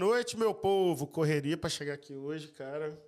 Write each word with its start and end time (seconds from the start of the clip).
noite, 0.00 0.34
meu 0.34 0.54
povo. 0.54 1.06
Correria 1.06 1.58
para 1.58 1.68
chegar 1.68 1.92
aqui 1.92 2.14
hoje, 2.14 2.48
cara. 2.48 2.98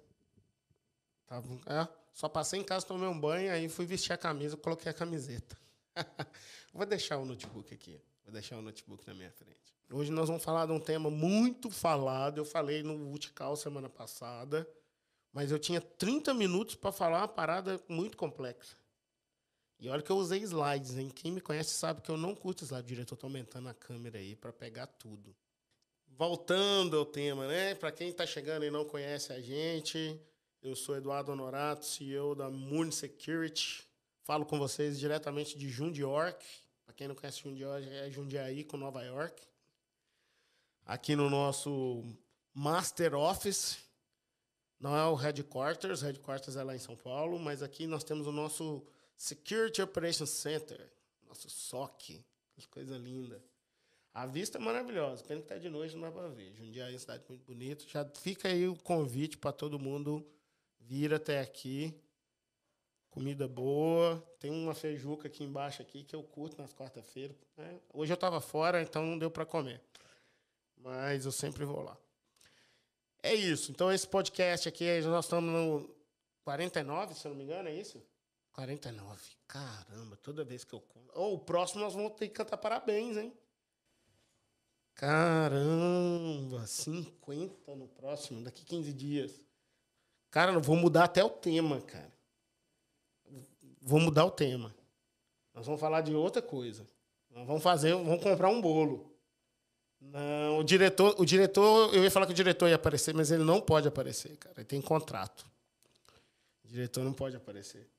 Tava, 1.27 1.49
é, 1.67 1.89
só 2.13 2.29
passei 2.29 2.61
em 2.61 2.65
casa, 2.65 2.87
tomei 2.87 3.09
um 3.09 3.19
banho, 3.19 3.51
aí 3.51 3.67
fui 3.67 3.87
vestir 3.87 4.13
a 4.13 4.19
camisa, 4.19 4.59
coloquei 4.59 4.91
a 4.91 4.95
camiseta. 4.95 5.57
Vou 6.73 6.85
deixar 6.85 7.17
o 7.17 7.25
notebook 7.25 7.73
aqui. 7.73 7.99
Vou 8.23 8.33
deixar 8.33 8.59
o 8.59 8.63
notebook 8.63 9.07
na 9.07 9.15
minha 9.15 9.31
frente. 9.33 9.75
Hoje 9.91 10.13
nós 10.13 10.29
vamos 10.29 10.45
falar 10.45 10.67
de 10.67 10.73
um 10.73 10.81
tema 10.81 11.11
muito 11.11 11.71
falado. 11.71 12.39
Eu 12.39 12.45
falei 12.45 12.83
no 12.83 13.11
Utical 13.13 13.57
semana 13.57 13.89
passada, 13.89 14.69
mas 15.33 15.51
eu 15.51 15.59
tinha 15.59 15.81
30 15.81 16.35
minutos 16.35 16.75
para 16.75 16.93
falar 16.93 17.21
uma 17.21 17.29
parada 17.29 17.81
muito 17.89 18.17
complexa. 18.19 18.77
E 19.81 19.89
olha 19.89 20.03
que 20.03 20.13
eu 20.13 20.17
usei 20.17 20.41
slides, 20.43 20.97
hein? 20.97 21.11
Quem 21.11 21.33
me 21.33 21.41
conhece 21.41 21.71
sabe 21.71 22.03
que 22.03 22.11
eu 22.11 22.17
não 22.17 22.35
curto 22.35 22.65
slide 22.65 22.87
direito. 22.87 23.15
Eu 23.15 23.19
tô 23.19 23.27
aumentando 23.27 23.69
a 23.69 23.75
câmera 23.75 24.19
aí 24.19 24.37
para 24.37 24.53
pegar 24.53 24.87
tudo. 24.87 25.35
Voltando 26.19 26.99
ao 26.99 27.07
tema, 27.07 27.47
né? 27.49 27.75
Para 27.75 27.91
quem 27.91 28.11
está 28.11 28.27
chegando 28.27 28.65
e 28.65 28.71
não 28.71 28.85
conhece 28.85 29.33
a 29.33 29.41
gente, 29.41 30.21
eu 30.63 30.77
sou 30.77 30.95
Eduardo 30.95 31.33
Honorato, 31.33 31.87
CEO 31.87 32.35
da 32.35 32.51
Moon 32.51 32.93
Security. 32.93 33.83
Falo 34.23 34.45
com 34.45 34.59
vocês 34.59 35.01
diretamente 35.01 35.57
de 35.59 35.71
Jundiaí. 35.71 36.35
Para 36.85 36.95
quem 36.95 37.09
não 37.09 37.15
conhece 37.15 37.41
Jundiaí, 37.41 37.89
é 37.89 38.11
Jundiaí 38.11 38.63
com 38.63 38.77
Nova 38.77 39.03
York. 39.03 39.43
Aqui 40.85 41.17
no 41.17 41.31
nosso 41.31 42.05
Master 42.53 43.15
Office. 43.15 43.79
Não 44.79 44.95
é 44.95 45.07
o 45.07 45.15
Headquarters, 45.15 46.03
Headquarters 46.03 46.57
é 46.57 46.63
lá 46.63 46.75
em 46.75 46.79
São 46.79 46.95
Paulo, 46.95 47.39
mas 47.39 47.63
aqui 47.63 47.87
nós 47.87 48.05
temos 48.05 48.27
o 48.27 48.33
nosso 48.33 48.85
Security 49.17 49.81
Operations 49.81 50.31
Center, 50.31 50.93
nosso 51.27 51.49
SOC. 51.49 52.23
Que 52.55 52.69
coisa 52.69 52.99
linda. 52.99 53.43
A 54.15 54.27
vista 54.27 54.59
é 54.59 54.61
maravilhosa. 54.61 55.25
Pena 55.25 55.41
que 55.41 55.47
está 55.47 55.57
de 55.59 55.69
noite, 55.71 55.95
não 55.95 56.03
dá 56.03 56.13
para 56.13 56.29
ver. 56.29 56.53
Jundiaí 56.55 56.91
é 56.91 56.93
uma 56.93 56.99
cidade 56.99 57.25
muito 57.29 57.45
bonita. 57.45 57.85
Já 57.89 58.05
fica 58.05 58.49
aí 58.49 58.69
o 58.69 58.77
convite 58.77 59.39
para 59.39 59.53
todo 59.53 59.79
mundo 59.79 60.27
vir 60.79 61.15
até 61.15 61.41
aqui. 61.41 61.95
Comida 63.11 63.49
boa. 63.49 64.23
Tem 64.39 64.51
uma 64.51 64.75
feijuca 64.75 65.29
aqui 65.29 65.45
embaixo 65.45 65.81
aqui 65.81 66.05
que 66.05 66.15
eu 66.15 66.23
curto 66.23 66.61
nas 66.61 66.75
quarta-feiras. 66.75 67.37
Né? 67.57 67.81
Hoje 67.93 68.13
eu 68.13 68.15
estava 68.15 68.41
fora, 68.41 68.83
então 68.83 69.05
não 69.05 69.19
deu 69.19 69.31
para 69.31 69.47
comer. 69.47 69.81
Mas 70.77 71.25
eu 71.25 71.33
sempre 71.33 71.65
vou 71.65 71.81
lá. 71.81 71.97
É 73.23 73.35
isso. 73.35 73.71
Então, 73.71 73.91
esse 73.91 74.07
podcast 74.07 74.69
aqui, 74.69 74.85
nós 75.03 75.25
estamos 75.25 75.51
no 75.51 75.89
49, 76.43 77.15
se 77.15 77.27
eu 77.27 77.31
não 77.31 77.37
me 77.39 77.45
engano, 77.45 77.69
é 77.69 77.75
isso? 77.75 78.03
49. 78.53 79.21
Caramba, 79.47 80.17
toda 80.17 80.45
vez 80.45 80.65
que 80.65 80.75
eu 80.75 80.81
conto. 80.81 81.11
Oh, 81.15 81.35
o 81.35 81.39
próximo 81.39 81.81
nós 81.83 81.95
vamos 81.95 82.13
ter 82.13 82.29
que 82.29 82.35
cantar 82.35 82.57
parabéns, 82.59 83.17
hein? 83.17 83.33
Caramba, 85.03 86.65
50 86.65 87.75
no 87.75 87.89
próximo, 87.89 88.41
daqui 88.41 88.65
15 88.65 88.93
dias. 88.93 89.43
Cara, 90.31 90.57
vou 90.61 90.77
mudar 90.77 91.03
até 91.03 91.25
o 91.25 91.29
tema, 91.29 91.81
cara. 91.81 92.13
Vou 93.81 93.99
mudar 93.99 94.25
o 94.25 94.31
tema. 94.31 94.73
Nós 95.53 95.67
vamos 95.67 95.81
falar 95.81 96.03
de 96.03 96.15
outra 96.15 96.41
coisa. 96.41 96.87
Nós 97.31 97.45
vamos 97.45 97.65
fazer, 97.65 97.93
vamos 97.93 98.23
comprar 98.23 98.49
um 98.49 98.61
bolo. 98.61 99.13
Não, 100.01 100.61
o 100.61 100.63
diretor, 100.63 101.17
o 101.19 101.25
diretor, 101.25 101.93
eu 101.93 102.05
ia 102.05 102.11
falar 102.11 102.27
que 102.27 102.33
o 102.33 102.37
diretor 102.37 102.69
ia 102.69 102.77
aparecer, 102.77 103.13
mas 103.13 103.33
ele 103.33 103.43
não 103.43 103.61
pode 103.61 103.89
aparecer, 103.89 104.37
cara. 104.37 104.55
Ele 104.59 104.67
tem 104.67 104.81
contrato. 104.81 105.45
O 106.65 106.69
diretor 106.69 107.03
não 107.03 107.13
pode 107.13 107.35
aparecer. 107.35 107.91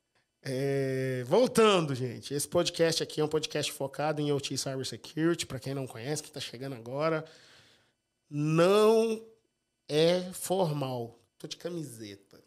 É, 0.46 1.24
voltando, 1.26 1.96
gente. 1.96 2.34
Esse 2.34 2.48
podcast 2.48 3.02
aqui 3.02 3.22
é 3.22 3.24
um 3.24 3.30
podcast 3.30 3.72
focado 3.72 4.22
em 4.22 4.30
OT 4.34 4.58
Cybersecurity, 4.58 5.46
para 5.46 5.60
quem 5.60 5.74
não 5.74 5.88
conhece, 5.88 6.22
que 6.22 6.28
está 6.28 6.42
chegando 6.42 6.76
agora. 6.76 7.24
Não 8.30 9.26
é 9.88 10.22
formal. 10.34 11.18
Tô 11.38 11.48
de 11.48 11.56
camiseta. 11.56 12.44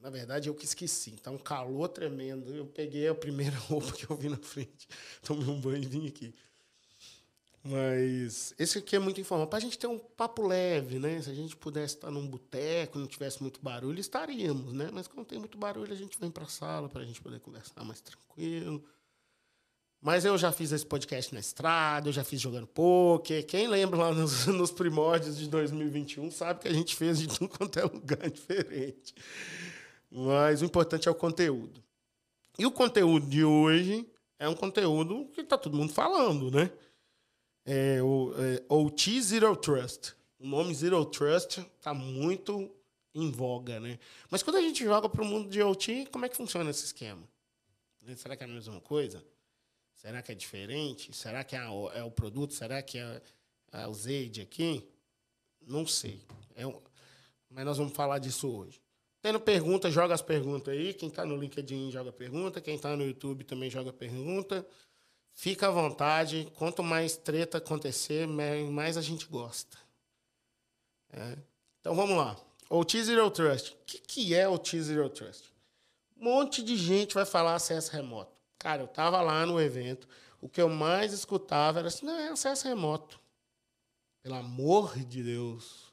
Na 0.00 0.10
verdade, 0.10 0.48
eu 0.48 0.54
que 0.54 0.64
esqueci. 0.64 1.12
Tá 1.12 1.32
um 1.32 1.38
calor 1.38 1.88
tremendo. 1.88 2.54
Eu 2.54 2.66
peguei 2.66 3.08
a 3.08 3.14
primeira 3.14 3.56
roupa 3.66 3.92
que 3.92 4.08
eu 4.08 4.16
vi 4.16 4.28
na 4.28 4.38
frente. 4.38 4.86
Tomei 5.22 5.48
um 5.48 5.60
banho 5.60 5.82
e 5.82 5.86
vim 5.86 6.06
aqui. 6.06 6.32
Mas 7.62 8.54
esse 8.58 8.78
aqui 8.78 8.96
é 8.96 8.98
muito 8.98 9.20
informal. 9.20 9.46
Para 9.46 9.58
a 9.58 9.60
gente 9.60 9.78
ter 9.78 9.86
um 9.86 9.98
papo 9.98 10.46
leve, 10.46 10.98
né? 10.98 11.20
Se 11.20 11.30
a 11.30 11.34
gente 11.34 11.54
pudesse 11.56 11.96
estar 11.96 12.10
num 12.10 12.26
boteco, 12.26 12.98
não 12.98 13.06
tivesse 13.06 13.42
muito 13.42 13.60
barulho, 13.62 14.00
estaríamos, 14.00 14.72
né? 14.72 14.88
Mas 14.92 15.06
quando 15.06 15.26
tem 15.26 15.38
muito 15.38 15.58
barulho, 15.58 15.92
a 15.92 15.96
gente 15.96 16.18
vem 16.18 16.30
para 16.30 16.44
a 16.44 16.48
sala 16.48 16.88
para 16.88 17.02
a 17.02 17.04
gente 17.04 17.20
poder 17.20 17.38
conversar 17.40 17.84
mais 17.84 18.00
tranquilo. 18.00 18.82
Mas 20.00 20.24
eu 20.24 20.38
já 20.38 20.50
fiz 20.50 20.72
esse 20.72 20.86
podcast 20.86 21.34
na 21.34 21.40
estrada, 21.40 22.08
eu 22.08 22.12
já 22.12 22.24
fiz 22.24 22.40
jogando 22.40 22.66
poker. 22.66 23.44
Quem 23.44 23.68
lembra 23.68 23.98
lá 23.98 24.14
nos, 24.14 24.46
nos 24.48 24.70
primórdios 24.70 25.36
de 25.36 25.46
2021 25.46 26.30
sabe 26.30 26.60
que 26.60 26.68
a 26.68 26.72
gente 26.72 26.96
fez 26.96 27.18
de 27.18 27.28
tudo 27.28 27.50
quanto 27.50 27.78
é 27.78 27.82
lugar 27.82 28.28
diferente. 28.30 29.14
Mas 30.10 30.62
o 30.62 30.64
importante 30.64 31.08
é 31.08 31.10
o 31.10 31.14
conteúdo. 31.14 31.84
E 32.58 32.64
o 32.64 32.70
conteúdo 32.70 33.26
de 33.26 33.44
hoje 33.44 34.08
é 34.38 34.48
um 34.48 34.54
conteúdo 34.54 35.28
que 35.34 35.42
está 35.42 35.58
todo 35.58 35.76
mundo 35.76 35.92
falando, 35.92 36.50
né? 36.50 36.70
É, 37.64 38.02
o 38.02 38.32
é, 38.36 38.62
OT 38.68 39.20
Zero 39.22 39.54
Trust. 39.56 40.14
O 40.38 40.46
nome 40.46 40.74
Zero 40.74 41.04
Trust 41.04 41.60
está 41.60 41.92
muito 41.92 42.70
em 43.14 43.30
voga, 43.30 43.80
né? 43.80 43.98
Mas 44.30 44.42
quando 44.42 44.56
a 44.56 44.60
gente 44.60 44.84
joga 44.84 45.08
para 45.08 45.22
o 45.22 45.24
mundo 45.24 45.48
de 45.48 45.62
OT, 45.62 46.06
como 46.10 46.24
é 46.24 46.28
que 46.28 46.36
funciona 46.36 46.70
esse 46.70 46.84
esquema? 46.84 47.22
Será 48.16 48.36
que 48.36 48.42
é 48.42 48.46
a 48.46 48.48
mesma 48.48 48.80
coisa? 48.80 49.24
Será 49.94 50.22
que 50.22 50.32
é 50.32 50.34
diferente? 50.34 51.14
Será 51.14 51.44
que 51.44 51.54
é, 51.54 51.60
é 51.94 52.02
o 52.02 52.10
produto? 52.10 52.54
Será 52.54 52.82
que 52.82 52.98
é, 52.98 53.22
é 53.72 53.86
o 53.86 53.94
Zaid 53.94 54.40
aqui? 54.40 54.88
Não 55.60 55.86
sei. 55.86 56.22
É 56.54 56.66
um, 56.66 56.80
mas 57.50 57.64
nós 57.64 57.76
vamos 57.76 57.92
falar 57.92 58.18
disso 58.18 58.48
hoje. 58.48 58.80
Tendo 59.20 59.38
pergunta, 59.38 59.90
joga 59.90 60.14
as 60.14 60.22
perguntas 60.22 60.72
aí. 60.72 60.94
Quem 60.94 61.10
está 61.10 61.26
no 61.26 61.36
LinkedIn 61.36 61.90
joga 61.90 62.10
pergunta. 62.10 62.60
Quem 62.60 62.76
está 62.76 62.96
no 62.96 63.04
YouTube 63.04 63.44
também 63.44 63.68
joga 63.68 63.92
pergunta. 63.92 64.66
Fica 65.40 65.68
à 65.68 65.70
vontade. 65.70 66.52
Quanto 66.58 66.82
mais 66.82 67.16
treta 67.16 67.56
acontecer, 67.56 68.28
mais 68.28 68.98
a 68.98 69.00
gente 69.00 69.24
gosta. 69.24 69.78
É. 71.10 71.38
Então 71.80 71.94
vamos 71.94 72.14
lá. 72.14 72.36
O 72.68 72.84
T-Zero 72.84 73.30
Trust. 73.30 73.72
O 73.72 73.76
que, 73.86 73.98
que 74.00 74.34
é 74.34 74.46
o 74.46 74.58
T-Zero 74.58 75.08
Trust? 75.08 75.50
Um 76.14 76.24
monte 76.24 76.62
de 76.62 76.76
gente 76.76 77.14
vai 77.14 77.24
falar 77.24 77.54
acesso 77.54 77.90
remoto. 77.90 78.38
Cara, 78.58 78.82
eu 78.82 78.84
estava 78.84 79.22
lá 79.22 79.46
no 79.46 79.58
evento. 79.58 80.06
O 80.42 80.48
que 80.48 80.60
eu 80.60 80.68
mais 80.68 81.14
escutava 81.14 81.78
era 81.78 81.88
assim: 81.88 82.04
não, 82.04 82.18
é 82.18 82.28
acesso 82.28 82.68
remoto. 82.68 83.18
Pelo 84.22 84.34
amor 84.34 84.98
de 84.98 85.22
Deus. 85.22 85.90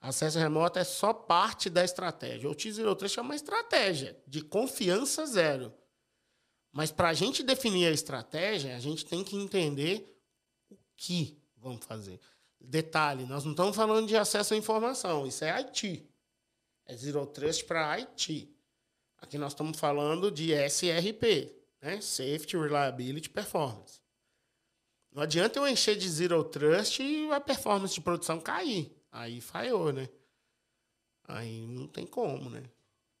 Acesso 0.00 0.38
remoto 0.38 0.78
é 0.78 0.84
só 0.84 1.12
parte 1.12 1.68
da 1.68 1.84
estratégia. 1.84 2.48
O 2.48 2.54
T-Zero 2.54 2.96
Trust 2.96 3.18
é 3.18 3.22
uma 3.22 3.36
estratégia 3.36 4.18
de 4.26 4.40
confiança 4.40 5.26
zero. 5.26 5.74
Mas 6.72 6.90
para 6.90 7.10
a 7.10 7.14
gente 7.14 7.42
definir 7.42 7.86
a 7.86 7.90
estratégia, 7.90 8.74
a 8.74 8.80
gente 8.80 9.04
tem 9.04 9.22
que 9.22 9.36
entender 9.36 10.18
o 10.70 10.76
que 10.96 11.38
vamos 11.56 11.84
fazer. 11.84 12.18
Detalhe, 12.58 13.26
nós 13.26 13.44
não 13.44 13.52
estamos 13.52 13.76
falando 13.76 14.08
de 14.08 14.16
acesso 14.16 14.54
à 14.54 14.56
informação, 14.56 15.26
isso 15.26 15.44
é 15.44 15.50
IT. 15.50 16.08
É 16.86 16.96
Zero 16.96 17.26
Trust 17.26 17.64
para 17.64 17.92
IT. 17.98 18.48
Aqui 19.18 19.36
nós 19.36 19.52
estamos 19.52 19.78
falando 19.78 20.30
de 20.30 20.52
SRP, 20.52 21.54
né? 21.80 22.00
Safety, 22.00 22.56
Reliability, 22.56 23.28
Performance. 23.28 24.00
Não 25.12 25.22
adianta 25.22 25.58
eu 25.58 25.68
encher 25.68 25.96
de 25.96 26.08
Zero 26.08 26.42
Trust 26.42 27.02
e 27.02 27.30
a 27.30 27.40
performance 27.40 27.94
de 27.94 28.00
produção 28.00 28.40
cair. 28.40 28.90
Aí 29.10 29.40
falhou, 29.40 29.92
né? 29.92 30.08
Aí 31.28 31.66
não 31.66 31.86
tem 31.86 32.06
como, 32.06 32.48
né? 32.48 32.62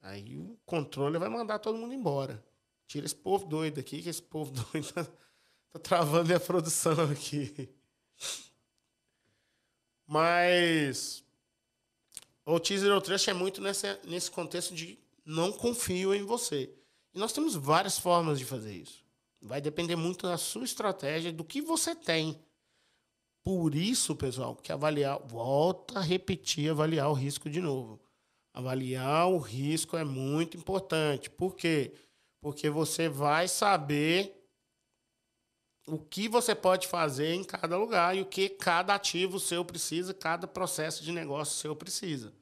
Aí 0.00 0.36
o 0.36 0.58
controle 0.64 1.18
vai 1.18 1.28
mandar 1.28 1.58
todo 1.58 1.78
mundo 1.78 1.92
embora. 1.92 2.42
Tira 2.92 3.06
esse 3.06 3.16
povo 3.16 3.46
doido 3.46 3.80
aqui, 3.80 4.02
que 4.02 4.10
esse 4.10 4.20
povo 4.20 4.52
doido 4.70 4.92
tá, 4.92 5.04
tá 5.04 5.78
travando 5.78 6.26
minha 6.26 6.38
produção 6.38 6.92
aqui. 7.10 7.70
Mas 10.06 11.24
o 12.44 12.60
Teaser 12.60 13.00
Trust 13.00 13.30
é 13.30 13.32
muito 13.32 13.62
nessa, 13.62 13.98
nesse 14.04 14.30
contexto 14.30 14.74
de 14.74 14.98
não 15.24 15.50
confio 15.50 16.14
em 16.14 16.22
você. 16.22 16.70
E 17.14 17.18
nós 17.18 17.32
temos 17.32 17.54
várias 17.54 17.98
formas 17.98 18.38
de 18.38 18.44
fazer 18.44 18.74
isso. 18.74 19.02
Vai 19.40 19.62
depender 19.62 19.96
muito 19.96 20.26
da 20.26 20.36
sua 20.36 20.64
estratégia, 20.64 21.32
do 21.32 21.44
que 21.44 21.62
você 21.62 21.94
tem. 21.94 22.38
Por 23.42 23.74
isso, 23.74 24.14
pessoal, 24.14 24.54
que 24.54 24.70
avaliar, 24.70 25.18
volta 25.18 25.98
a 25.98 26.02
repetir, 26.02 26.70
avaliar 26.70 27.08
o 27.08 27.14
risco 27.14 27.48
de 27.48 27.62
novo. 27.62 27.98
Avaliar 28.52 29.30
o 29.30 29.38
risco 29.38 29.96
é 29.96 30.04
muito 30.04 30.58
importante. 30.58 31.30
Por 31.30 31.56
quê? 31.56 31.90
Porque 31.94 32.11
porque 32.42 32.68
você 32.68 33.08
vai 33.08 33.46
saber 33.46 34.36
o 35.86 35.96
que 35.96 36.28
você 36.28 36.54
pode 36.54 36.88
fazer 36.88 37.32
em 37.34 37.44
cada 37.44 37.78
lugar 37.78 38.16
e 38.16 38.20
o 38.20 38.26
que 38.26 38.48
cada 38.48 38.94
ativo 38.96 39.38
seu 39.38 39.64
precisa, 39.64 40.12
cada 40.12 40.46
processo 40.46 41.04
de 41.04 41.12
negócio 41.12 41.54
seu 41.54 41.74
precisa. 41.74 42.34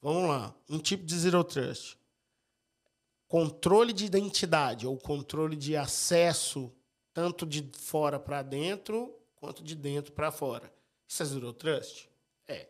Vamos 0.00 0.28
lá, 0.28 0.54
um 0.70 0.78
tipo 0.78 1.04
de 1.04 1.18
zero 1.18 1.42
trust. 1.42 1.98
Controle 3.26 3.92
de 3.92 4.06
identidade 4.06 4.86
ou 4.86 4.96
controle 4.96 5.56
de 5.56 5.76
acesso 5.76 6.72
tanto 7.12 7.44
de 7.44 7.68
fora 7.76 8.18
para 8.18 8.42
dentro 8.42 9.12
quanto 9.34 9.62
de 9.62 9.74
dentro 9.74 10.12
para 10.12 10.30
fora. 10.30 10.72
Isso 11.06 11.22
é 11.24 11.26
zero 11.26 11.52
trust? 11.52 12.08
É. 12.46 12.68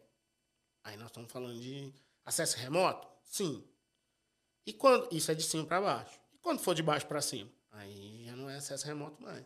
Aí 0.82 0.96
nós 0.96 1.08
estamos 1.08 1.30
falando 1.30 1.60
de 1.60 1.92
acesso 2.24 2.56
remoto? 2.56 3.06
Sim. 3.24 3.62
E 4.68 4.72
quando 4.74 5.08
isso 5.10 5.30
é 5.30 5.34
de 5.34 5.42
cima 5.42 5.64
para 5.64 5.80
baixo. 5.80 6.20
E 6.30 6.36
quando 6.36 6.58
for 6.58 6.74
de 6.74 6.82
baixo 6.82 7.06
para 7.06 7.22
cima? 7.22 7.50
Aí 7.72 8.24
já 8.26 8.36
não 8.36 8.50
é 8.50 8.56
acesso 8.56 8.86
remoto 8.86 9.22
mais. 9.22 9.42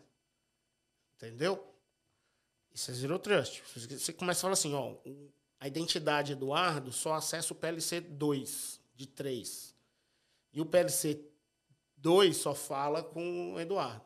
Entendeu? 1.15 1.65
Isso 2.73 2.91
é 2.91 2.93
Zero 2.93 3.17
Trust. 3.17 3.63
Você 3.89 4.11
começa 4.11 4.39
a 4.39 4.41
falar 4.41 4.53
assim, 4.53 4.73
ó, 4.73 4.97
a 5.61 5.65
identidade 5.65 6.33
Eduardo 6.33 6.91
só 6.91 7.13
acessa 7.13 7.53
o 7.53 7.55
PLC 7.55 8.01
2 8.01 8.81
de 8.93 9.07
3. 9.07 9.73
E 10.51 10.59
o 10.59 10.65
PLC 10.65 11.25
2 11.95 12.35
só 12.35 12.53
fala 12.53 13.01
com 13.01 13.53
o 13.53 13.59
Eduardo. 13.61 14.03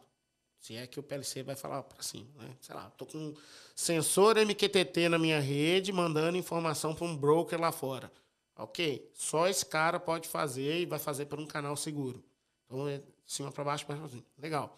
Se 0.59 0.75
é 0.75 0.85
que 0.85 0.99
o 0.99 1.03
PLC 1.03 1.41
vai 1.41 1.55
falar 1.55 1.81
para 1.81 2.03
cima, 2.03 2.29
né? 2.43 2.55
Sei 2.61 2.75
lá, 2.75 2.91
tô 2.91 3.07
com 3.07 3.17
um 3.17 3.35
sensor 3.75 4.37
MQTT 4.37 5.09
na 5.09 5.17
minha 5.17 5.39
rede 5.39 5.91
mandando 5.91 6.37
informação 6.37 6.93
para 6.93 7.07
um 7.07 7.17
broker 7.17 7.59
lá 7.59 7.71
fora. 7.71 8.11
Ok, 8.57 9.11
só 9.13 9.47
esse 9.47 9.65
cara 9.65 9.99
pode 9.99 10.27
fazer 10.27 10.81
e 10.81 10.85
vai 10.85 10.97
fazer 10.97 11.27
por 11.27 11.39
um 11.39 11.45
canal 11.45 11.75
seguro. 11.77 12.23
Então, 12.65 12.87
é 12.87 12.97
de 12.97 13.05
cima 13.25 13.51
para 13.51 13.63
baixo, 13.63 13.85
para 13.85 13.95
cima. 14.07 14.23
Legal. 14.37 14.75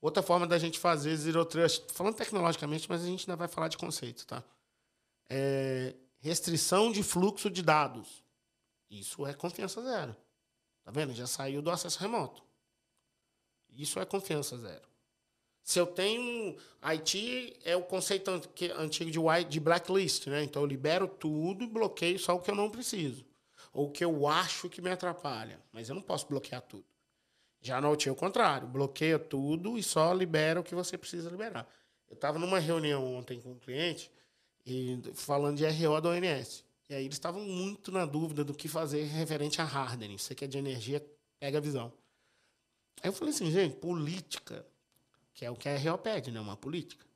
Outra 0.00 0.22
forma 0.22 0.46
da 0.46 0.58
gente 0.58 0.78
fazer 0.78 1.14
Zero 1.16 1.44
Trust, 1.44 1.92
falando 1.92 2.16
tecnologicamente, 2.16 2.88
mas 2.88 3.02
a 3.02 3.06
gente 3.06 3.28
ainda 3.28 3.36
vai 3.36 3.48
falar 3.48 3.68
de 3.68 3.76
conceito, 3.76 4.26
tá? 4.26 4.42
É 5.28 5.94
restrição 6.20 6.90
de 6.90 7.02
fluxo 7.02 7.50
de 7.50 7.62
dados. 7.62 8.24
Isso 8.90 9.26
é 9.26 9.34
confiança 9.34 9.82
zero. 9.82 10.16
Tá 10.82 10.90
vendo? 10.90 11.14
Já 11.14 11.26
saiu 11.26 11.60
do 11.60 11.70
acesso 11.70 11.98
remoto. 12.00 12.42
Isso 13.70 14.00
é 14.00 14.04
confiança 14.04 14.56
zero. 14.56 14.87
Se 15.68 15.78
eu 15.78 15.86
tenho. 15.86 16.56
IT 16.80 17.58
é 17.62 17.76
o 17.76 17.82
conceito 17.82 18.30
antigo 18.78 19.10
de, 19.10 19.18
white, 19.18 19.50
de 19.50 19.60
blacklist, 19.60 20.26
né? 20.28 20.42
Então 20.42 20.62
eu 20.62 20.66
libero 20.66 21.06
tudo 21.06 21.62
e 21.62 21.66
bloqueio 21.66 22.18
só 22.18 22.36
o 22.36 22.40
que 22.40 22.50
eu 22.50 22.54
não 22.54 22.70
preciso. 22.70 23.22
Ou 23.74 23.88
o 23.88 23.90
que 23.90 24.02
eu 24.02 24.26
acho 24.26 24.70
que 24.70 24.80
me 24.80 24.88
atrapalha. 24.88 25.60
Mas 25.70 25.90
eu 25.90 25.94
não 25.94 26.00
posso 26.00 26.26
bloquear 26.26 26.62
tudo. 26.62 26.86
Já 27.60 27.82
no 27.82 27.90
OT 27.90 28.08
é 28.08 28.12
o 28.12 28.14
contrário. 28.14 28.66
Bloqueia 28.66 29.18
tudo 29.18 29.76
e 29.76 29.82
só 29.82 30.10
libera 30.14 30.58
o 30.58 30.64
que 30.64 30.74
você 30.74 30.96
precisa 30.96 31.28
liberar. 31.28 31.68
Eu 32.08 32.14
estava 32.14 32.38
numa 32.38 32.58
reunião 32.58 33.04
ontem 33.04 33.38
com 33.38 33.50
um 33.50 33.58
cliente 33.58 34.10
e 34.64 34.98
falando 35.12 35.58
de 35.58 35.66
RO 35.66 36.00
da 36.00 36.08
ONS. 36.08 36.64
E 36.88 36.94
aí 36.94 37.04
eles 37.04 37.16
estavam 37.16 37.42
muito 37.42 37.92
na 37.92 38.06
dúvida 38.06 38.42
do 38.42 38.54
que 38.54 38.68
fazer 38.68 39.02
referente 39.04 39.60
a 39.60 39.64
hardening. 39.64 40.16
Você 40.16 40.34
que 40.34 40.46
é 40.46 40.48
de 40.48 40.56
energia, 40.56 41.06
pega 41.38 41.58
a 41.58 41.60
visão. 41.60 41.92
Aí 43.02 43.10
eu 43.10 43.12
falei 43.12 43.34
assim, 43.34 43.50
gente, 43.50 43.76
política, 43.76 44.64
que 45.38 45.44
é 45.44 45.50
o 45.52 45.54
que 45.54 45.68
a 45.68 45.78
RO 45.78 45.96
pede, 45.98 46.32
né? 46.32 46.40
Uma 46.40 46.56
política. 46.56 47.06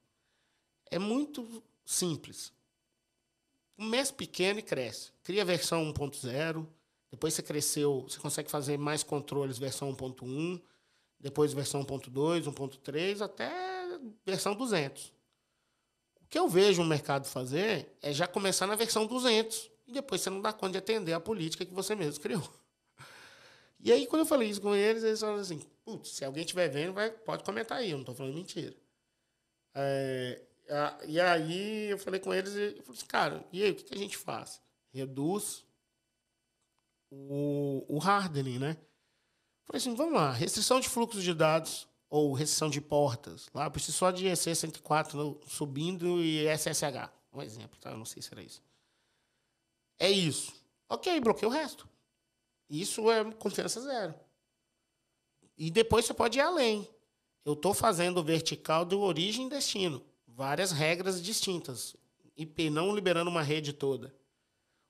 É 0.89 0.97
muito 0.97 1.61
simples. 1.85 2.53
Começa 3.77 4.13
pequeno 4.13 4.61
e 4.61 4.63
cresce. 4.63 5.11
Cria 5.25 5.43
a 5.43 5.45
versão 5.45 5.93
1.0, 5.93 6.65
depois 7.11 7.35
você 7.35 7.43
cresceu, 7.43 8.03
você 8.03 8.21
consegue 8.21 8.49
fazer 8.49 8.79
mais 8.79 9.03
controles 9.03 9.59
versão 9.59 9.93
1.1, 9.93 10.63
depois 11.19 11.53
versão 11.53 11.85
1.2, 11.85 12.45
1.3, 12.45 13.23
até 13.23 13.51
versão 14.25 14.55
200. 14.55 15.13
O 16.21 16.27
que 16.29 16.39
eu 16.39 16.49
vejo 16.49 16.81
o 16.81 16.87
mercado 16.87 17.27
fazer 17.27 17.93
é 18.01 18.13
já 18.13 18.29
começar 18.29 18.69
na 18.69 18.77
versão 18.77 19.05
200 19.05 19.69
e 19.89 19.93
depois 19.93 20.21
você 20.21 20.31
não 20.31 20.41
dá 20.41 20.53
conta 20.53 20.73
de 20.73 20.79
atender 20.79 21.13
a 21.13 21.19
política 21.19 21.67
que 21.67 21.75
você 21.75 21.97
mesmo 21.97 22.23
criou. 22.23 22.49
E 23.83 23.93
aí, 23.93 24.07
quando 24.07 24.21
eu 24.21 24.27
falei 24.27 24.49
isso 24.49 24.61
com 24.61 24.75
eles, 24.75 25.03
eles 25.03 25.21
falaram 25.21 25.41
assim: 25.41 25.61
putz, 25.85 26.11
se 26.11 26.25
alguém 26.25 26.45
estiver 26.45 26.69
vendo, 26.69 26.93
vai, 26.93 27.11
pode 27.11 27.45
comentar 27.45 27.79
aí, 27.79 27.91
eu 27.91 27.97
não 27.97 28.03
estou 28.03 28.15
falando 28.15 28.35
mentira. 28.35 28.75
É, 29.75 30.41
a, 30.71 30.99
e 31.07 31.21
aí 31.21 31.91
eu 31.91 31.99
falei 31.99 32.21
com 32.21 32.33
eles 32.33 32.55
e 32.55 32.81
falei 32.83 32.99
assim, 32.99 33.07
cara, 33.07 33.45
e 33.53 33.63
aí, 33.63 33.71
o 33.73 33.75
que, 33.75 33.85
que 33.85 33.95
a 33.95 33.99
gente 33.99 34.17
faz? 34.17 34.61
Reduz 34.93 35.65
o, 37.11 37.85
o 37.89 38.01
hardening, 38.01 38.59
né? 38.59 38.77
Falei 39.65 39.79
assim, 39.79 39.95
vamos 39.95 40.15
lá, 40.15 40.31
restrição 40.31 40.81
de 40.81 40.89
fluxo 40.89 41.21
de 41.21 41.35
dados 41.35 41.89
ou 42.09 42.33
restrição 42.33 42.71
de 42.71 42.81
portas. 42.81 43.49
Lá 43.55 43.65
eu 43.65 43.71
preciso 43.71 43.97
só 43.97 44.11
de 44.11 44.27
EC104 44.27 45.41
subindo 45.49 46.23
e 46.23 46.47
SSH. 46.47 47.11
Um 47.33 47.43
exemplo, 47.43 47.79
tá? 47.81 47.91
Eu 47.91 47.97
não 47.97 48.05
sei 48.05 48.23
se 48.23 48.33
era 48.33 48.43
isso. 48.43 48.63
É 49.99 50.11
isso. 50.11 50.53
Ok, 50.89 51.19
bloqueia 51.21 51.49
o 51.49 51.53
resto. 51.53 51.89
Isso 52.73 53.11
é 53.11 53.23
confiança 53.33 53.83
zero. 53.83 54.15
E 55.59 55.71
depois 55.71 56.07
você 56.07 56.15
pode 56.15 56.39
ir 56.39 56.41
além. 56.41 56.89
Eu 57.45 57.53
estou 57.53 57.75
fazendo 57.75 58.25
vertical 58.25 58.83
do 58.87 59.01
origem 59.01 59.47
e 59.47 59.51
destino. 59.51 60.03
Várias 60.27 60.73
regras 60.73 61.23
distintas. 61.23 61.95
IP 62.35 62.71
não 62.71 62.95
liberando 62.95 63.31
uma 63.31 63.43
rede 63.43 63.75
toda. 63.75 64.15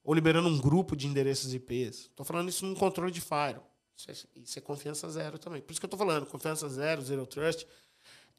Ou 0.05 0.15
liberando 0.15 0.49
um 0.49 0.61
grupo 0.61 0.95
de 0.95 1.09
endereços 1.09 1.53
IPs. 1.53 2.03
Estou 2.03 2.25
falando 2.25 2.49
isso 2.49 2.65
num 2.65 2.75
controle 2.77 3.11
de 3.11 3.21
firewall. 3.21 3.69
Isso 3.97 4.11
é, 4.11 4.15
isso 4.37 4.59
é 4.61 4.63
confiança 4.63 5.11
zero 5.11 5.37
também. 5.37 5.61
Por 5.61 5.73
isso 5.73 5.81
que 5.81 5.85
eu 5.85 5.89
estou 5.89 5.99
falando, 5.99 6.27
confiança 6.27 6.69
zero, 6.69 7.03
zero 7.03 7.27
trust, 7.27 7.67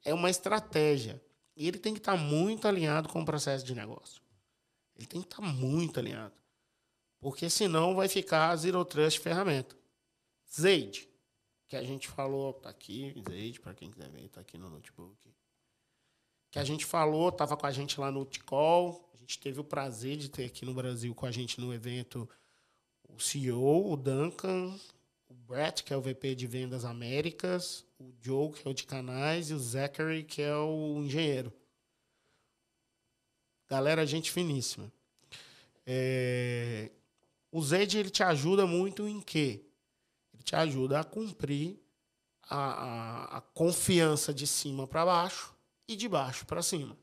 é 0.06 0.14
uma 0.14 0.30
estratégia. 0.30 1.22
E 1.54 1.68
ele 1.68 1.78
tem 1.78 1.94
que 1.94 2.00
estar 2.00 2.14
tá 2.14 2.18
muito 2.18 2.66
alinhado 2.66 3.10
com 3.10 3.22
o 3.22 3.26
processo 3.26 3.66
de 3.66 3.76
negócio. 3.76 4.22
Ele 4.96 5.06
tem 5.06 5.20
que 5.22 5.28
estar 5.28 5.42
tá 5.42 5.48
muito 5.48 6.00
alinhado. 6.00 6.43
Porque 7.24 7.50
senão 7.50 7.96
vai 7.96 8.10
ficar 8.10 8.54
Zero 8.58 8.84
Trust 8.84 9.22
ferramenta. 9.22 9.74
Zaid, 10.54 11.08
que 11.70 11.78
a 11.78 11.82
gente 11.82 12.10
falou, 12.10 12.52
tá 12.52 12.70
aqui, 12.70 13.16
Zaid, 13.30 13.62
para 13.62 13.74
quem 13.74 13.90
quiser 13.90 14.10
ver, 14.10 14.28
tá 14.28 14.42
aqui 14.42 14.58
no 14.58 14.70
notebook. 14.70 15.16
Que 16.52 16.60
a 16.60 16.66
gente 16.66 16.86
falou, 16.86 17.32
tava 17.32 17.56
com 17.56 17.66
a 17.66 17.72
gente 17.72 17.98
lá 17.98 18.12
no 18.12 18.26
Ticol. 18.26 19.10
A 19.14 19.18
gente 19.18 19.40
teve 19.40 19.58
o 19.58 19.64
prazer 19.64 20.18
de 20.18 20.30
ter 20.30 20.44
aqui 20.44 20.66
no 20.66 20.74
Brasil 20.74 21.16
com 21.16 21.26
a 21.26 21.32
gente 21.32 21.62
no 21.62 21.74
evento 21.74 22.30
o 23.08 23.20
CEO, 23.20 23.94
o 23.94 23.96
Duncan, 23.96 24.78
o 25.30 25.34
Brett, 25.34 25.82
que 25.82 25.94
é 25.94 25.98
o 25.98 26.02
VP 26.02 26.36
de 26.36 26.46
Vendas 26.46 26.84
Américas, 26.84 27.86
o 27.98 28.12
Joe, 28.22 28.52
que 28.52 28.68
é 28.68 28.72
o 28.72 28.74
de 28.74 28.84
canais, 28.84 29.50
e 29.50 29.54
o 29.54 29.60
Zachary, 29.60 30.24
que 30.24 30.42
é 30.42 30.56
o 30.56 31.02
engenheiro. 31.02 31.54
Galera, 33.70 34.06
gente 34.06 34.30
finíssima. 34.30 34.92
É, 35.86 36.92
o 37.54 37.62
ZED 37.62 38.00
ele 38.00 38.10
te 38.10 38.24
ajuda 38.24 38.66
muito 38.66 39.08
em 39.08 39.22
quê? 39.22 39.64
Ele 40.34 40.42
te 40.42 40.56
ajuda 40.56 41.00
a 41.00 41.04
cumprir 41.04 41.80
a, 42.42 42.58
a, 42.58 43.38
a 43.38 43.42
confiança 43.42 44.34
de 44.34 44.48
cima 44.48 44.88
para 44.88 45.06
baixo 45.06 45.56
e 45.88 45.96
de 45.96 46.10
baixo 46.10 46.48
para 46.48 46.64
cima. 46.64 46.98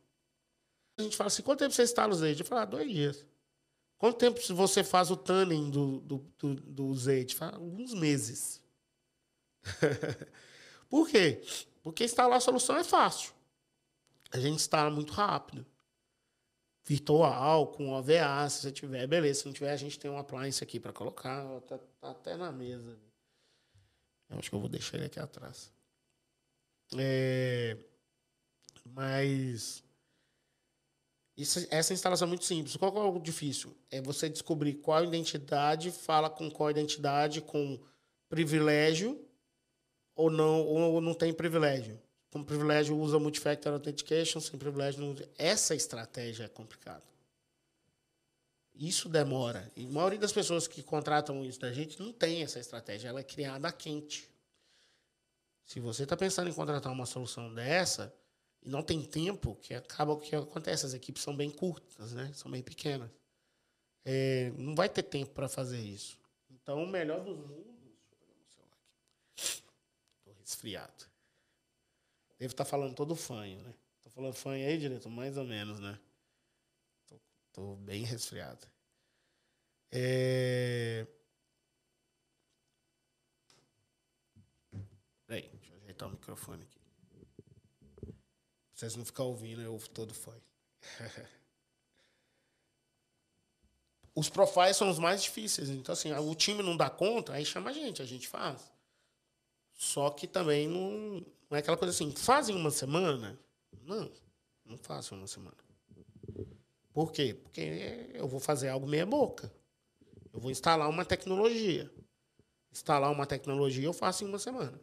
A 0.99 1.03
gente 1.03 1.17
fala 1.17 1.29
assim, 1.29 1.43
quanto 1.43 1.61
tempo 1.61 1.73
você 1.73 1.85
instala 1.85 2.13
o 2.13 2.17
ZED? 2.17 2.41
Eu 2.41 2.47
falo, 2.47 2.63
ah, 2.63 2.65
dois 2.65 2.91
dias. 2.91 3.25
Quanto 3.97 4.19
tempo 4.19 4.41
você 4.53 4.83
faz 4.83 5.09
o 5.13 5.17
tuning 5.17 5.71
do, 5.71 6.01
do, 6.01 6.19
do, 6.37 6.55
do 6.57 6.95
ZED? 6.97 7.37
Fala, 7.37 7.57
alguns 7.57 7.95
meses. 7.95 8.61
Por 10.91 11.09
quê? 11.09 11.45
Porque 11.81 12.03
instalar 12.03 12.39
a 12.39 12.41
solução 12.41 12.77
é 12.77 12.83
fácil. 12.83 13.33
A 14.33 14.41
gente 14.41 14.57
instala 14.57 14.91
muito 14.91 15.13
rápido 15.13 15.65
virtual, 16.85 17.69
com 17.69 17.91
OVA, 17.91 18.49
se 18.49 18.63
você 18.63 18.73
tiver, 18.73 19.07
beleza. 19.07 19.41
Se 19.41 19.47
não 19.47 19.53
tiver, 19.53 19.71
a 19.71 19.77
gente 19.77 19.99
tem 19.99 20.11
um 20.11 20.19
appliance 20.19 20.63
aqui 20.63 20.81
para 20.81 20.93
colocar, 20.93 21.45
tá, 21.63 21.79
tá, 22.01 22.11
até 22.11 22.37
na 22.37 22.51
mesa. 22.51 22.99
Eu 24.29 24.39
acho 24.39 24.49
que 24.49 24.57
eu 24.57 24.61
vou 24.61 24.69
deixar 24.69 24.97
ele 24.97 25.07
aqui 25.07 25.21
atrás. 25.21 25.73
É, 26.97 27.77
mas 28.85 29.85
isso, 31.37 31.67
essa 31.71 31.93
instalação 31.93 32.27
é 32.27 32.29
muito 32.29 32.45
simples. 32.45 32.77
Qual 32.77 32.97
é 32.97 33.09
o 33.09 33.19
difícil? 33.19 33.77
É 33.91 34.01
você 34.01 34.29
descobrir 34.29 34.75
qual 34.75 35.05
identidade 35.05 35.91
fala 35.91 36.29
com 36.29 36.51
qual 36.51 36.71
identidade 36.71 37.41
com 37.41 37.81
privilégio 38.29 39.25
ou 40.15 40.31
não, 40.31 40.67
ou 40.67 41.01
não 41.01 41.15
tem 41.15 41.33
privilégio 41.33 42.01
com 42.31 42.45
privilégio 42.45 42.97
usa 42.97 43.19
multifactor 43.19 43.73
authentication, 43.73 44.41
sem 44.41 44.59
privilégio 44.59 45.01
não 45.01 45.13
usa. 45.13 45.29
Essa 45.37 45.75
estratégia 45.75 46.45
é 46.45 46.49
complicada. 46.49 47.03
Isso 48.75 49.09
demora. 49.09 49.71
E 49.77 49.85
a 49.85 49.89
maioria 49.89 50.19
das 50.19 50.33
pessoas 50.33 50.67
que 50.67 50.83
contratam 50.83 51.45
isso 51.45 51.61
da 51.61 51.73
gente 51.73 52.01
não 52.01 52.13
tem 52.13 52.43
essa 52.43 52.59
estratégia. 52.59 53.09
Ela 53.09 53.21
é 53.21 53.25
criada 53.25 53.71
quente. 53.73 54.31
Se 55.67 55.81
você 55.81 56.05
está 56.05 56.17
pensando 56.17 56.49
em 56.49 56.53
contratar 56.53 56.93
uma 56.93 57.05
solução 57.05 57.53
dessa 57.53 58.15
e 58.63 58.69
não 58.69 58.83
tem 58.83 59.03
tempo, 59.03 59.57
que 59.57 59.75
acaba 59.75 60.13
o 60.13 60.19
que 60.19 60.35
acontece. 60.35 60.87
As 60.87 60.95
equipes 60.95 61.23
são 61.23 61.37
bem 61.37 61.51
curtas, 61.51 62.13
né? 62.13 62.31
são 62.35 62.51
bem 62.51 62.63
pequenas. 62.63 63.11
É, 64.05 64.51
não 64.57 64.75
vai 64.75 64.89
ter 64.89 65.03
tempo 65.03 65.33
para 65.33 65.49
fazer 65.49 65.81
isso. 65.81 66.19
Então, 66.51 66.83
o 66.83 66.87
melhor 66.87 67.23
dos 67.23 67.37
mundos. 67.37 67.67
Estou 69.37 70.35
resfriado. 70.41 71.10
Devo 72.41 72.53
estar 72.53 72.65
tá 72.65 72.71
falando 72.71 72.95
todo 72.95 73.15
fanho, 73.15 73.61
né? 73.63 73.75
Tô 74.03 74.09
falando 74.09 74.33
fanho 74.33 74.67
aí, 74.67 74.79
diretor? 74.79 75.11
Mais 75.11 75.37
ou 75.37 75.45
menos, 75.45 75.79
né? 75.79 76.01
Tô, 77.07 77.21
tô 77.53 77.77
bem 77.77 78.03
resfriado. 78.03 78.67
É... 79.93 81.07
Peraí, 85.27 85.51
deixa 85.51 85.75
eu 85.75 85.77
ajeitar 85.83 86.09
o 86.09 86.13
microfone 86.13 86.63
aqui. 86.63 86.81
Pra 88.01 88.15
vocês 88.73 88.97
não 88.97 89.05
ficarem 89.05 89.31
ouvindo, 89.31 89.61
eu 89.61 89.79
todo 89.93 90.15
fanho. 90.15 90.43
Os 94.15 94.31
profiles 94.31 94.79
são 94.79 94.91
os 94.91 94.99
mais 94.99 95.23
difíceis. 95.23 95.69
Então, 95.69 95.93
assim, 95.93 96.13
o 96.13 96.35
time 96.35 96.63
não 96.63 96.77
dá 96.77 96.91
conta, 96.91 97.33
aí 97.35 97.45
chama 97.45 97.71
a 97.71 97.73
gente, 97.73 98.03
a 98.03 98.05
gente 98.05 98.27
faz. 98.27 98.73
Só 99.73 100.11
que 100.11 100.27
também 100.27 100.67
não, 100.69 101.25
não 101.51 101.57
é 101.57 101.61
aquela 101.61 101.77
coisa 101.77 101.93
assim, 101.93 102.13
fazem 102.13 102.55
uma 102.55 102.71
semana? 102.71 103.37
Não, 103.83 104.11
não 104.65 104.79
faço 104.79 105.17
uma 105.17 105.27
semana. 105.27 105.57
Por 106.93 107.13
quê? 107.13 107.35
Porque 107.35 108.11
eu 108.15 108.29
vou 108.29 108.39
fazer 108.39 108.69
algo 108.69 108.87
meia 108.87 109.05
boca. 109.05 109.53
Eu 110.33 110.39
vou 110.39 110.51
instalar 110.51 110.89
uma 110.89 111.05
tecnologia. 111.05 111.91
Instalar 112.73 113.11
uma 113.11 113.27
tecnologia 113.27 113.85
eu 113.85 113.93
faço 113.93 114.23
em 114.23 114.29
uma 114.29 114.39
semana. 114.39 114.81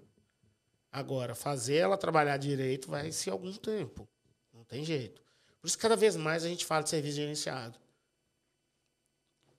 Agora, 0.91 1.33
fazer 1.33 1.75
ela 1.75 1.97
trabalhar 1.97 2.37
direito 2.37 2.89
vai 2.89 3.11
ser 3.11 3.29
algum 3.29 3.53
tempo. 3.53 4.07
Não 4.53 4.65
tem 4.65 4.83
jeito. 4.83 5.21
Por 5.61 5.67
isso, 5.67 5.77
cada 5.77 5.95
vez 5.95 6.15
mais 6.15 6.43
a 6.43 6.49
gente 6.49 6.65
fala 6.65 6.83
de 6.83 6.89
serviço 6.89 7.15
gerenciado. 7.15 7.79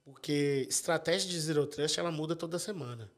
Porque 0.04 0.66
estratégia 0.68 1.28
de 1.28 1.40
Zero 1.40 1.66
Trust 1.66 1.98
ela 1.98 2.10
muda 2.10 2.34
toda 2.34 2.58
semana. 2.58 3.10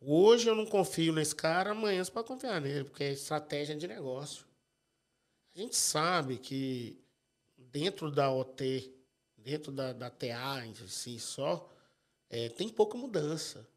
Hoje 0.00 0.48
eu 0.48 0.54
não 0.54 0.64
confio 0.64 1.12
nesse 1.12 1.34
cara, 1.34 1.72
amanhã 1.72 2.02
você 2.02 2.10
pode 2.10 2.26
confiar 2.26 2.60
nele, 2.60 2.84
porque 2.84 3.04
é 3.04 3.12
estratégia 3.12 3.76
de 3.76 3.86
negócio. 3.86 4.46
A 5.54 5.58
gente 5.58 5.76
sabe 5.76 6.38
que 6.38 6.98
dentro 7.58 8.10
da 8.10 8.32
OT, 8.32 8.90
dentro 9.36 9.70
da, 9.70 9.92
da 9.92 10.08
TA 10.08 10.64
em 10.64 10.74
si 10.88 11.20
só, 11.20 11.70
é, 12.30 12.48
tem 12.48 12.68
pouca 12.68 12.96
mudança. 12.96 13.68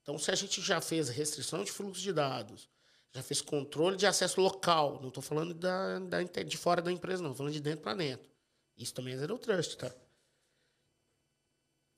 Então, 0.00 0.18
se 0.18 0.30
a 0.30 0.34
gente 0.34 0.62
já 0.62 0.80
fez 0.80 1.08
restrição 1.10 1.62
de 1.62 1.70
fluxo 1.70 2.00
de 2.00 2.12
dados, 2.12 2.70
já 3.12 3.22
fez 3.22 3.42
controle 3.42 3.96
de 3.96 4.06
acesso 4.06 4.40
local, 4.40 5.00
não 5.00 5.08
estou 5.08 5.22
falando 5.22 5.52
da, 5.52 5.98
da, 5.98 6.22
de 6.22 6.56
fora 6.56 6.80
da 6.80 6.92
empresa, 6.92 7.22
não, 7.22 7.30
estou 7.32 7.44
falando 7.44 7.54
de 7.54 7.60
dentro 7.60 7.82
para 7.82 7.94
dentro. 7.94 8.30
Isso 8.76 8.94
também 8.94 9.14
é 9.14 9.18
Zero 9.18 9.38
Trust, 9.38 9.76
tá? 9.76 9.92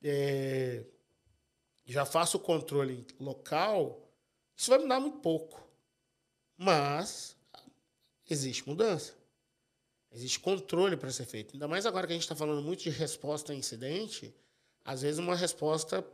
É, 0.03 0.85
já 1.89 2.05
faço 2.05 2.37
o 2.37 2.41
controle 2.41 3.07
local, 3.19 4.07
isso 4.55 4.71
vai 4.71 4.79
mudar 4.79 5.01
muito 5.01 5.19
pouco. 5.19 5.67
Mas 6.57 7.35
existe 8.29 8.69
mudança. 8.69 9.15
Existe 10.11 10.41
controle 10.41 10.97
para 10.97 11.11
ser 11.11 11.25
feito. 11.25 11.55
Ainda 11.55 11.67
mais 11.67 11.87
agora 11.87 12.07
que 12.07 12.13
a 12.13 12.17
gente 12.17 12.23
está 12.23 12.37
falando 12.37 12.63
muito 12.63 12.83
de 12.83 12.91
resposta 12.91 13.53
a 13.53 13.57
incidente, 13.57 14.35
às 14.85 15.03
vezes 15.03 15.19
uma 15.19 15.35
resposta 15.35 16.07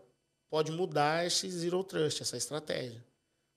pode 0.48 0.70
mudar 0.70 1.26
esse 1.26 1.50
zero 1.50 1.82
trust, 1.82 2.22
essa 2.22 2.36
estratégia, 2.36 3.04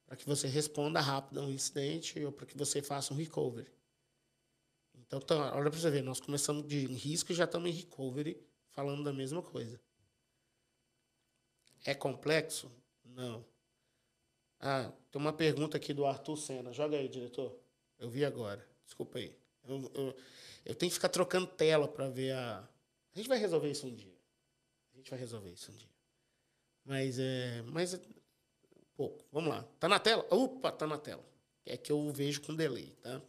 para 0.06 0.16
que 0.16 0.26
você 0.26 0.48
responda 0.48 1.00
rápido 1.00 1.40
a 1.40 1.44
um 1.44 1.52
incidente 1.52 2.24
ou 2.24 2.32
para 2.32 2.46
que 2.46 2.58
você 2.58 2.82
faça 2.82 3.14
um 3.14 3.18
recovery. 3.18 3.70
Então, 4.96 5.20
tá, 5.20 5.56
olha 5.56 5.70
para 5.70 5.80
você 5.80 5.90
ver, 5.90 6.02
nós 6.02 6.20
começamos 6.20 6.68
de 6.68 6.86
risco 6.88 7.32
e 7.32 7.36
já 7.36 7.46
estamos 7.46 7.70
em 7.70 7.74
recovery 7.74 8.42
falando 8.72 9.04
da 9.04 9.14
mesma 9.14 9.42
coisa. 9.42 9.80
É 11.86 11.94
complexo? 11.94 12.72
Não. 13.04 13.46
Ah, 14.60 14.92
tem 15.12 15.22
uma 15.22 15.34
pergunta 15.34 15.78
aqui 15.78 15.94
do 15.94 16.06
Arthur 16.06 16.38
Senna. 16.38 16.74
Joga 16.74 16.98
aí, 16.98 17.08
diretor. 17.08 17.58
Eu 18.00 18.10
vi 18.10 18.26
agora. 18.26 18.68
Desculpa 18.86 19.20
aí. 19.20 19.36
Eu, 19.68 19.92
eu, 19.94 20.18
eu 20.66 20.76
tenho 20.76 20.90
que 20.90 20.96
ficar 20.96 21.10
trocando 21.10 21.48
tela 21.48 21.88
para 21.88 22.10
ver 22.10 22.34
a. 22.34 22.60
A 23.14 23.18
gente 23.18 23.30
vai 23.30 23.38
resolver 23.38 23.70
isso 23.70 23.88
um 23.88 23.94
dia. 23.94 24.14
A 24.94 24.98
gente 24.98 25.10
vai 25.10 25.20
resolver 25.20 25.52
isso 25.52 25.72
um 25.72 25.76
dia. 25.76 25.90
Mas 26.84 27.20
é. 27.20 27.62
Mas. 27.64 27.94
É, 27.94 28.00
pouco. 28.96 29.24
Vamos 29.32 29.50
lá. 29.50 29.64
Tá 29.80 29.88
na 29.88 30.00
tela? 30.00 30.26
Opa, 30.30 30.72
tá 30.72 30.88
na 30.88 30.98
tela. 30.98 31.24
É 31.66 31.76
que 31.76 31.92
eu 31.92 32.12
vejo 32.12 32.42
com 32.42 32.56
delay, 32.56 32.96
tá? 33.02 33.22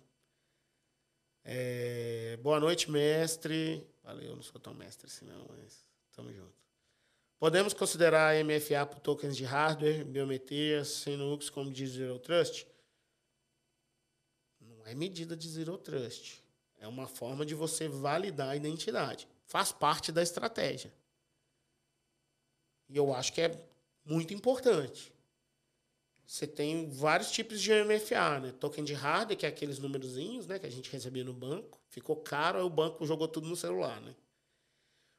É, 1.44 2.36
boa 2.42 2.60
noite, 2.60 2.90
mestre. 2.90 3.86
Valeu, 4.02 4.36
não 4.36 4.42
sou 4.42 4.60
tão 4.60 4.74
mestre 4.74 5.06
assim, 5.06 5.24
não, 5.24 5.46
mas 5.48 5.84
tamo 6.12 6.32
junto. 6.32 6.67
Podemos 7.38 7.73
considerar 7.73 8.35
MFA 8.45 8.85
por 8.87 9.00
tokens 9.00 9.37
de 9.37 9.45
hardware, 9.45 10.04
biometria, 10.04 10.85
sem 10.85 11.16
nux, 11.16 11.49
como 11.49 11.71
diz 11.71 11.90
Zero 11.90 12.18
Trust? 12.18 12.66
é 14.88 14.95
medida 14.95 15.37
de 15.37 15.49
zero 15.49 15.76
trust. 15.76 16.42
É 16.78 16.88
uma 16.88 17.07
forma 17.07 17.45
de 17.45 17.54
você 17.54 17.88
validar 17.88 18.50
a 18.50 18.57
identidade. 18.57 19.28
Faz 19.45 19.71
parte 19.71 20.11
da 20.11 20.23
estratégia. 20.23 20.92
E 22.88 22.97
eu 22.97 23.12
acho 23.12 23.33
que 23.35 23.42
é 23.42 23.68
muito 24.02 24.33
importante. 24.33 25.12
Você 26.26 26.47
tem 26.47 26.88
vários 26.88 27.30
tipos 27.30 27.61
de 27.61 27.71
MFA, 27.85 28.40
né? 28.40 28.52
Token 28.52 28.85
de 28.85 28.95
hardware, 28.95 29.37
que 29.37 29.45
é 29.45 29.49
aqueles 29.49 29.78
númerozinhos, 29.78 30.47
né, 30.47 30.59
que 30.59 30.66
a 30.66 30.71
gente 30.71 30.90
recebia 30.90 31.25
no 31.25 31.33
banco. 31.33 31.78
Ficou 31.88 32.16
caro, 32.16 32.59
aí 32.59 32.64
o 32.64 32.71
banco 32.71 33.04
jogou 33.07 33.28
tudo 33.28 33.47
no 33.49 33.57
celular, 33.57 34.00
né? 34.00 34.14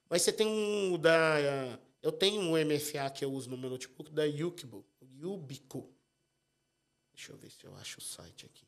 Mas 0.10 0.24
você 0.24 0.32
tem 0.32 0.48
um 0.48 0.98
da 0.98 1.80
eu 2.01 2.12
tenho 2.12 2.41
um 2.41 2.51
MFA 2.53 3.10
que 3.10 3.24
eu 3.24 3.32
uso 3.32 3.50
no 3.50 3.58
meu 3.58 3.70
notebook 3.70 4.12
da 4.12 4.24
Yubico, 4.24 4.86
Yubico. 5.01 5.94
Deixa 7.13 7.34
eu 7.34 7.38
ver 7.38 7.51
se 7.51 7.65
eu 7.65 7.75
acho 7.75 8.00
o 8.00 8.01
site 8.01 8.46
aqui. 8.46 8.65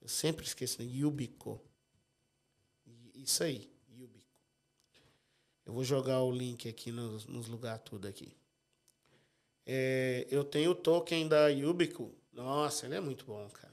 Eu 0.00 0.08
sempre 0.08 0.44
esqueço, 0.44 0.82
né? 0.82 0.88
Yubico. 0.88 1.60
Isso 3.14 3.44
aí, 3.44 3.70
Yubico. 3.88 4.26
Eu 5.64 5.72
vou 5.72 5.84
jogar 5.84 6.20
o 6.22 6.30
link 6.30 6.68
aqui 6.68 6.90
nos, 6.90 7.24
nos 7.26 7.46
lugares 7.46 7.82
tudo 7.84 8.08
aqui. 8.08 8.36
É, 9.64 10.26
eu 10.30 10.44
tenho 10.44 10.72
o 10.72 10.74
token 10.74 11.28
da 11.28 11.48
Yubico. 11.48 12.12
Nossa, 12.32 12.86
ele 12.86 12.96
é 12.96 13.00
muito 13.00 13.24
bom, 13.24 13.48
cara. 13.50 13.72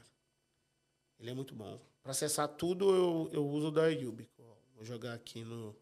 Ele 1.18 1.30
é 1.30 1.34
muito 1.34 1.54
bom. 1.54 1.80
Para 2.02 2.12
acessar 2.12 2.48
tudo, 2.48 2.90
eu, 2.94 3.30
eu 3.32 3.46
uso 3.46 3.70
da 3.70 3.88
Yubico. 3.88 4.42
Vou 4.74 4.84
jogar 4.84 5.14
aqui 5.14 5.44
no, 5.44 5.76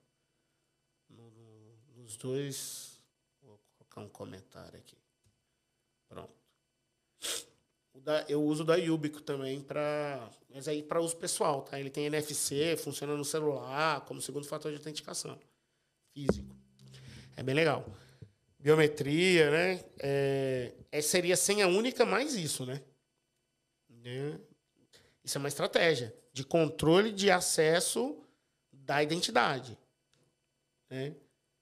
no, 1.09 1.31
no, 1.31 2.03
nos 2.03 2.17
dois. 2.17 2.90
Colocar 3.91 4.01
um 4.01 4.09
comentário 4.09 4.79
aqui. 4.79 4.97
Pronto 6.09 6.41
da, 8.01 8.25
eu 8.29 8.43
uso 8.43 8.65
da 8.65 8.77
Yubico 8.77 9.21
também 9.21 9.61
para 9.61 10.31
mas 10.49 10.67
aí 10.67 10.83
para 10.83 11.01
uso 11.01 11.17
pessoal, 11.17 11.63
tá? 11.63 11.79
Ele 11.79 11.91
tem 11.91 12.07
NFC, 12.07 12.77
funciona 12.77 13.17
no 13.17 13.25
celular 13.25 14.01
como 14.03 14.21
segundo 14.21 14.47
fator 14.47 14.71
de 14.71 14.79
autenticação 14.79 15.39
físico. 16.13 16.57
É 17.37 17.43
bem 17.43 17.55
legal. 17.55 17.87
Biometria, 18.59 19.51
né? 19.51 19.85
É, 19.99 20.73
é, 20.91 21.01
seria 21.01 21.37
senha 21.37 21.69
única 21.69 22.05
mais 22.05 22.35
isso, 22.35 22.67
né? 22.67 22.83
né? 23.89 24.41
Isso 25.25 25.39
é 25.39 25.41
uma 25.41 25.49
estratégia 25.49 26.15
de 26.33 26.45
controle 26.45 27.13
de 27.13 27.31
acesso 27.31 28.19
da 28.73 29.03
identidade. 29.03 29.79
Né? 30.91 31.15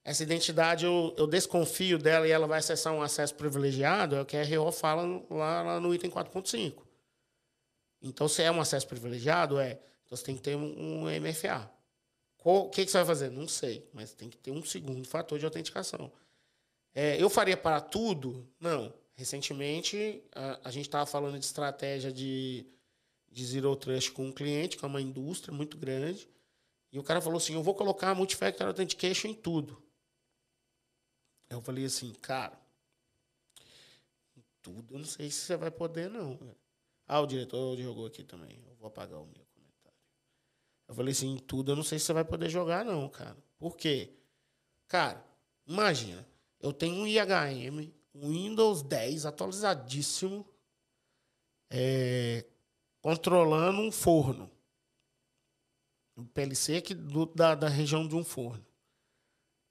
Essa 0.09 0.23
identidade 0.23 0.85
eu, 0.85 1.13
eu, 1.15 1.27
desconfio 1.27 1.99
dela 1.99 2.27
e 2.27 2.31
ela 2.31 2.47
vai 2.47 2.57
acessar 2.57 2.91
um 2.91 3.01
acesso 3.03 3.35
privilegiado, 3.35 4.15
é 4.15 4.21
o 4.21 4.25
que 4.25 4.35
a 4.35 4.43
RO 4.43 4.71
fala 4.71 5.03
lá, 5.29 5.61
lá 5.61 5.79
no 5.79 5.93
item 5.93 6.09
4.5. 6.09 6.81
Então, 8.01 8.27
se 8.27 8.41
é 8.41 8.51
um 8.51 8.59
acesso 8.59 8.87
privilegiado, 8.87 9.59
é. 9.59 9.79
Então 10.03 10.17
você 10.17 10.23
tem 10.23 10.35
que 10.35 10.41
ter 10.41 10.55
um, 10.55 11.03
MFA. 11.03 11.71
O 12.43 12.69
que, 12.71 12.85
que, 12.85 12.89
você 12.89 12.97
vai 12.97 13.05
fazer? 13.05 13.29
Não 13.29 13.47
sei, 13.47 13.87
mas 13.93 14.11
tem 14.11 14.31
que 14.31 14.37
ter 14.37 14.49
um 14.49 14.63
segundo 14.63 15.07
fator 15.07 15.37
de 15.37 15.45
autenticação. 15.45 16.11
É, 16.95 17.21
eu 17.21 17.29
faria 17.29 17.55
para 17.55 17.79
tudo? 17.79 18.49
Não. 18.59 18.91
Recentemente, 19.13 20.23
a, 20.33 20.59
a 20.63 20.71
gente 20.71 20.87
estava 20.87 21.05
falando 21.05 21.37
de 21.37 21.45
estratégia 21.45 22.11
de, 22.11 22.65
de 23.31 23.45
Zero 23.45 23.75
Trust 23.75 24.11
com 24.13 24.25
um 24.25 24.31
cliente, 24.31 24.75
que 24.75 24.83
é 24.83 24.87
uma 24.87 25.01
indústria 25.01 25.53
muito 25.53 25.77
grande, 25.77 26.27
e 26.91 26.97
o 26.97 27.03
cara 27.03 27.21
falou 27.21 27.37
assim: 27.37 27.53
eu 27.53 27.61
vou 27.61 27.75
colocar 27.75 28.15
Multifactor 28.15 28.65
Authentication 28.65 29.27
em 29.27 29.35
tudo. 29.35 29.87
Eu 31.49 31.61
falei 31.61 31.85
assim, 31.85 32.13
cara, 32.13 32.57
tudo 34.61 34.93
eu 34.93 34.99
não 34.99 35.05
sei 35.05 35.31
se 35.31 35.39
você 35.39 35.57
vai 35.57 35.71
poder, 35.71 36.09
não. 36.09 36.37
Ah, 37.07 37.19
o 37.21 37.25
diretor 37.25 37.75
jogou 37.77 38.05
aqui 38.05 38.23
também. 38.23 38.61
Eu 38.67 38.75
vou 38.75 38.87
apagar 38.87 39.19
o 39.19 39.25
meu 39.25 39.45
comentário. 39.55 39.97
Eu 40.87 40.93
falei 40.93 41.11
assim, 41.11 41.37
tudo 41.37 41.71
eu 41.71 41.75
não 41.75 41.83
sei 41.83 41.97
se 41.97 42.05
você 42.05 42.13
vai 42.13 42.23
poder 42.23 42.49
jogar, 42.49 42.85
não, 42.85 43.09
cara. 43.09 43.35
Por 43.57 43.75
quê? 43.75 44.13
Cara, 44.87 45.25
imagina, 45.65 46.27
eu 46.59 46.71
tenho 46.71 46.95
um 46.95 47.07
IHM, 47.07 47.91
um 48.13 48.29
Windows 48.29 48.83
10 48.83 49.25
atualizadíssimo, 49.25 50.47
é, 51.69 52.45
controlando 53.01 53.81
um 53.81 53.91
forno. 53.91 54.51
Um 56.15 56.25
PLC 56.25 56.77
aqui 56.77 56.93
do, 56.93 57.25
da, 57.25 57.55
da 57.55 57.69
região 57.69 58.07
de 58.07 58.15
um 58.15 58.23
forno. 58.23 58.65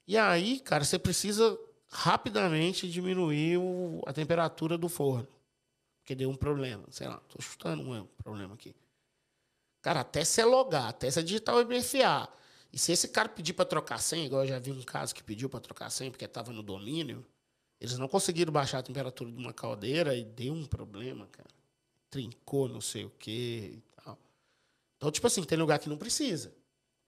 E 0.07 0.17
aí, 0.17 0.59
cara, 0.59 0.83
você 0.83 0.97
precisa 0.97 1.57
rapidamente 1.89 2.89
diminuir 2.89 3.57
o, 3.57 4.01
a 4.05 4.13
temperatura 4.13 4.77
do 4.77 4.87
forno. 4.87 5.27
Porque 5.99 6.15
deu 6.15 6.29
um 6.29 6.35
problema. 6.35 6.85
Sei 6.91 7.07
lá, 7.07 7.21
estou 7.27 7.41
chutando 7.41 7.83
um 7.83 8.05
problema 8.23 8.53
aqui. 8.53 8.75
Cara, 9.81 10.01
até 10.01 10.23
você 10.23 10.43
logar, 10.43 10.89
até 10.89 11.09
você 11.09 11.23
digitar 11.23 11.55
o 11.55 11.65
MFA. 11.65 12.29
E 12.71 12.77
se 12.77 12.91
esse 12.91 13.07
cara 13.07 13.29
pedir 13.29 13.53
para 13.53 13.65
trocar 13.65 13.99
senha, 13.99 14.25
igual 14.25 14.43
eu 14.43 14.47
já 14.47 14.59
vi 14.59 14.71
um 14.71 14.83
caso 14.83 15.15
que 15.15 15.23
pediu 15.23 15.49
para 15.49 15.59
trocar 15.59 15.89
senha 15.89 16.11
porque 16.11 16.25
estava 16.25 16.51
no 16.51 16.61
domínio, 16.61 17.25
eles 17.79 17.97
não 17.97 18.07
conseguiram 18.07 18.51
baixar 18.51 18.79
a 18.79 18.83
temperatura 18.83 19.31
de 19.31 19.37
uma 19.37 19.53
caldeira 19.53 20.15
e 20.15 20.23
deu 20.23 20.53
um 20.53 20.65
problema, 20.65 21.27
cara. 21.27 21.49
Trincou 22.09 22.67
não 22.67 22.81
sei 22.81 23.05
o 23.05 23.09
quê 23.11 23.73
e 23.73 23.83
tal. 23.95 24.19
Então, 24.97 25.11
tipo 25.11 25.25
assim, 25.25 25.43
tem 25.43 25.57
lugar 25.57 25.79
que 25.79 25.89
não 25.89 25.97
precisa. 25.97 26.53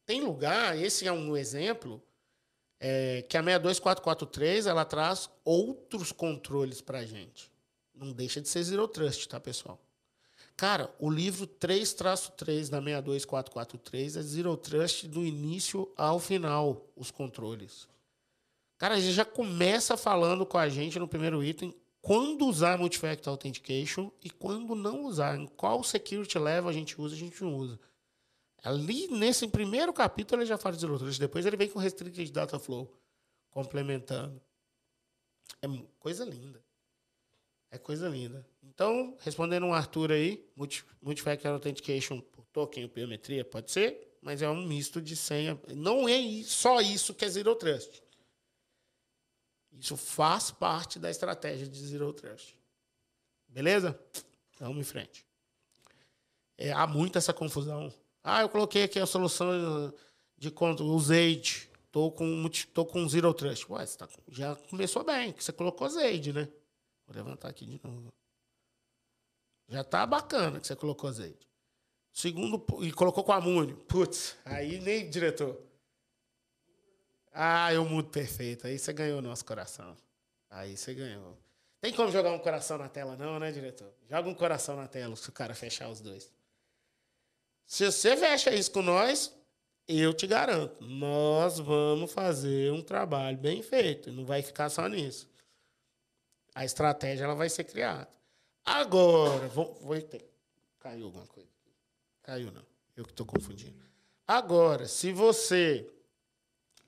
Tem 0.06 0.22
lugar, 0.22 0.78
esse 0.78 1.06
é 1.06 1.12
um 1.12 1.36
exemplo, 1.36 2.02
é, 2.84 3.22
que 3.22 3.38
a 3.38 3.44
62443 3.44 4.66
ela 4.66 4.84
traz 4.84 5.30
outros 5.46 6.12
controles 6.12 6.82
para 6.82 6.98
a 6.98 7.06
gente. 7.06 7.52
Não 7.94 8.12
deixa 8.12 8.42
de 8.42 8.50
ser 8.50 8.64
Zero 8.64 8.88
Trust, 8.88 9.30
tá, 9.30 9.40
pessoal? 9.40 9.80
Cara, 10.58 10.92
o 11.00 11.08
livro 11.08 11.46
3-3 11.46 12.70
da 12.70 12.82
62443 12.82 14.18
é 14.18 14.22
Zero 14.24 14.58
Trust 14.58 15.08
do 15.08 15.24
início 15.24 15.92
ao 15.96 16.20
final, 16.20 16.90
os 16.96 17.12
controles. 17.12 17.88
Cara, 18.80 18.96
a 18.96 19.00
gente 19.00 19.14
já 19.14 19.26
começa 19.26 19.96
falando 19.96 20.44
com 20.44 20.58
a 20.58 20.68
gente 20.68 20.98
no 20.98 21.08
primeiro 21.08 21.44
item 21.44 21.76
quando 22.02 22.48
usar 22.48 22.80
Multifactor 22.80 23.32
Authentication 23.32 24.10
e 24.24 24.30
quando 24.32 24.74
não 24.74 25.06
usar. 25.06 25.38
Em 25.38 25.46
qual 25.46 25.84
security 25.84 26.40
level 26.40 26.72
a 26.72 26.74
gente 26.74 27.00
usa, 27.00 27.14
a 27.14 27.20
gente 27.20 27.44
não 27.44 27.56
usa. 27.56 27.80
Ali, 28.64 29.08
nesse 29.08 29.48
primeiro 29.48 29.92
capítulo, 29.92 30.42
ele 30.42 30.48
já 30.48 30.58
fala 30.58 30.76
de 30.76 30.86
Trust. 30.86 31.20
Depois 31.20 31.46
ele 31.46 31.58
vem 31.58 31.70
com 31.70 31.80
Restricted 31.80 32.32
Data 32.32 32.60
Flow, 32.60 32.96
complementando. 33.50 34.42
É 35.62 35.68
coisa 36.00 36.24
linda. 36.24 36.64
É 37.72 37.78
coisa 37.78 38.08
linda. 38.08 38.46
Então, 38.62 39.18
respondendo 39.22 39.66
um 39.66 39.74
Arthur 39.74 40.12
aí, 40.12 40.46
Multifactor 41.02 41.52
Authentication 41.52 42.20
por 42.20 42.46
token 42.48 42.84
ou 42.84 42.90
biometria, 42.90 43.46
pode 43.46 43.72
ser, 43.72 44.18
mas 44.22 44.42
é 44.42 44.50
um 44.50 44.68
misto 44.68 45.02
de 45.02 45.16
senha. 45.16 45.60
Não 45.74 46.08
é 46.08 46.22
só 46.44 46.82
isso 46.82 47.14
que 47.14 47.26
é 47.26 47.30
Zero 47.30 47.56
Trust. 47.56 48.04
Isso 49.72 49.98
faz 49.98 50.52
parte 50.52 51.00
da 51.00 51.10
estratégia 51.10 51.66
de 51.66 51.80
Zero 51.80 52.14
Trust. 52.14 52.58
Beleza? 53.48 54.00
Vamos 54.60 54.78
em 54.78 54.84
frente. 54.84 55.26
É, 56.58 56.72
há 56.72 56.86
muita 56.86 57.18
essa 57.18 57.34
confusão. 57.34 57.92
Ah, 58.24 58.42
eu 58.42 58.50
coloquei 58.50 58.84
aqui 58.84 59.00
a 59.00 59.06
solução 59.06 59.94
de 60.38 60.52
conta, 60.52 60.84
Zaid. 61.00 61.70
Estou 61.86 62.12
com, 62.12 62.50
tô 62.74 62.86
com 62.86 63.08
Zero 63.10 63.34
Trust. 63.34 63.72
Ué, 63.72 63.86
tá, 63.86 64.08
já 64.30 64.56
começou 64.56 65.04
bem, 65.04 65.34
que 65.34 65.44
você 65.44 65.52
colocou 65.52 65.90
Zaid, 65.90 66.32
né? 66.32 66.48
Vou 67.06 67.16
levantar 67.16 67.50
aqui 67.50 67.66
de 67.66 67.82
novo. 67.84 68.14
Já 69.68 69.84
tá 69.84 70.06
bacana 70.06 70.60
que 70.60 70.68
você 70.68 70.76
colocou 70.76 71.10
azeite. 71.10 71.48
Segundo, 72.12 72.66
e 72.82 72.92
colocou 72.92 73.24
com 73.24 73.32
amônio. 73.32 73.78
Putz, 73.88 74.38
aí 74.44 74.80
nem 74.80 75.10
diretor. 75.10 75.62
Ah, 77.34 77.74
eu 77.74 77.86
mudo 77.86 78.10
perfeito. 78.10 78.68
Aí 78.68 78.78
você 78.78 78.92
ganhou 78.92 79.20
o 79.20 79.22
nosso 79.22 79.46
coração. 79.46 79.96
Aí 80.50 80.76
você 80.76 80.94
ganhou. 80.94 81.38
Tem 81.80 81.94
como 81.94 82.12
jogar 82.12 82.32
um 82.34 82.40
coração 82.40 82.78
na 82.78 82.90
tela, 82.90 83.16
não, 83.16 83.40
né, 83.40 83.52
diretor? 83.52 83.92
Joga 84.10 84.30
um 84.30 84.36
coração 84.36 84.76
na 84.76 84.88
tela 84.88 85.16
se 85.16 85.30
o 85.30 85.32
cara 85.32 85.56
fechar 85.56 85.90
os 85.90 86.02
dois. 86.02 86.32
Se 87.72 87.90
você 87.90 88.18
fecha 88.18 88.54
isso 88.54 88.70
com 88.70 88.82
nós, 88.82 89.34
eu 89.88 90.14
te 90.14 90.28
garanto, 90.28 90.84
nós 90.84 91.58
vamos 91.58 92.12
fazer 92.12 92.70
um 92.70 92.82
trabalho 92.82 93.38
bem 93.38 93.64
feito. 93.64 94.12
Não 94.12 94.26
vai 94.26 94.42
ficar 94.42 94.70
só 94.70 94.90
nisso. 94.90 95.30
A 96.54 96.66
estratégia 96.66 97.24
ela 97.24 97.34
vai 97.34 97.50
ser 97.50 97.64
criada. 97.64 98.10
Agora, 98.66 99.48
vou, 99.48 99.74
vou 99.76 100.02
ter. 100.02 100.30
Caiu 100.80 101.06
alguma 101.06 101.26
coisa? 101.28 101.50
Caiu 102.22 102.52
não. 102.52 102.66
Eu 102.94 103.06
que 103.06 103.12
estou 103.12 103.26
confundindo. 103.26 103.82
Agora, 104.28 104.86
se 104.86 105.14
você 105.14 105.90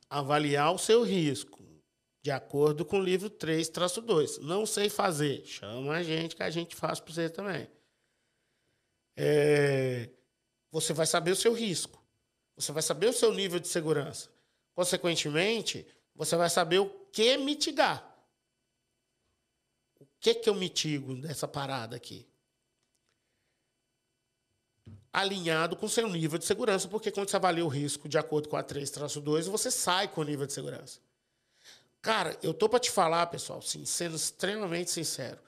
avaliar 0.10 0.76
o 0.76 0.78
seu 0.78 1.02
risco 1.02 1.64
de 2.22 2.30
acordo 2.30 2.84
com 2.84 3.00
o 3.00 3.04
livro 3.04 3.30
3, 3.30 3.70
traço 3.70 4.02
2, 4.02 4.40
não 4.40 4.66
sei 4.66 4.90
fazer, 4.90 5.46
chama 5.46 5.94
a 5.94 6.04
gente 6.04 6.36
que 6.36 6.44
a 6.44 6.50
gente 6.50 6.76
faz 6.76 7.00
para 7.00 7.14
você 7.14 7.30
também. 7.30 7.70
É, 9.16 10.10
você 10.74 10.92
vai 10.92 11.06
saber 11.06 11.32
o 11.32 11.36
seu 11.38 11.54
risco. 11.54 12.04
Você 12.58 12.74
vai 12.74 12.84
saber 12.84 13.08
o 13.08 13.14
seu 13.14 13.32
nível 13.32 13.62
de 13.62 13.70
segurança. 13.70 14.30
Consequentemente, 14.76 15.88
você 16.14 16.36
vai 16.36 16.50
saber 16.50 16.80
o 16.80 16.90
que 17.12 17.38
mitigar 17.38 18.14
que, 20.24 20.34
que 20.36 20.50
eu 20.50 20.56
mitigo 20.56 21.16
dessa 21.16 21.46
parada 21.50 21.98
aqui? 21.98 22.26
Alinhado 25.12 25.76
com 25.76 25.86
o 25.86 25.90
seu 25.90 26.08
nível 26.08 26.40
de 26.40 26.46
segurança, 26.46 26.88
porque 26.88 27.12
quando 27.12 27.30
você 27.30 27.36
avalia 27.36 27.66
o 27.66 27.68
risco 27.68 28.08
de 28.08 28.18
acordo 28.18 28.48
com 28.48 28.56
a 28.56 28.64
3-2, 28.64 29.50
você 29.50 29.70
sai 29.70 30.08
com 30.08 30.22
o 30.22 30.24
nível 30.24 30.48
de 30.48 30.54
segurança. 30.54 31.02
Cara, 32.02 32.38
eu 32.42 32.54
tô 32.54 32.70
para 32.70 32.80
te 32.80 32.90
falar, 32.90 33.28
pessoal, 33.28 33.62
sim, 33.62 33.86
sendo 33.86 34.16
extremamente 34.16 34.90
sincero. 34.90 35.40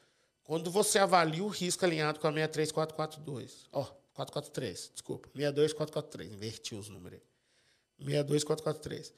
Quando 0.44 0.70
você 0.70 1.00
avalia 1.00 1.44
o 1.44 1.48
risco 1.48 1.86
alinhado 1.86 2.20
com 2.20 2.28
a 2.28 2.32
63442, 2.32 3.68
ó, 3.72 3.88
443, 4.16 4.92
desculpa, 4.94 5.30
62443, 5.34 6.32
inverti 6.32 6.74
os 6.74 6.88
números 6.88 7.20
aí. 7.20 8.06
62443. 8.06 9.14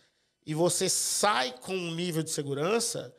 E 0.46 0.54
você 0.54 0.90
sai 0.90 1.56
com 1.60 1.76
um 1.76 1.94
nível 1.94 2.24
de 2.24 2.32
segurança, 2.32 3.16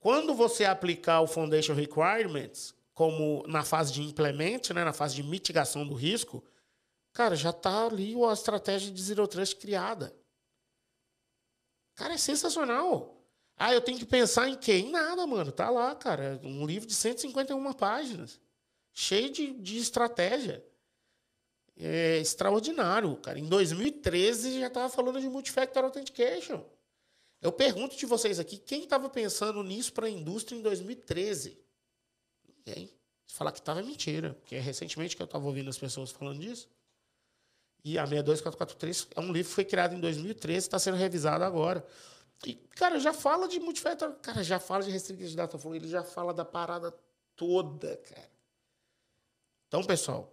quando 0.00 0.34
você 0.34 0.64
aplicar 0.64 1.20
o 1.20 1.28
Foundation 1.28 1.74
Requirements, 1.74 2.74
como 2.92 3.44
na 3.46 3.62
fase 3.62 3.92
de 3.92 4.02
implement, 4.02 4.72
né, 4.74 4.84
na 4.84 4.92
fase 4.92 5.14
de 5.14 5.22
mitigação 5.22 5.86
do 5.86 5.94
risco, 5.94 6.44
cara, 7.12 7.36
já 7.36 7.50
está 7.50 7.86
ali 7.86 8.14
a 8.24 8.32
estratégia 8.32 8.90
de 8.90 9.00
Zero 9.00 9.28
Trust 9.28 9.56
criada. 9.56 10.12
Cara, 11.94 12.14
é 12.14 12.18
sensacional. 12.18 13.22
Ah, 13.56 13.72
eu 13.72 13.80
tenho 13.80 13.98
que 13.98 14.06
pensar 14.06 14.48
em 14.48 14.56
quê? 14.56 14.72
Em 14.72 14.90
nada, 14.90 15.24
mano. 15.24 15.52
Tá 15.52 15.70
lá, 15.70 15.94
cara. 15.94 16.40
Um 16.42 16.66
livro 16.66 16.88
de 16.88 16.94
151 16.94 17.72
páginas. 17.74 18.40
Cheio 18.92 19.30
de, 19.30 19.52
de 19.52 19.78
estratégia. 19.78 20.64
É 21.76 22.18
extraordinário, 22.18 23.16
cara. 23.16 23.38
Em 23.38 23.48
2013 23.48 24.60
já 24.60 24.66
estava 24.66 24.88
falando 24.88 25.20
de 25.20 25.28
multifactor 25.28 25.84
authentication. 25.84 26.62
Eu 27.40 27.50
pergunto 27.50 27.96
de 27.96 28.06
vocês 28.06 28.38
aqui, 28.38 28.56
quem 28.56 28.84
estava 28.84 29.08
pensando 29.08 29.62
nisso 29.62 29.92
para 29.92 30.06
a 30.06 30.10
indústria 30.10 30.56
em 30.56 30.62
2013? 30.62 31.58
Ninguém. 32.46 32.92
Se 33.26 33.34
falar 33.34 33.50
que 33.50 33.58
estava 33.58 33.80
é 33.80 33.82
mentira, 33.82 34.34
porque 34.34 34.54
é 34.54 34.60
recentemente 34.60 35.16
que 35.16 35.22
eu 35.22 35.24
estava 35.24 35.44
ouvindo 35.46 35.68
as 35.68 35.78
pessoas 35.78 36.10
falando 36.10 36.38
disso. 36.38 36.68
E 37.84 37.98
a 37.98 38.06
62443 38.06 39.08
é 39.16 39.20
um 39.20 39.32
livro 39.32 39.48
que 39.48 39.54
foi 39.54 39.64
criado 39.64 39.94
em 39.94 40.00
2013, 40.00 40.58
está 40.58 40.78
sendo 40.78 40.96
revisado 40.96 41.42
agora. 41.42 41.84
E, 42.46 42.54
cara, 42.54 43.00
já 43.00 43.12
fala 43.12 43.48
de 43.48 43.58
multifactor, 43.58 44.12
cara, 44.16 44.44
já 44.44 44.60
fala 44.60 44.84
de 44.84 44.90
restricted 44.90 45.34
data 45.34 45.58
flow, 45.58 45.74
ele 45.74 45.88
já 45.88 46.04
fala 46.04 46.32
da 46.32 46.44
parada 46.44 46.94
toda, 47.34 47.96
cara. 47.96 48.30
Então, 49.66 49.82
pessoal, 49.82 50.32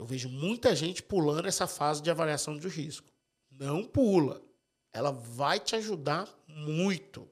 eu 0.00 0.06
vejo 0.06 0.30
muita 0.30 0.74
gente 0.74 1.02
pulando 1.02 1.46
essa 1.46 1.66
fase 1.66 2.00
de 2.00 2.10
avaliação 2.10 2.56
de 2.56 2.66
risco. 2.68 3.06
Não 3.50 3.84
pula. 3.84 4.40
Ela 4.94 5.10
vai 5.12 5.60
te 5.60 5.76
ajudar 5.76 6.26
muito 6.48 7.28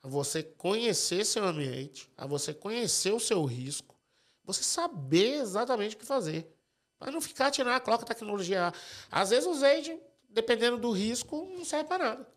a 0.00 0.06
você 0.06 0.40
conhecer 0.40 1.26
seu 1.26 1.44
ambiente, 1.44 2.08
a 2.16 2.28
você 2.28 2.54
conhecer 2.54 3.12
o 3.12 3.18
seu 3.18 3.44
risco, 3.44 3.96
você 4.44 4.62
saber 4.62 5.40
exatamente 5.40 5.96
o 5.96 5.98
que 5.98 6.06
fazer. 6.06 6.56
Para 6.96 7.10
não 7.10 7.20
ficar 7.20 7.50
tirando 7.50 7.74
a 7.74 7.80
coloca 7.80 8.06
tecnologia. 8.06 8.72
Às 9.10 9.30
vezes 9.30 9.48
o 9.48 9.54
Zade, 9.54 10.00
dependendo 10.28 10.78
do 10.78 10.92
risco, 10.92 11.44
não 11.56 11.64
serve 11.64 11.88
para 11.88 12.04
nada. 12.04 12.28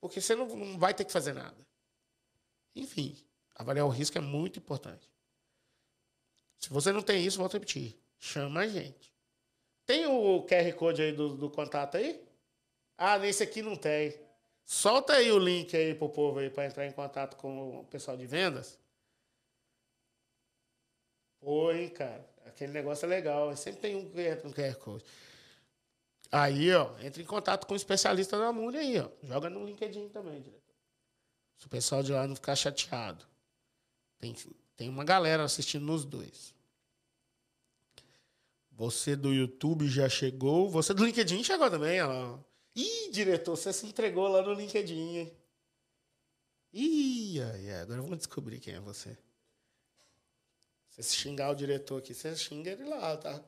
Porque 0.00 0.20
você 0.20 0.34
não 0.34 0.76
vai 0.76 0.92
ter 0.92 1.04
que 1.04 1.12
fazer 1.12 1.34
nada. 1.34 1.56
Enfim, 2.74 3.16
avaliar 3.54 3.86
o 3.86 3.90
risco 3.90 4.18
é 4.18 4.20
muito 4.20 4.58
importante. 4.58 5.08
Se 6.66 6.72
você 6.72 6.90
não 6.90 7.00
tem 7.00 7.24
isso, 7.24 7.38
volto 7.38 7.54
a 7.54 7.58
repetir. 7.58 7.96
Chama 8.18 8.62
a 8.62 8.66
gente. 8.66 9.14
Tem 9.86 10.04
o 10.04 10.42
QR 10.42 10.72
Code 10.74 11.00
aí 11.00 11.12
do, 11.12 11.36
do 11.36 11.48
contato 11.48 11.96
aí? 11.96 12.20
Ah, 12.98 13.16
nesse 13.20 13.40
aqui 13.40 13.62
não 13.62 13.76
tem. 13.76 14.18
Solta 14.64 15.12
aí 15.12 15.30
o 15.30 15.38
link 15.38 15.76
aí 15.76 15.94
pro 15.94 16.08
povo 16.08 16.40
aí 16.40 16.50
para 16.50 16.66
entrar 16.66 16.84
em 16.84 16.90
contato 16.90 17.36
com 17.36 17.82
o 17.82 17.84
pessoal 17.84 18.16
de 18.16 18.26
vendas. 18.26 18.80
Oi, 21.40 21.88
cara. 21.90 22.28
Aquele 22.46 22.72
negócio 22.72 23.06
é 23.06 23.10
legal. 23.10 23.56
Sempre 23.56 23.82
tem 23.82 23.94
um 23.94 24.18
entra 24.18 24.48
no 24.48 24.52
QR 24.52 24.74
Code. 24.74 25.04
Aí, 26.32 26.74
ó, 26.74 26.98
entra 26.98 27.22
em 27.22 27.26
contato 27.26 27.64
com 27.64 27.74
o 27.74 27.76
especialista 27.76 28.36
da 28.36 28.52
Mune 28.52 28.76
aí, 28.76 28.98
ó. 28.98 29.08
Joga 29.22 29.48
no 29.48 29.64
LinkedIn 29.64 30.08
também, 30.08 30.40
diretor. 30.40 30.74
Se 31.58 31.66
o 31.66 31.70
pessoal 31.70 32.02
de 32.02 32.10
lá 32.10 32.26
não 32.26 32.34
ficar 32.34 32.56
chateado. 32.56 33.24
Tem, 34.18 34.34
tem 34.76 34.88
uma 34.88 35.04
galera 35.04 35.44
assistindo 35.44 35.86
nos 35.86 36.04
dois. 36.04 36.55
Você 38.76 39.16
do 39.16 39.32
YouTube 39.32 39.88
já 39.88 40.08
chegou. 40.08 40.68
Você 40.68 40.92
do 40.92 41.04
LinkedIn 41.04 41.42
chegou 41.42 41.70
também, 41.70 42.00
ó. 42.02 42.38
Ih, 42.74 43.10
diretor, 43.10 43.56
você 43.56 43.72
se 43.72 43.86
entregou 43.86 44.28
lá 44.28 44.42
no 44.42 44.52
LinkedIn, 44.52 45.16
hein? 45.16 45.36
Ih, 46.74 47.40
ai, 47.40 47.70
ai, 47.70 47.80
agora 47.80 48.02
vamos 48.02 48.18
descobrir 48.18 48.60
quem 48.60 48.74
é 48.74 48.80
você. 48.80 49.16
Se 50.90 51.02
você 51.02 51.16
xingar 51.16 51.50
o 51.50 51.54
diretor 51.54 51.98
aqui, 51.98 52.12
você 52.12 52.36
xinga 52.36 52.70
ele 52.70 52.84
lá, 52.84 53.16
tá? 53.16 53.42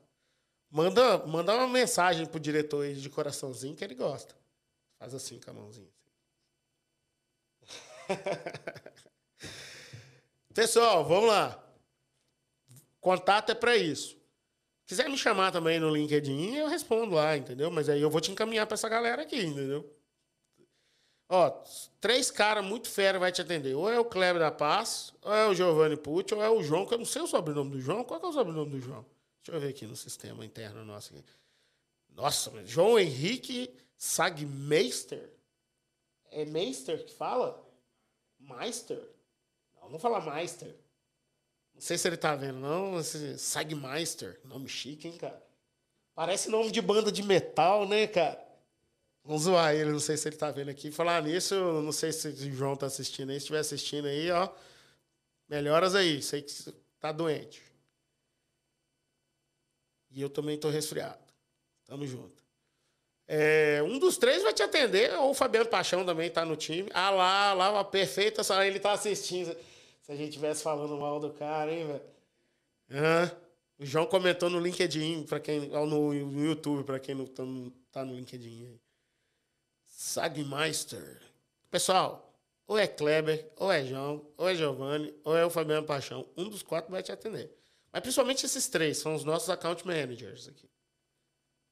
Manda, 0.71 1.19
manda 1.27 1.55
uma 1.55 1.69
mensagem 1.69 2.25
pro 2.25 2.41
diretor 2.41 2.87
aí 2.87 2.95
de 2.95 3.11
coraçãozinho 3.11 3.77
que 3.77 3.85
ele 3.85 3.95
gosta. 3.95 4.35
Faz 4.99 5.15
assim 5.15 5.39
com 5.39 5.51
a 5.51 5.55
mãozinha. 5.55 5.93
Pessoal, 10.55 11.05
vamos 11.05 11.29
lá. 11.29 11.63
Contato 12.99 13.51
é 13.51 13.55
para 13.55 13.77
isso. 13.77 14.18
Quiser 14.89 15.07
me 15.11 15.19
chamar 15.19 15.53
também 15.53 15.79
no 15.79 15.95
LinkedIn, 15.95 16.55
eu 16.55 16.67
respondo 16.67 17.15
lá, 17.15 17.37
entendeu? 17.37 17.71
Mas 17.71 17.91
aí 17.91 18.01
eu 18.01 18.09
vou 18.09 18.23
te 18.23 18.31
encaminhar 18.33 18.67
para 18.67 18.73
essa 18.73 18.89
galera 18.89 19.21
aqui, 19.21 19.39
entendeu? 19.39 19.87
Ó, 21.29 21.51
três 22.01 22.31
caras 22.31 22.65
muito 22.65 22.89
fera 22.89 23.19
vai 23.19 23.31
te 23.31 23.43
atender. 23.43 23.75
Ou 23.75 23.91
é 23.91 24.01
o 24.01 24.05
Kleber 24.07 24.41
da 24.41 24.51
Paz, 24.51 25.13
ou 25.21 25.35
é 25.35 25.47
o 25.47 25.55
Giovanni 25.55 25.95
Pucci, 25.95 26.35
ou 26.35 26.43
é 26.43 26.49
o 26.49 26.63
João, 26.63 26.87
que 26.87 26.95
eu 26.95 26.99
não 26.99 27.05
sei 27.05 27.21
o 27.21 27.27
sobrenome 27.27 27.73
do 27.73 27.81
João. 27.83 28.03
Qual 28.03 28.19
é 28.19 28.27
o 28.27 28.33
sobrenome 28.33 28.71
do 28.71 28.81
João? 28.81 29.05
Deixa 29.45 29.55
eu 29.55 29.61
ver 29.61 29.69
aqui 29.69 29.85
no 29.85 29.95
sistema 29.95 30.43
interno 30.43 30.83
nosso. 30.87 31.13
Aqui. 31.13 31.23
Nossa, 32.09 32.51
João 32.65 32.99
Henrique 32.99 33.71
Sagmeister. 33.95 35.29
É 36.31 36.47
Meister 36.47 37.05
que 37.05 37.13
fala? 37.13 37.63
Meister? 38.41 39.07
Não, 39.83 39.91
não 39.91 39.99
fala 39.99 40.35
Meister. 40.35 40.75
Não 41.79 41.83
sei 41.83 41.97
se 41.97 42.09
ele 42.09 42.17
tá 42.17 42.35
vendo, 42.35 42.59
não. 42.59 43.01
Sagmeister. 43.39 44.41
Nome 44.45 44.69
chique, 44.69 45.07
hein, 45.07 45.17
cara? 45.17 45.41
Parece 46.13 46.51
nome 46.51 46.73
de 46.73 46.83
banda 46.83 47.13
de 47.13 47.23
metal, 47.23 47.87
né, 47.87 48.09
cara? 48.09 48.37
Vamos 49.23 49.45
zoar 49.45 49.73
ele, 49.73 49.93
não 49.93 50.01
sei 50.01 50.17
se 50.17 50.29
ele 50.29 50.37
tá 50.37 50.51
vendo 50.51 50.71
aqui. 50.71 50.91
Falar 50.91 51.23
nisso, 51.23 51.55
não 51.55 51.93
sei 51.93 52.11
se 52.11 52.27
o 52.27 52.53
João 52.53 52.75
tá 52.75 52.87
assistindo 52.87 53.31
aí. 53.31 53.37
Se 53.37 53.45
estiver 53.45 53.61
assistindo 53.61 54.09
aí, 54.09 54.29
ó. 54.33 54.49
Melhoras 55.49 55.95
aí. 55.95 56.21
Sei 56.21 56.43
que 56.43 56.53
tá 56.99 57.13
doente. 57.13 57.63
E 60.11 60.21
eu 60.21 60.29
também 60.29 60.59
tô 60.59 60.71
resfriado. 60.71 61.23
Tamo 61.87 62.05
junto. 62.09 62.43
É, 63.29 63.81
um 63.85 64.01
dos 64.01 64.19
três 64.19 64.43
vai 64.43 64.53
te 64.53 64.65
atender, 64.65 65.15
ou 65.15 65.31
o 65.31 65.35
Fabiano 65.35 65.69
Paixão 65.69 66.05
também 66.05 66.29
tá 66.29 66.45
no 66.45 66.57
time. 66.57 66.91
Ah 66.93 67.11
lá, 67.11 67.53
lá, 67.53 67.71
uma 67.71 67.85
perfeita 67.85 68.43
ele 68.65 68.81
tá 68.81 68.91
assistindo. 68.91 69.57
Se 70.09 70.13
a 70.13 70.17
gente 70.17 70.33
tivesse 70.33 70.63
falando 70.63 70.97
mal 70.97 71.21
do 71.21 71.35
cara, 71.35 71.71
hein, 71.71 71.87
velho? 71.87 72.01
Uhum. 72.91 73.39
O 73.81 73.85
João 73.85 74.07
comentou 74.07 74.49
no 74.49 74.59
LinkedIn, 74.59 75.25
para 75.25 75.39
quem 75.39 75.69
no, 75.69 76.15
YouTube, 76.15 76.83
para 76.83 76.99
quem 76.99 77.15
não 77.15 77.27
tá, 77.27 77.43
tá 77.93 78.05
no 78.07 78.15
LinkedIn. 78.15 78.81
Sagmeister. 79.85 81.21
Pessoal, 81.71 82.35
ou 82.67 82.79
é 82.79 82.87
Kleber, 82.87 83.53
ou 83.59 83.71
é 83.71 83.85
João, 83.85 84.27
ou 84.39 84.49
é 84.49 84.55
Giovanni, 84.55 85.15
ou 85.23 85.37
é 85.37 85.45
o 85.45 85.51
Fabiano 85.51 85.87
Paixão. 85.87 86.27
Um 86.39 86.49
dos 86.49 86.63
quatro 86.63 86.91
vai 86.91 87.03
te 87.03 87.13
atender. 87.13 87.55
Mas 87.93 88.01
principalmente 88.01 88.47
esses 88.47 88.67
três 88.67 88.97
são 88.97 89.15
os 89.15 89.25
nossos 89.25 89.51
account 89.51 89.87
managers 89.87 90.49
aqui. 90.49 90.71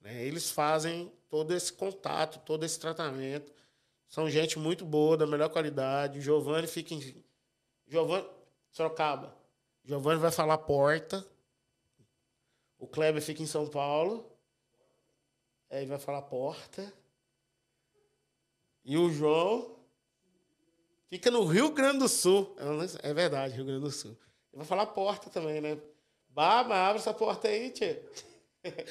Né? 0.03 0.27
Eles 0.27 0.51
fazem 0.51 1.11
todo 1.31 1.55
esse 1.55 1.73
contato, 1.73 2.39
todo 2.45 2.65
esse 2.65 2.79
tratamento. 2.79 3.51
São 4.07 4.29
gente 4.29 4.59
muito 4.59 4.85
boa, 4.85 5.17
da 5.17 5.27
melhor 5.27 5.49
qualidade. 5.49 6.19
O 6.19 6.23
Giovanni 6.23 6.67
fica 6.67 6.93
em. 6.93 7.25
Giovanni. 7.87 8.29
Sorocaba. 8.71 9.35
Giovanni 9.85 10.21
vai 10.21 10.31
falar 10.31 10.59
porta. 10.59 11.25
O 12.79 12.87
Kleber 12.87 13.23
fica 13.23 13.43
em 13.43 13.47
São 13.47 13.67
Paulo. 13.67 14.31
Aí 15.71 15.87
vai 15.87 15.99
falar 15.99 16.23
porta. 16.23 16.93
E 18.85 18.97
o 18.97 19.11
João 19.11 19.77
fica 21.09 21.31
no 21.31 21.45
Rio 21.45 21.71
Grande 21.71 22.01
do 22.01 22.09
Sul. 22.09 22.55
É 23.03 23.15
verdade, 23.15 23.55
Rio 23.55 23.65
Grande 23.65 23.81
do 23.81 23.91
Sul. 23.91 24.13
Ele 24.53 24.59
vai 24.59 24.67
falar 24.67 24.87
porta 24.87 25.29
também, 25.29 25.61
né? 25.61 25.79
Baba, 26.29 26.77
abre 26.77 27.01
essa 27.01 27.15
porta 27.15 27.49
aí, 27.49 27.71
tia. 27.71 28.05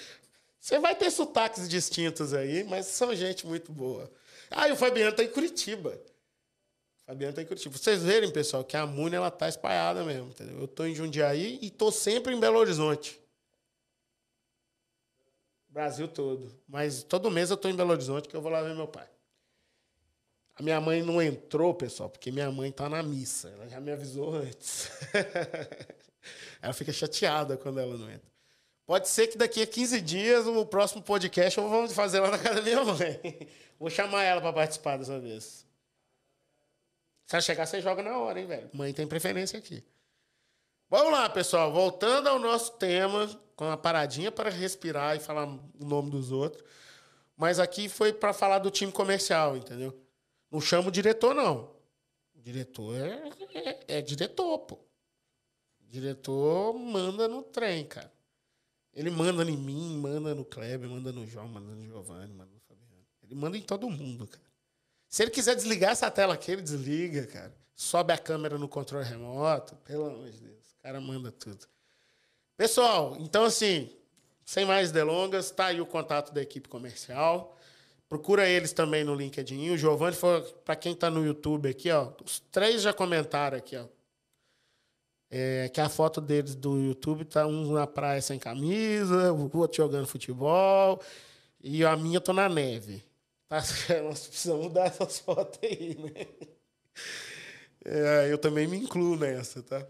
Você 0.60 0.80
vai 0.80 0.96
ter 0.96 1.12
sotaques 1.12 1.70
distintos 1.70 2.34
aí, 2.34 2.64
mas 2.64 2.88
são 2.88 3.16
gente 3.16 3.46
muito 3.46 3.72
boa. 3.72 4.12
Ah, 4.50 4.68
e 4.68 4.72
o 4.72 4.76
Fabiano 4.76 5.16
tá 5.16 5.24
em 5.24 5.30
Curitiba. 5.30 5.96
O 7.06 7.12
Fabiano 7.12 7.36
tá 7.36 7.42
em 7.44 7.46
Curitiba. 7.46 7.78
Vocês 7.78 8.02
verem, 8.02 8.32
pessoal, 8.32 8.64
que 8.64 8.76
a 8.76 8.86
Muni 8.86 9.16
ela 9.16 9.30
tá 9.30 9.48
espalhada 9.48 10.04
mesmo, 10.04 10.30
entendeu? 10.30 10.60
Eu 10.60 10.68
tô 10.68 10.86
em 10.86 10.96
Jundiaí 10.96 11.60
e 11.62 11.70
tô 11.70 11.92
sempre 11.92 12.34
em 12.34 12.40
Belo 12.40 12.58
Horizonte. 12.58 13.22
Brasil 15.70 16.08
todo. 16.08 16.52
Mas 16.68 17.04
todo 17.04 17.30
mês 17.30 17.52
eu 17.52 17.58
tô 17.58 17.70
em 17.70 17.76
Belo 17.76 17.92
Horizonte 17.92 18.28
que 18.28 18.36
eu 18.36 18.42
vou 18.42 18.52
lá 18.52 18.64
ver 18.64 18.74
meu 18.74 18.88
pai. 18.88 19.08
A 20.56 20.64
minha 20.64 20.82
mãe 20.82 21.04
não 21.04 21.22
entrou, 21.22 21.76
pessoal, 21.76 22.10
porque 22.10 22.32
minha 22.32 22.50
mãe 22.50 22.72
tá 22.72 22.90
na 22.90 23.04
missa. 23.04 23.50
Ela 23.50 23.68
já 23.68 23.80
me 23.80 23.92
avisou 23.92 24.34
antes. 24.34 24.90
ela 26.60 26.74
fica 26.74 26.92
chateada 26.92 27.56
quando 27.56 27.80
ela 27.80 27.96
não 27.98 28.10
entra. 28.10 28.36
Pode 28.86 29.10
ser 29.10 29.28
que 29.28 29.38
daqui 29.38 29.62
a 29.62 29.68
15 29.68 30.02
dias, 30.02 30.48
o 30.48 30.66
próximo 30.66 31.04
podcast, 31.04 31.60
eu 31.60 31.68
vou 31.68 31.88
fazer 31.90 32.20
lá 32.20 32.32
na 32.32 32.40
casa 32.40 32.56
da 32.56 32.62
minha 32.62 32.84
mãe. 32.84 33.48
Vou 33.78 33.90
chamar 33.90 34.24
ela 34.24 34.40
para 34.40 34.54
participar 34.54 34.96
dessa 34.96 35.20
vez. 35.20 35.65
Se 37.26 37.36
ela 37.36 37.42
chegar, 37.42 37.66
você 37.66 37.82
joga 37.82 38.04
na 38.04 38.18
hora, 38.18 38.40
hein, 38.40 38.46
velho? 38.46 38.70
Mãe 38.74 38.94
tem 38.94 39.08
preferência 39.08 39.58
aqui. 39.58 39.84
Vamos 40.90 41.12
lá, 41.12 41.28
pessoal. 41.30 41.72
Voltando 41.72 42.28
ao 42.28 42.38
nosso 42.38 42.74
tema, 42.74 43.28
com 43.56 43.66
uma 43.66 43.78
paradinha 43.78 44.32
para 44.32 44.50
respirar 44.50 45.16
e 45.16 45.20
falar 45.20 45.46
o 45.48 45.86
nome 45.86 46.12
dos 46.12 46.32
outros. 46.32 46.64
Mas 47.36 47.60
aqui 47.60 47.90
foi 47.90 48.14
para 48.14 48.32
falar 48.32 48.60
do 48.60 48.70
time 48.70 48.92
comercial, 48.92 49.58
entendeu? 49.58 50.00
Não 50.52 50.62
chama 50.62 50.90
o 50.90 50.92
diretor, 50.92 51.34
não. 51.34 51.76
O 52.36 52.42
diretor 52.42 52.96
é, 52.96 53.30
é, 53.54 53.98
é 53.98 54.02
diretor, 54.02 54.60
pô. 54.60 54.76
O 55.82 55.88
diretor 55.88 56.74
manda 56.78 57.28
no 57.28 57.42
trem, 57.42 57.86
cara. 57.86 58.14
Ele 58.94 59.10
manda 59.10 59.44
em 59.44 59.58
mim, 59.58 59.98
manda 59.98 60.34
no 60.34 60.46
Kleber, 60.46 60.90
manda 60.90 61.12
no 61.12 61.28
João, 61.28 61.48
manda 61.48 61.74
no 61.74 61.86
Giovanni, 61.86 62.34
manda 62.34 62.52
no 62.54 62.60
Fabiano. 62.62 63.06
Ele 63.24 63.36
manda 63.36 63.58
em 63.58 63.62
todo 63.62 63.90
mundo, 63.90 64.28
cara. 64.28 64.45
Se 65.16 65.24
ele 65.24 65.32
quiser 65.32 65.56
desligar 65.56 65.92
essa 65.94 66.12
tela 66.12 66.34
aqui, 66.34 66.52
ele 66.52 66.62
desliga, 66.62 67.26
cara. 67.26 67.56
Sobe 67.74 68.12
a 68.12 68.18
câmera 68.18 68.58
no 68.58 68.68
controle 68.68 69.06
remoto. 69.06 69.74
Pelo 69.86 70.08
amor 70.08 70.30
de 70.30 70.42
Deus. 70.42 70.74
O 70.78 70.84
cara 70.84 71.00
manda 71.00 71.32
tudo. 71.32 71.66
Pessoal, 72.58 73.16
então 73.18 73.46
assim, 73.46 73.90
sem 74.44 74.66
mais 74.66 74.92
delongas, 74.92 75.52
tá 75.52 75.68
aí 75.68 75.80
o 75.80 75.86
contato 75.86 76.34
da 76.34 76.42
equipe 76.42 76.68
comercial. 76.68 77.58
Procura 78.10 78.46
eles 78.46 78.74
também 78.74 79.06
no 79.06 79.16
LinkedIn. 79.16 79.70
O 79.70 79.78
Giovanni 79.78 80.18
foi, 80.18 80.42
para 80.66 80.76
quem 80.76 80.92
está 80.92 81.10
no 81.10 81.26
YouTube 81.26 81.70
aqui, 81.70 81.90
ó, 81.92 82.12
os 82.22 82.42
três 82.52 82.82
já 82.82 82.92
comentaram 82.92 83.58
aqui, 83.58 83.78
ó. 83.78 83.86
É, 85.32 85.70
que 85.70 85.80
a 85.80 85.88
foto 85.88 86.20
deles 86.20 86.56
do 86.56 86.78
YouTube 86.78 87.24
tá 87.24 87.48
um 87.48 87.72
na 87.72 87.88
praia 87.88 88.22
sem 88.22 88.38
camisa, 88.38 89.32
o 89.32 89.58
outro 89.60 89.78
jogando 89.78 90.08
futebol, 90.08 91.02
e 91.64 91.86
a 91.86 91.96
minha 91.96 92.20
tô 92.20 92.34
na 92.34 92.50
neve. 92.50 93.02
Tá? 93.48 93.62
Nós 94.04 94.28
precisamos 94.28 94.66
mudar 94.66 94.86
essas 94.86 95.20
fotos 95.20 95.60
aí, 95.64 95.96
né? 95.96 96.50
É, 97.84 98.32
eu 98.32 98.38
também 98.38 98.68
me 98.68 98.78
incluo 98.78 99.16
nessa, 99.16 99.62
tá? 99.62 99.86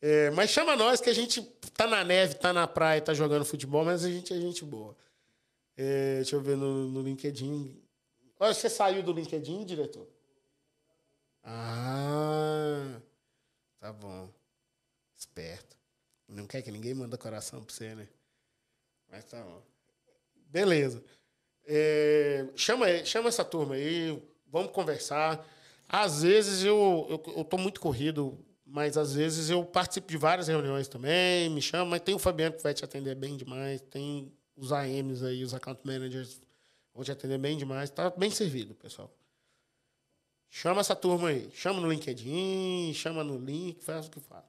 É, 0.00 0.30
mas 0.30 0.50
chama 0.50 0.76
nós 0.76 1.00
que 1.00 1.08
a 1.08 1.14
gente 1.14 1.40
tá 1.74 1.86
na 1.86 2.04
neve, 2.04 2.34
tá 2.34 2.52
na 2.52 2.66
praia, 2.66 3.00
tá 3.00 3.14
jogando 3.14 3.44
futebol, 3.44 3.84
mas 3.84 4.04
a 4.04 4.10
gente 4.10 4.34
é 4.34 4.36
gente 4.36 4.64
boa. 4.64 4.96
É, 5.76 6.16
deixa 6.16 6.36
eu 6.36 6.40
ver 6.40 6.56
no, 6.56 6.88
no 6.88 7.00
LinkedIn. 7.00 7.80
Olha, 8.38 8.52
você 8.52 8.68
saiu 8.68 9.02
do 9.02 9.12
LinkedIn, 9.12 9.64
diretor? 9.64 10.06
Ah, 11.44 13.00
tá 13.78 13.92
bom. 13.92 14.28
Esperto. 15.16 15.76
Não 16.28 16.46
quer 16.46 16.62
que 16.62 16.70
ninguém 16.70 16.94
manda 16.94 17.16
coração 17.16 17.62
pra 17.62 17.72
você, 17.72 17.94
né? 17.94 18.08
Mas 19.08 19.24
tá 19.24 19.42
bom. 19.42 19.62
Beleza. 20.50 21.02
É, 21.66 22.46
chama, 22.56 22.86
chama 23.04 23.28
essa 23.28 23.44
turma 23.44 23.74
aí, 23.74 24.20
vamos 24.46 24.72
conversar. 24.72 25.46
Às 25.88 26.22
vezes 26.22 26.64
eu, 26.64 27.06
eu, 27.08 27.46
eu 27.50 27.58
muito 27.58 27.80
corrido, 27.80 28.38
mas 28.64 28.96
às 28.96 29.14
vezes 29.14 29.50
eu 29.50 29.64
participo 29.64 30.08
de 30.08 30.16
várias 30.16 30.48
reuniões 30.48 30.88
também, 30.88 31.48
me 31.50 31.60
chama, 31.60 31.90
mas 31.90 32.00
tem 32.00 32.14
o 32.14 32.18
Fabiano 32.18 32.56
que 32.56 32.62
vai 32.62 32.74
te 32.74 32.84
atender 32.84 33.14
bem 33.14 33.36
demais, 33.36 33.80
tem 33.82 34.32
os 34.56 34.72
AMs 34.72 35.22
aí, 35.22 35.42
os 35.44 35.54
account 35.54 35.80
managers 35.84 36.40
vão 36.94 37.04
te 37.04 37.12
atender 37.12 37.38
bem 37.38 37.56
demais. 37.56 37.90
Tá 37.90 38.10
bem 38.10 38.30
servido, 38.30 38.74
pessoal. 38.74 39.12
Chama 40.48 40.80
essa 40.80 40.94
turma 40.94 41.28
aí. 41.28 41.50
Chama 41.54 41.80
no 41.80 41.90
LinkedIn, 41.90 42.92
chama 42.94 43.24
no 43.24 43.38
link, 43.38 43.82
faz 43.82 44.06
o 44.06 44.10
que 44.10 44.20
fala. 44.20 44.46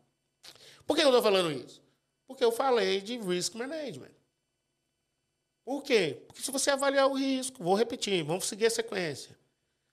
Por 0.85 0.95
que 0.95 1.01
eu 1.01 1.07
estou 1.07 1.23
falando 1.23 1.51
isso? 1.51 1.81
Porque 2.27 2.43
eu 2.43 2.51
falei 2.51 3.01
de 3.01 3.17
risk 3.17 3.55
management. 3.55 4.11
Por 5.65 5.81
quê? 5.81 6.21
Porque 6.27 6.41
se 6.41 6.51
você 6.51 6.71
avaliar 6.71 7.07
o 7.07 7.13
risco, 7.13 7.63
vou 7.63 7.75
repetir, 7.75 8.23
vamos 8.23 8.45
seguir 8.45 8.65
a 8.65 8.69
sequência. 8.69 9.37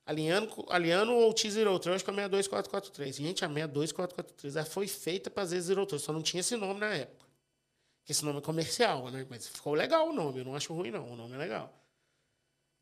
Alinhando, 0.04 0.66
alinhando 0.68 1.12
o 1.12 1.32
T-Zero 1.32 1.78
Trust 1.78 2.04
com 2.04 2.10
a 2.10 2.14
62443. 2.14 3.16
Gente, 3.16 3.44
a 3.44 3.48
62443 3.48 4.68
foi 4.68 4.88
feita 4.88 5.30
para 5.30 5.42
fazer 5.42 5.60
Zero 5.60 5.86
Trust, 5.86 6.04
só 6.04 6.12
não 6.12 6.22
tinha 6.22 6.40
esse 6.40 6.56
nome 6.56 6.80
na 6.80 6.92
época. 6.94 7.26
Que 8.04 8.12
esse 8.12 8.24
nome 8.24 8.38
é 8.38 8.42
comercial, 8.42 9.08
né? 9.10 9.24
Mas 9.30 9.46
ficou 9.46 9.74
legal 9.74 10.08
o 10.08 10.12
nome, 10.12 10.40
eu 10.40 10.44
não 10.44 10.56
acho 10.56 10.74
ruim, 10.74 10.90
não. 10.90 11.12
O 11.12 11.16
nome 11.16 11.34
é 11.34 11.38
legal. 11.38 11.72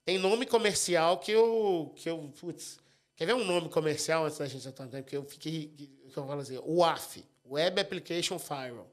Tem 0.09 0.17
nome 0.17 0.47
comercial 0.47 1.19
que 1.19 1.31
eu. 1.31 1.93
Que 1.95 2.09
eu 2.09 2.33
putz, 2.41 2.79
quer 3.15 3.27
ver 3.27 3.35
um 3.35 3.45
nome 3.45 3.69
comercial 3.69 4.25
antes 4.25 4.39
da 4.39 4.47
gente 4.47 4.67
atuar? 4.67 4.89
Porque 4.89 5.15
eu 5.15 5.23
fiquei. 5.23 5.67
Que 5.77 6.17
eu 6.19 6.27
falo 6.27 6.41
assim, 6.41 6.59
o 6.65 6.83
AF, 6.83 7.23
Web 7.45 7.79
Application 7.79 8.39
Firewall. 8.39 8.91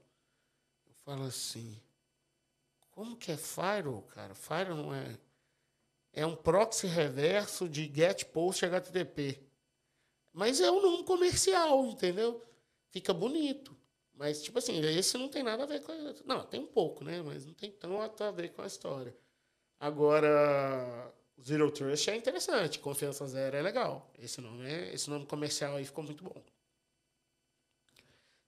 Eu 0.86 0.94
falo 1.06 1.24
assim. 1.24 1.80
Como 2.96 3.14
que 3.14 3.30
é 3.30 3.36
firewall, 3.36 4.00
cara? 4.04 4.34
Firewall 4.34 4.84
não 4.84 4.94
é. 4.94 5.18
É 6.14 6.24
um 6.24 6.34
proxy 6.34 6.86
reverso 6.86 7.68
de 7.68 7.92
GET 7.94 8.24
POST 8.24 8.64
HTTP. 8.64 9.38
Mas 10.32 10.62
é 10.62 10.70
um 10.70 10.80
nome 10.80 11.04
comercial, 11.04 11.84
entendeu? 11.84 12.42
Fica 12.88 13.12
bonito. 13.12 13.76
Mas, 14.14 14.42
tipo 14.42 14.58
assim, 14.58 14.80
esse 14.80 15.18
não 15.18 15.28
tem 15.28 15.42
nada 15.42 15.64
a 15.64 15.66
ver 15.66 15.82
com. 15.82 15.92
A... 15.92 16.14
Não, 16.24 16.46
tem 16.46 16.58
um 16.58 16.66
pouco, 16.66 17.04
né? 17.04 17.20
Mas 17.20 17.44
não 17.44 17.52
tem 17.52 17.70
tanto 17.70 18.24
a 18.24 18.30
ver 18.30 18.54
com 18.54 18.62
a 18.62 18.66
história. 18.66 19.14
Agora, 19.78 21.12
Zero 21.44 21.70
Trust 21.70 22.08
é 22.08 22.16
interessante, 22.16 22.78
Confiança 22.78 23.26
Zero 23.26 23.58
é 23.58 23.60
legal. 23.60 24.10
Esse 24.18 24.40
nome, 24.40 24.66
é, 24.66 24.94
esse 24.94 25.10
nome 25.10 25.26
comercial 25.26 25.76
aí 25.76 25.84
ficou 25.84 26.02
muito 26.02 26.24
bom. 26.24 26.42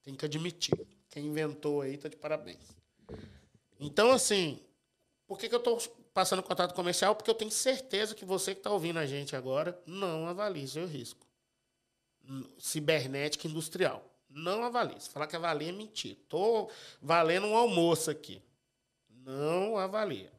Tem 0.03 0.15
que 0.15 0.25
admitir. 0.25 0.89
Quem 1.11 1.27
inventou 1.27 1.83
aí 1.83 1.99
tá 1.99 2.09
de 2.09 2.17
parabéns. 2.17 2.79
Então, 3.79 4.11
assim, 4.11 4.61
por 5.27 5.39
que, 5.39 5.49
que 5.49 5.55
eu 5.55 5.59
estou 5.59 5.79
passando 6.13 6.43
contato 6.43 6.75
comercial? 6.75 7.15
Porque 7.15 7.31
eu 7.31 7.35
tenho 7.35 7.51
certeza 7.51 8.15
que 8.15 8.25
você 8.25 8.55
que 8.55 8.61
está 8.61 8.71
ouvindo 8.71 8.99
a 8.99 9.07
gente 9.07 9.37
agora 9.37 9.81
não 9.87 10.27
avalie 10.27 10.67
seu 10.67 10.87
risco. 10.87 11.27
Cibernética 12.59 13.47
industrial. 13.47 14.05
Não 14.29 14.65
avalie. 14.65 15.01
Se 15.01 15.09
falar 15.11 15.27
que 15.27 15.37
avalia 15.37 15.69
é 15.69 15.73
mentira. 15.73 16.19
Estou 16.21 16.71
valendo 17.01 17.47
um 17.47 17.57
almoço 17.57 18.11
aqui. 18.11 18.43
Não 19.09 19.77
avalia. 19.77 20.33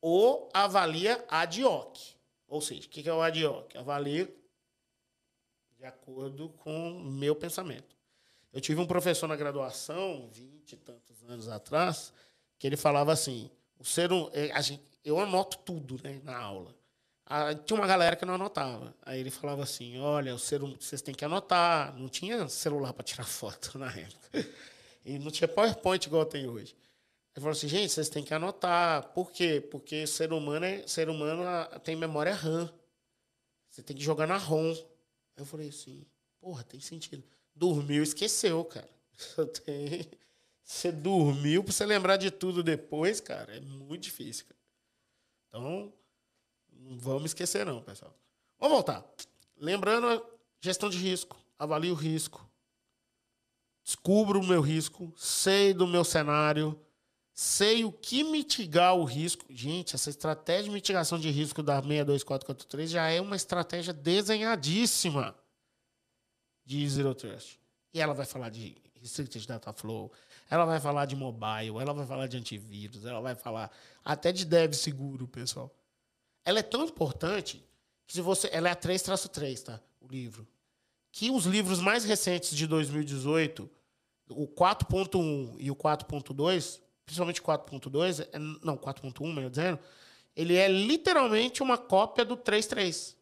Ou 0.00 0.48
avalia 0.52 1.24
ad 1.28 1.64
hoc. 1.64 1.98
Ou 2.46 2.60
seja, 2.60 2.86
o 2.86 2.90
que 2.90 3.08
é 3.08 3.12
o 3.12 3.20
ad 3.20 3.44
hoc? 3.44 3.76
Avalia 3.76 4.32
de 5.76 5.84
acordo 5.84 6.48
com 6.50 6.98
o 6.98 7.04
meu 7.04 7.34
pensamento. 7.34 7.94
Eu 8.52 8.60
tive 8.60 8.80
um 8.80 8.86
professor 8.86 9.26
na 9.26 9.36
graduação, 9.36 10.28
vinte 10.30 10.72
e 10.72 10.76
tantos 10.76 11.22
anos 11.24 11.48
atrás, 11.48 12.12
que 12.58 12.66
ele 12.66 12.76
falava 12.76 13.12
assim: 13.12 13.50
o 13.78 13.84
ser 13.84 14.10
é, 14.32 14.62
gente, 14.62 14.82
eu 15.04 15.18
anoto 15.18 15.58
tudo 15.58 16.00
né, 16.02 16.20
na 16.24 16.36
aula. 16.36 16.74
Ah, 17.26 17.54
tinha 17.54 17.78
uma 17.78 17.86
galera 17.86 18.16
que 18.16 18.24
não 18.24 18.34
anotava. 18.34 18.94
Aí 19.02 19.20
ele 19.20 19.30
falava 19.30 19.62
assim: 19.62 19.98
olha, 19.98 20.34
o 20.34 20.38
ser 20.38 20.62
um, 20.62 20.76
vocês 20.78 21.02
têm 21.02 21.14
que 21.14 21.24
anotar. 21.24 21.96
Não 21.96 22.08
tinha 22.08 22.48
celular 22.48 22.92
para 22.92 23.04
tirar 23.04 23.24
foto 23.26 23.78
na 23.78 23.90
época. 23.90 24.46
E 25.04 25.18
não 25.18 25.30
tinha 25.30 25.48
PowerPoint 25.48 26.06
igual 26.06 26.24
tem 26.24 26.48
hoje. 26.48 26.74
Ele 27.34 27.42
falou 27.42 27.50
assim, 27.50 27.66
gente, 27.68 27.92
vocês 27.92 28.08
têm 28.08 28.22
que 28.22 28.32
anotar. 28.32 29.08
Por 29.08 29.32
quê? 29.32 29.60
Porque 29.60 30.06
ser 30.06 30.32
humano, 30.32 30.64
é, 30.64 30.86
ser 30.86 31.08
humano 31.08 31.42
tem 31.80 31.96
memória 31.96 32.32
RAM. 32.32 32.72
Você 33.68 33.82
tem 33.82 33.96
que 33.96 34.04
jogar 34.04 34.28
na 34.28 34.36
ROM. 34.36 34.72
Eu 35.36 35.44
falei 35.44 35.68
assim, 35.68 36.06
porra, 36.40 36.62
tem 36.62 36.78
sentido. 36.78 37.24
Dormiu, 37.54 38.04
esqueceu, 38.04 38.64
cara. 38.64 38.88
Tem... 39.64 40.08
Você 40.64 40.90
dormiu 40.90 41.62
para 41.62 41.72
você 41.72 41.84
lembrar 41.84 42.16
de 42.16 42.30
tudo 42.30 42.62
depois, 42.62 43.20
cara, 43.20 43.54
é 43.54 43.60
muito 43.60 44.02
difícil. 44.02 44.46
Cara. 44.46 44.60
Então, 45.48 45.92
não 46.72 46.98
vamos 46.98 47.26
esquecer 47.26 47.66
não, 47.66 47.82
pessoal. 47.82 48.16
Vamos 48.58 48.74
voltar. 48.74 49.04
Lembrando, 49.58 50.24
gestão 50.60 50.88
de 50.88 50.96
risco. 50.96 51.36
Avalie 51.58 51.90
o 51.90 51.94
risco. 51.94 52.48
Descubro 53.84 54.40
o 54.40 54.46
meu 54.46 54.62
risco. 54.62 55.12
Sei 55.16 55.74
do 55.74 55.86
meu 55.86 56.02
cenário. 56.02 56.80
Sei 57.34 57.84
o 57.84 57.92
que 57.92 58.24
mitigar 58.24 58.96
o 58.96 59.04
risco. 59.04 59.44
Gente, 59.50 59.94
essa 59.94 60.08
estratégia 60.08 60.64
de 60.64 60.70
mitigação 60.70 61.18
de 61.18 61.30
risco 61.30 61.62
da 61.62 61.80
62443 61.80 62.90
já 62.90 63.10
é 63.10 63.20
uma 63.20 63.36
estratégia 63.36 63.92
desenhadíssima 63.92 65.36
de 66.64 66.88
Zero 66.88 67.14
Trust. 67.14 67.60
E 67.92 68.00
ela 68.00 68.14
vai 68.14 68.24
falar 68.24 68.48
de 68.48 68.76
Restricted 68.94 69.46
Data 69.46 69.72
Flow, 69.72 70.10
ela 70.50 70.64
vai 70.64 70.80
falar 70.80 71.06
de 71.06 71.16
mobile, 71.16 71.78
ela 71.80 71.92
vai 71.92 72.06
falar 72.06 72.26
de 72.26 72.36
antivírus, 72.36 73.04
ela 73.04 73.20
vai 73.20 73.34
falar 73.34 73.70
até 74.04 74.30
de 74.30 74.44
dev 74.44 74.74
seguro, 74.74 75.26
pessoal. 75.26 75.74
Ela 76.44 76.58
é 76.58 76.62
tão 76.62 76.84
importante 76.84 77.64
que 78.06 78.12
se 78.12 78.20
você. 78.20 78.48
Ela 78.52 78.68
é 78.68 78.72
a 78.72 78.76
3-3, 78.76 79.62
tá? 79.62 79.80
O 80.00 80.06
livro. 80.06 80.46
Que 81.10 81.30
os 81.30 81.46
livros 81.46 81.80
mais 81.80 82.04
recentes 82.04 82.54
de 82.54 82.66
2018, 82.66 83.70
o 84.28 84.46
4.1 84.48 85.56
e 85.58 85.70
o 85.70 85.76
4.2, 85.76 86.80
principalmente 87.06 87.40
o 87.40 87.44
4.2, 87.44 88.28
é, 88.32 88.38
não, 88.38 88.76
4.1, 88.76 89.32
melhor 89.32 89.50
dizendo, 89.50 89.78
ele 90.34 90.56
é 90.56 90.66
literalmente 90.68 91.62
uma 91.62 91.78
cópia 91.78 92.24
do 92.24 92.36
3.3, 92.36 93.14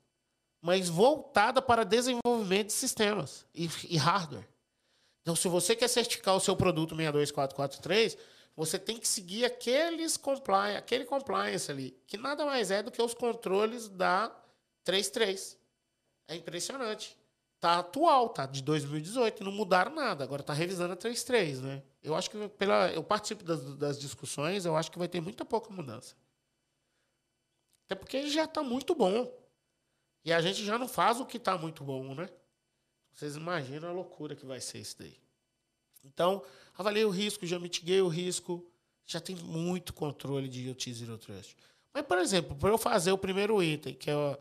mas 0.60 0.88
voltada 0.88 1.60
para 1.60 1.84
desenvolvimento 1.84 2.68
de 2.68 2.72
sistemas 2.72 3.46
e, 3.54 3.68
e 3.88 3.96
hardware. 3.98 4.48
Então, 5.22 5.36
se 5.36 5.48
você 5.48 5.74
quer 5.74 5.88
certificar 5.88 6.36
o 6.36 6.40
seu 6.40 6.56
produto 6.56 6.94
62443, 6.94 8.18
você 8.54 8.78
tem 8.78 8.98
que 8.98 9.08
seguir 9.08 9.44
aqueles 9.44 10.16
compliance, 10.16 10.76
aquele 10.76 11.04
compliance 11.04 11.70
ali, 11.70 11.96
que 12.06 12.18
nada 12.18 12.44
mais 12.44 12.70
é 12.70 12.82
do 12.82 12.90
que 12.90 13.00
os 13.00 13.14
controles 13.14 13.88
da 13.88 14.30
33. 14.84 15.58
É 16.28 16.34
impressionante. 16.34 17.16
Tá 17.60 17.78
atual, 17.78 18.28
tá 18.28 18.44
de 18.44 18.60
2018, 18.62 19.44
não 19.44 19.52
mudaram 19.52 19.94
nada. 19.94 20.24
Agora 20.24 20.42
tá 20.42 20.52
revisando 20.52 20.94
a 20.94 20.96
33, 20.96 21.60
né? 21.60 21.82
Eu 22.02 22.16
acho 22.16 22.28
que 22.28 22.48
pela 22.48 22.90
eu 22.90 23.04
participo 23.04 23.44
das, 23.44 23.62
das 23.76 24.00
discussões, 24.00 24.64
eu 24.64 24.76
acho 24.76 24.90
que 24.90 24.98
vai 24.98 25.06
ter 25.06 25.20
muita 25.20 25.44
pouca 25.44 25.72
mudança. 25.72 26.16
Até 27.86 27.94
porque 27.94 28.26
já 28.28 28.44
está 28.44 28.62
muito 28.62 28.94
bom. 28.94 29.32
E 30.24 30.32
a 30.32 30.40
gente 30.40 30.64
já 30.64 30.76
não 30.78 30.88
faz 30.88 31.20
o 31.20 31.26
que 31.26 31.36
está 31.36 31.56
muito 31.56 31.84
bom, 31.84 32.14
né? 32.14 32.28
Vocês 33.12 33.36
imaginam 33.36 33.88
a 33.88 33.92
loucura 33.92 34.34
que 34.34 34.46
vai 34.46 34.60
ser 34.60 34.78
isso 34.78 34.96
daí. 34.98 35.16
Então, 36.04 36.42
avaliei 36.76 37.04
o 37.04 37.10
risco, 37.10 37.46
já 37.46 37.58
mitiguei 37.58 38.00
o 38.00 38.08
risco, 38.08 38.66
já 39.06 39.20
tem 39.20 39.36
muito 39.36 39.92
controle 39.92 40.48
de 40.48 40.66
IoT 40.66 40.94
Zero 40.94 41.18
Trust. 41.18 41.56
Mas, 41.92 42.04
por 42.06 42.18
exemplo, 42.18 42.56
para 42.56 42.70
eu 42.70 42.78
fazer 42.78 43.12
o 43.12 43.18
primeiro 43.18 43.62
item, 43.62 43.94
que 43.94 44.10
é 44.10 44.16
o 44.16 44.36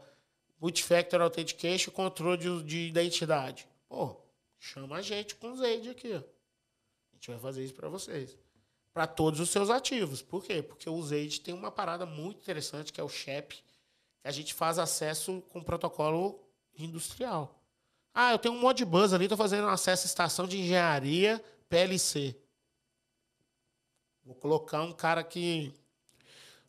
Multifactor 0.59 1.21
Authentication, 1.21 1.91
controle 1.91 2.37
de, 2.37 2.63
de 2.63 2.77
identidade. 2.87 3.67
Pô, 3.89 4.15
chama 4.59 4.97
a 4.97 5.01
gente 5.01 5.35
com 5.35 5.51
o 5.51 5.57
Zaid 5.57 5.89
aqui. 5.89 6.13
A 6.13 7.15
gente 7.15 7.29
vai 7.29 7.39
fazer 7.39 7.63
isso 7.63 7.73
para 7.73 7.89
vocês. 7.89 8.37
Para 8.93 9.07
todos 9.07 9.39
os 9.39 9.49
seus 9.49 9.69
ativos. 9.69 10.21
Por 10.21 10.43
quê? 10.43 10.61
Porque 10.61 10.89
o 10.89 11.01
Zaid 11.01 11.41
tem 11.41 11.53
uma 11.53 11.71
parada 11.71 12.05
muito 12.05 12.39
interessante, 12.39 12.93
que 12.93 13.01
é 13.01 13.03
o 13.03 13.09
SHEP, 13.09 13.55
que 13.55 14.27
a 14.27 14.31
gente 14.31 14.53
faz 14.53 14.79
acesso 14.79 15.41
com 15.49 15.63
protocolo 15.63 16.39
industrial. 16.77 17.60
Ah, 18.13 18.33
eu 18.33 18.39
tenho 18.39 18.55
um 18.55 18.59
Modbus 18.59 19.13
ali, 19.13 19.25
estou 19.25 19.37
fazendo 19.37 19.67
acesso 19.69 20.05
à 20.05 20.07
estação 20.07 20.47
de 20.47 20.59
engenharia 20.59 21.43
PLC. 21.69 22.35
Vou 24.25 24.35
colocar 24.35 24.81
um 24.81 24.91
cara 24.91 25.23
que 25.23 25.73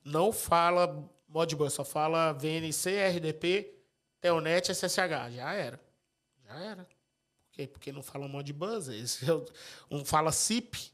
não 0.05 0.33
fala 0.33 1.11
Modbus, 1.28 1.72
só 1.72 1.85
fala 1.85 2.33
VNC, 2.33 2.90
RDP, 3.09 3.74
Telnet, 4.20 4.72
SSH. 4.72 5.33
Já 5.35 5.52
era. 5.52 5.81
Já 6.44 6.55
era. 6.61 6.85
Por 6.85 7.50
quê? 7.52 7.66
Porque 7.66 7.92
não 7.92 8.02
fala 8.02 8.28
Modbus. 8.28 8.87
Esse 8.88 9.28
é 9.28 9.35
um 9.90 10.05
fala 10.05 10.31
CIP. 10.31 10.92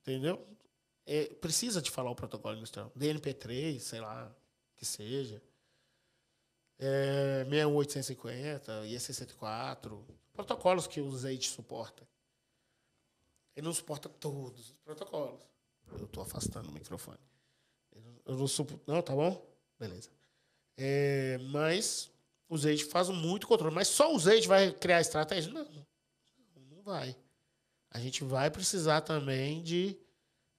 Entendeu? 0.00 0.46
É, 1.06 1.26
precisa 1.26 1.82
de 1.82 1.90
falar 1.90 2.10
o 2.10 2.14
protocolo 2.14 2.56
industrial. 2.56 2.90
DNP3, 2.96 3.78
sei 3.78 4.00
lá, 4.00 4.34
que 4.76 4.86
seja 4.86 5.42
é, 6.78 7.44
61850, 7.44 8.84
IE64, 8.84 10.04
protocolos 10.32 10.86
que 10.86 11.00
o 11.00 11.10
Zate 11.10 11.48
suporta. 11.48 12.06
Ele 13.56 13.66
não 13.66 13.72
suporta 13.72 14.08
todos 14.08 14.70
os 14.70 14.76
protocolos. 14.84 15.40
Eu 15.98 16.06
estou 16.06 16.22
afastando 16.22 16.68
o 16.68 16.72
microfone. 16.72 17.18
Eu 18.26 18.36
não, 18.36 18.46
supo... 18.48 18.80
não, 18.86 19.00
tá 19.00 19.14
bom? 19.14 19.46
Beleza. 19.78 20.10
É, 20.76 21.38
mas 21.50 22.10
o 22.48 22.58
Zate 22.58 22.84
faz 22.84 23.08
muito 23.08 23.46
controle. 23.46 23.74
Mas 23.74 23.88
só 23.88 24.12
o 24.12 24.18
Zate 24.18 24.48
vai 24.48 24.72
criar 24.72 25.00
estratégia? 25.00 25.52
Não, 25.52 25.64
não 26.70 26.82
vai. 26.82 27.16
A 27.90 28.00
gente 28.00 28.24
vai 28.24 28.50
precisar 28.50 29.02
também 29.02 29.62
de, 29.62 29.96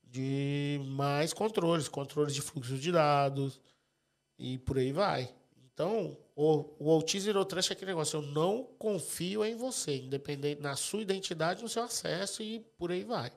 de 0.04 0.80
mais 0.86 1.34
controles, 1.34 1.90
controles 1.90 2.34
de 2.34 2.42
fluxo 2.42 2.78
de 2.78 2.92
dados 2.92 3.60
e 4.38 4.58
por 4.60 4.78
aí 4.78 4.94
vai. 4.94 5.34
Então, 5.76 6.18
o, 6.34 6.74
o 6.80 6.90
autismo 6.90 7.26
Zero 7.26 7.44
Trust 7.44 7.70
é 7.70 7.74
aquele 7.74 7.92
negócio, 7.92 8.16
eu 8.16 8.22
não 8.22 8.64
confio 8.80 9.44
em 9.44 9.58
você, 9.58 9.98
independente 9.98 10.62
na 10.62 10.78
sua 10.78 11.02
identidade, 11.02 11.62
no 11.62 11.68
seu 11.68 11.84
acesso 11.84 12.42
e 12.42 12.62
por 12.78 12.94
aí 12.94 13.04
vai. 13.04 13.30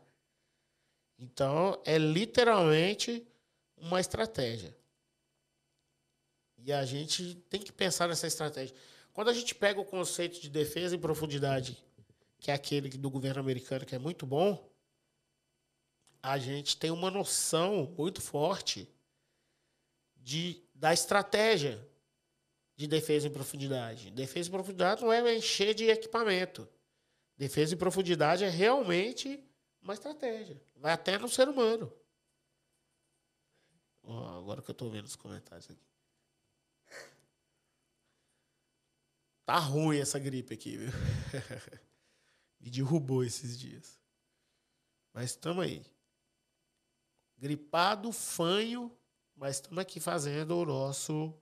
Então, 1.18 1.82
é 1.84 1.98
literalmente 1.98 3.26
uma 3.76 4.00
estratégia. 4.00 4.72
E 6.58 6.72
a 6.72 6.84
gente 6.84 7.34
tem 7.50 7.60
que 7.60 7.72
pensar 7.72 8.06
nessa 8.06 8.28
estratégia. 8.28 8.76
Quando 9.12 9.30
a 9.30 9.34
gente 9.34 9.52
pega 9.52 9.80
o 9.80 9.84
conceito 9.84 10.40
de 10.40 10.48
defesa 10.48 10.94
em 10.94 11.00
profundidade, 11.00 11.76
que 12.38 12.52
é 12.52 12.54
aquele 12.54 12.88
do 12.90 13.10
governo 13.10 13.40
americano, 13.40 13.84
que 13.84 13.96
é 13.96 13.98
muito 13.98 14.24
bom, 14.24 14.64
a 16.22 16.38
gente 16.38 16.76
tem 16.76 16.92
uma 16.92 17.10
noção 17.10 17.92
muito 17.98 18.20
forte 18.20 18.88
de, 20.14 20.62
da 20.72 20.92
estratégia 20.94 21.84
de 22.78 22.86
defesa 22.86 23.26
em 23.26 23.32
profundidade. 23.32 24.08
Defesa 24.12 24.48
em 24.48 24.52
profundidade 24.52 25.02
não 25.02 25.12
é 25.12 25.36
encher 25.36 25.74
de 25.74 25.90
equipamento. 25.90 26.66
Defesa 27.36 27.74
em 27.74 27.76
profundidade 27.76 28.44
é 28.44 28.48
realmente 28.48 29.44
uma 29.82 29.94
estratégia. 29.94 30.62
Vai 30.76 30.92
até 30.92 31.18
no 31.18 31.28
ser 31.28 31.48
humano. 31.48 31.92
Oh, 34.00 34.38
agora 34.38 34.62
que 34.62 34.70
eu 34.70 34.72
estou 34.72 34.88
vendo 34.88 35.06
os 35.06 35.16
comentários 35.16 35.68
aqui. 35.68 35.84
Tá 39.44 39.58
ruim 39.58 39.98
essa 39.98 40.18
gripe 40.18 40.54
aqui, 40.54 40.76
viu? 40.76 40.90
Me 42.60 42.70
derrubou 42.70 43.24
esses 43.24 43.58
dias. 43.58 43.98
Mas 45.12 45.30
estamos 45.30 45.64
aí. 45.64 45.84
Gripado, 47.36 48.12
fanho, 48.12 48.96
Mas 49.34 49.56
estamos 49.56 49.78
aqui 49.78 49.98
fazendo 49.98 50.56
o 50.56 50.64
nosso 50.64 51.34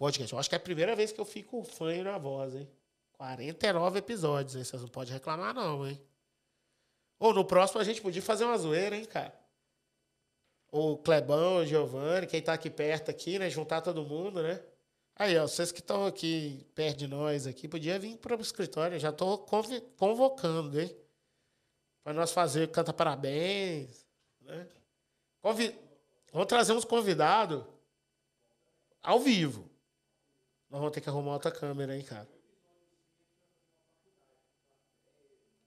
podcast. 0.00 0.32
Eu 0.32 0.38
acho 0.38 0.48
que 0.48 0.54
é 0.54 0.58
a 0.58 0.60
primeira 0.60 0.96
vez 0.96 1.12
que 1.12 1.20
eu 1.20 1.26
fico 1.26 1.62
fã 1.62 2.02
na 2.02 2.16
voz, 2.16 2.54
hein? 2.54 2.66
49 3.12 3.98
episódios, 3.98 4.56
hein? 4.56 4.64
Vocês 4.64 4.80
não 4.80 4.88
podem 4.88 5.12
reclamar, 5.12 5.52
não, 5.52 5.86
hein? 5.86 6.00
Ou 7.18 7.34
no 7.34 7.44
próximo 7.44 7.82
a 7.82 7.84
gente 7.84 8.00
podia 8.00 8.22
fazer 8.22 8.44
uma 8.44 8.56
zoeira, 8.56 8.96
hein, 8.96 9.04
cara? 9.04 9.38
O 10.72 10.96
Clebão, 10.96 11.58
o 11.58 11.66
Giovanni, 11.66 12.26
quem 12.26 12.40
tá 12.40 12.54
aqui 12.54 12.70
perto 12.70 13.10
aqui, 13.10 13.38
né? 13.38 13.50
Juntar 13.50 13.82
todo 13.82 14.02
mundo, 14.02 14.42
né? 14.42 14.62
Aí, 15.16 15.36
ó, 15.36 15.46
vocês 15.46 15.70
que 15.70 15.80
estão 15.80 16.06
aqui 16.06 16.66
perto 16.74 16.96
de 16.96 17.06
nós 17.06 17.46
aqui, 17.46 17.68
podia 17.68 17.98
vir 17.98 18.16
para 18.16 18.34
o 18.34 18.40
escritório. 18.40 18.98
Já 18.98 19.10
estou 19.10 19.46
convocando, 19.98 20.80
hein? 20.80 20.96
Para 22.02 22.14
nós 22.14 22.32
fazer 22.32 22.70
Canta 22.70 22.94
Parabéns, 22.94 24.06
né? 24.40 24.66
Convi... 25.42 25.78
Vamos 26.32 26.46
trazer 26.46 26.72
uns 26.72 26.86
convidados 26.86 27.62
ao 29.02 29.20
vivo. 29.20 29.69
Nós 30.70 30.80
vamos 30.80 30.94
ter 30.94 31.00
que 31.00 31.08
arrumar 31.08 31.32
outra 31.32 31.50
câmera, 31.50 31.96
hein, 31.96 32.02
cara? 32.02 32.28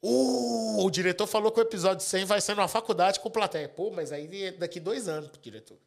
Uh, 0.02 0.84
o 0.84 0.90
diretor 0.90 1.28
falou 1.28 1.52
que 1.52 1.60
o 1.60 1.64
episódio 1.64 2.06
100 2.06 2.26
vai 2.26 2.42
ser 2.42 2.56
numa 2.56 2.68
faculdade 2.68 3.20
com 3.20 3.30
plateia. 3.30 3.70
Pô, 3.70 3.90
mas 3.90 4.12
aí 4.12 4.44
é 4.44 4.52
daqui 4.52 4.80
dois 4.80 5.08
anos 5.08 5.30
diretor. 5.42 5.78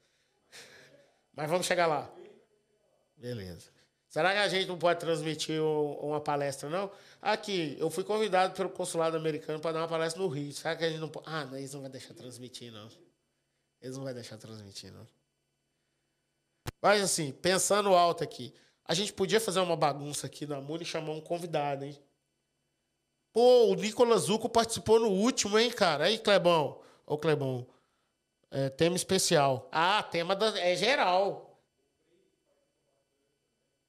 Mas 1.35 1.51
vamos 1.51 1.67
chegar 1.67 1.87
lá. 1.87 2.11
Beleza. 3.17 3.77
Será 4.09 4.33
que 4.33 4.39
a 4.39 4.49
gente 4.49 4.67
não 4.67 4.79
pode 4.79 5.01
transmitir 5.01 5.61
uma 5.63 6.21
palestra, 6.21 6.71
não? 6.71 6.91
Aqui, 7.21 7.77
eu 7.79 7.91
fui 7.91 8.05
convidado 8.05 8.55
pelo 8.55 8.71
consulado 8.71 9.17
americano 9.17 9.61
para 9.61 9.73
dar 9.73 9.81
uma 9.81 9.89
palestra 9.89 10.23
no 10.23 10.29
Rio. 10.29 10.53
Será 10.53 10.75
que 10.75 10.85
a 10.85 10.89
gente 10.89 11.01
não 11.01 11.09
pode. 11.11 11.27
Ah, 11.29 11.45
não, 11.45 11.59
eles 11.59 11.75
não 11.75 11.83
vão 11.83 11.91
deixar 11.91 12.15
transmitir, 12.15 12.73
não. 12.73 12.89
Eles 13.83 13.97
não 13.97 14.05
vão 14.05 14.15
deixar 14.15 14.39
transmitir, 14.39 14.91
não. 14.91 15.07
Mas 16.81 17.03
assim, 17.03 17.33
pensando 17.33 17.95
alto 17.95 18.25
aqui, 18.25 18.55
a 18.87 18.95
gente 18.95 19.13
podia 19.13 19.41
fazer 19.41 19.61
uma 19.61 19.77
bagunça 19.77 20.27
aqui 20.27 20.47
na 20.47 20.61
MUNI 20.61 20.83
e 20.83 20.87
chamar 20.87 21.13
um 21.13 21.21
convidado, 21.21 21.85
hein? 21.85 21.99
Pô, 23.33 23.67
o 23.67 23.75
Nicolas 23.75 24.23
Zuco 24.23 24.49
participou 24.49 25.01
no 25.01 25.09
último, 25.09 25.59
hein, 25.59 25.71
cara? 25.71 26.05
Aí, 26.05 26.19
Clebão. 26.19 26.81
Ô, 27.05 27.19
Clebão. 27.19 27.67
É, 28.51 28.71
tema 28.71 28.97
especial. 28.97 29.69
Ah, 29.71 30.03
tema 30.03 30.35
da, 30.35 30.59
é 30.59 30.75
geral. 30.77 31.61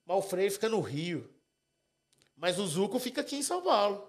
Mas 0.05 0.17
o 0.17 0.49
fica 0.49 0.67
no 0.67 0.81
Rio. 0.81 1.29
Mas 2.35 2.59
o 2.59 2.65
Zuco 2.65 2.99
fica 2.99 3.21
aqui 3.21 3.35
em 3.35 3.43
São 3.43 3.61
Paulo. 3.61 4.06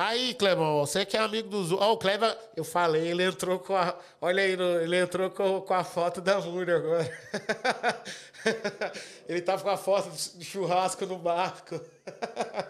Aí, 0.00 0.32
Clebão, 0.32 0.78
você 0.78 1.04
que 1.04 1.16
é 1.16 1.20
amigo 1.20 1.48
do 1.48 1.64
Zuco. 1.64 1.82
Ó, 1.82 1.90
oh, 1.90 1.92
o 1.94 1.98
Kleber, 1.98 2.38
eu 2.54 2.62
falei, 2.62 3.08
ele 3.08 3.24
entrou 3.24 3.58
com 3.58 3.74
a. 3.74 3.98
Olha 4.20 4.44
aí, 4.44 4.52
ele 4.52 4.96
entrou 4.96 5.28
com, 5.28 5.60
com 5.60 5.74
a 5.74 5.82
foto 5.82 6.20
da 6.20 6.40
Múria 6.40 6.76
agora. 6.76 7.12
ele 9.28 9.42
tava 9.42 9.60
com 9.64 9.70
a 9.70 9.76
foto 9.76 10.08
de 10.38 10.44
churrasco 10.44 11.04
no 11.04 11.18
barco. 11.18 11.80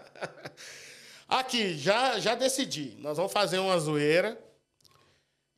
Aqui, 1.29 1.77
já, 1.77 2.19
já 2.19 2.35
decidi. 2.35 2.97
Nós 3.01 3.19
vamos 3.19 3.31
fazer 3.31 3.59
uma 3.59 3.79
zoeira. 3.79 4.41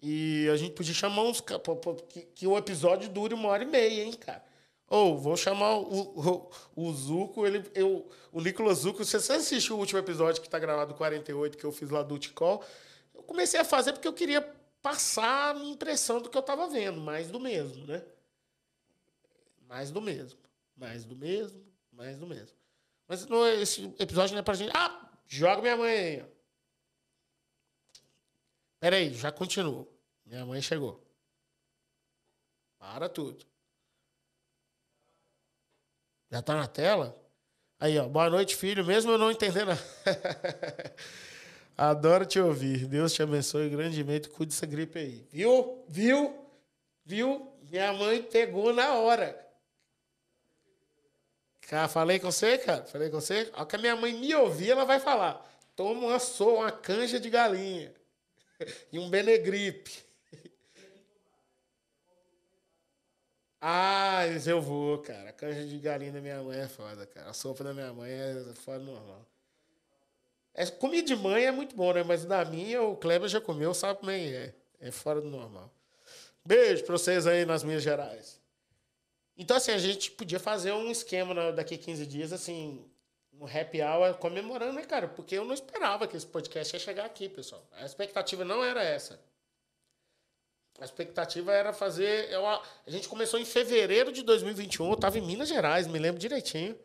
E 0.03 0.49
a 0.53 0.57
gente 0.57 0.75
podia 0.75 0.93
chamar 0.93 1.23
uns. 1.23 1.41
Que, 1.41 2.23
que 2.35 2.47
o 2.49 2.59
episódio 2.59 3.09
dure 3.09 3.33
uma 3.33 3.49
hora 3.49 3.63
e 3.63 3.67
meia, 3.67 4.03
hein, 4.03 4.13
cara? 4.15 4.43
Ou, 4.91 5.15
oh, 5.15 5.17
vou 5.17 5.37
chamar 5.37 5.77
o, 5.77 6.19
o, 6.19 6.51
o 6.75 6.93
Zuco, 6.93 7.47
ele, 7.47 7.65
eu, 7.75 8.11
o 8.31 8.41
Nicolas 8.41 8.79
Zuco. 8.79 9.05
Se 9.05 9.19
você 9.19 9.33
assistiu 9.35 9.77
o 9.77 9.79
último 9.79 10.01
episódio 10.01 10.43
que 10.43 10.49
está 10.49 10.59
gravado 10.59 10.95
48, 10.95 11.57
que 11.57 11.65
eu 11.65 11.73
fiz 11.73 11.89
lá 11.89 12.03
do 12.03 12.19
Ticol, 12.19 12.63
eu 13.15 13.23
comecei 13.23 13.59
a 13.59 13.65
fazer 13.65 13.93
porque 13.93 14.09
eu 14.09 14.13
queria 14.13 14.43
passar 14.83 15.51
a 15.51 15.55
minha 15.55 15.73
impressão 15.73 16.21
do 16.21 16.29
que 16.29 16.37
eu 16.37 16.41
estava 16.41 16.69
vendo. 16.69 17.01
Mais 17.01 17.29
do 17.31 17.41
mesmo, 17.41 17.87
né? 17.87 18.05
Mais 19.67 19.91
do 19.91 20.03
mesmo. 20.03 20.39
Mais 20.77 21.05
do 21.05 21.17
mesmo, 21.17 21.65
mais 21.93 22.19
do 22.19 22.27
mesmo. 22.27 22.57
Mas 23.07 23.25
não, 23.27 23.47
esse 23.47 23.95
episódio 23.99 24.35
não 24.35 24.41
é 24.41 24.43
pra 24.43 24.55
gente. 24.55 24.73
Ah, 24.75 25.11
Joga 25.33 25.63
minha 25.63 25.77
mãe 25.77 25.95
aí. 25.95 26.25
Peraí, 28.81 29.15
já 29.15 29.31
continuo. 29.31 29.87
Minha 30.27 30.45
mãe 30.45 30.61
chegou. 30.61 31.01
Para 32.77 33.09
tudo. 33.09 33.47
Já 36.31 36.41
tá 36.41 36.55
na 36.55 36.67
tela? 36.67 37.17
Aí, 37.79 37.99
ó. 37.99 38.09
Boa 38.09 38.31
noite, 38.31 38.55
filho. 38.55 38.85
Mesmo 38.85 39.11
eu 39.11 39.19
não 39.19 39.31
entendendo. 39.31 39.71
Adoro 41.77 42.25
te 42.25 42.39
ouvir. 42.39 42.87
Deus 42.87 43.13
te 43.13 43.23
abençoe 43.23 43.69
grandemente. 43.69 44.29
Cuide 44.29 44.53
dessa 44.53 44.67
gripe 44.67 44.99
aí. 44.99 45.27
Viu? 45.33 45.85
Viu? 45.89 46.47
Viu? 47.05 47.53
Minha 47.71 47.93
mãe 47.93 48.23
pegou 48.23 48.73
na 48.73 48.95
hora. 48.95 49.37
Cara, 51.63 51.89
falei 51.89 52.19
com 52.19 52.31
você, 52.31 52.59
cara? 52.59 52.85
Falei 52.85 53.11
com 53.11 53.21
você? 53.21 53.51
Ao 53.53 53.67
que 53.67 53.77
a 53.77 53.79
minha 53.79 53.97
mãe 53.97 54.13
me 54.13 54.35
ouvir, 54.35 54.71
ela 54.71 54.85
vai 54.85 55.01
falar. 55.01 55.45
Toma 55.75 56.07
uma 56.07 56.19
soa, 56.19 56.61
uma 56.61 56.71
canja 56.71 57.19
de 57.19 57.31
galinha. 57.31 57.93
e 58.93 58.99
um 58.99 59.09
benegripe. 59.09 60.10
Ah, 63.61 64.23
eu 64.47 64.61
vou, 64.61 64.99
cara. 64.99 65.31
A 65.31 65.33
canja 65.33 65.65
de 65.67 65.79
galinha 65.79 66.13
da 66.13 66.21
minha 66.21 66.43
mãe 66.43 66.61
é 66.61 66.69
foda, 66.69 67.07
cara. 67.07 67.31
A 67.31 67.33
sopa 67.35 67.63
da 67.63 67.75
minha 67.75 67.93
mãe 67.93 68.11
é 68.11 68.55
fora 68.55 68.79
normal. 68.79 69.27
É, 70.55 70.67
comida 70.67 71.07
de 71.07 71.17
mãe 71.17 71.45
é 71.45 71.51
muito 71.51 71.77
bom, 71.77 71.93
né? 71.93 72.03
Mas 72.03 72.25
da 72.25 72.45
minha, 72.45 72.83
o 72.83 72.97
Kleber 72.97 73.29
já 73.29 73.41
comeu, 73.41 73.75
sabe 73.75 74.01
como 74.01 74.11
é. 74.11 74.55
É 74.81 74.91
fora 74.91 75.21
do 75.21 75.29
normal. 75.29 75.71
Beijo 76.45 76.85
pra 76.85 76.97
vocês 76.97 77.27
aí 77.27 77.45
nas 77.45 77.63
Minas 77.63 77.83
Gerais. 77.83 78.41
Então, 79.37 79.57
assim, 79.57 79.73
a 79.73 79.79
gente 79.79 80.11
podia 80.11 80.41
fazer 80.41 80.73
um 80.73 80.91
esquema 80.91 81.53
daqui 81.53 81.75
a 81.75 81.79
15 81.79 82.07
dias, 82.07 82.33
assim, 82.33 82.85
um 83.33 83.47
happy 83.47 83.81
hour 83.81 84.15
comemorando, 84.15 84.75
né, 84.75 84.85
cara? 84.85 85.09
Porque 85.09 85.35
eu 85.35 85.45
não 85.45 85.55
esperava 85.55 86.07
que 86.07 86.17
esse 86.17 86.27
podcast 86.27 86.75
ia 86.75 86.81
chegar 86.81 87.05
aqui, 87.05 87.29
pessoal. 87.29 87.67
A 87.73 87.85
expectativa 87.85 88.45
não 88.45 88.65
era 88.65 88.83
essa. 88.83 89.21
A 90.81 90.85
expectativa 90.85 91.53
era 91.53 91.73
fazer. 91.73 92.31
Eu, 92.31 92.47
a 92.47 92.63
gente 92.89 93.09
começou 93.09 93.39
em 93.39 93.45
fevereiro 93.45 94.11
de 94.11 94.23
2021, 94.23 94.89
eu 94.89 94.95
estava 94.95 95.19
em 95.19 95.23
Minas 95.23 95.49
Gerais, 95.49 95.87
me 95.87 95.99
lembro 95.99 96.19
direitinho. 96.19 96.77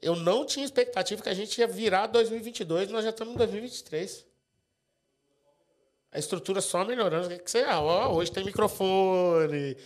Eu 0.00 0.16
não 0.16 0.44
tinha 0.44 0.64
expectativa 0.64 1.22
que 1.22 1.28
a 1.28 1.34
gente 1.34 1.58
ia 1.58 1.66
virar 1.66 2.06
2022, 2.08 2.90
nós 2.90 3.04
já 3.04 3.10
estamos 3.10 3.34
em 3.34 3.36
2023. 3.36 4.26
A 6.10 6.18
estrutura 6.18 6.60
só 6.60 6.84
melhorando. 6.84 7.26
O 7.26 7.38
que 7.38 7.50
você. 7.50 7.60
Ah, 7.60 8.08
hoje 8.08 8.32
tem 8.32 8.44
microfone 8.44 9.76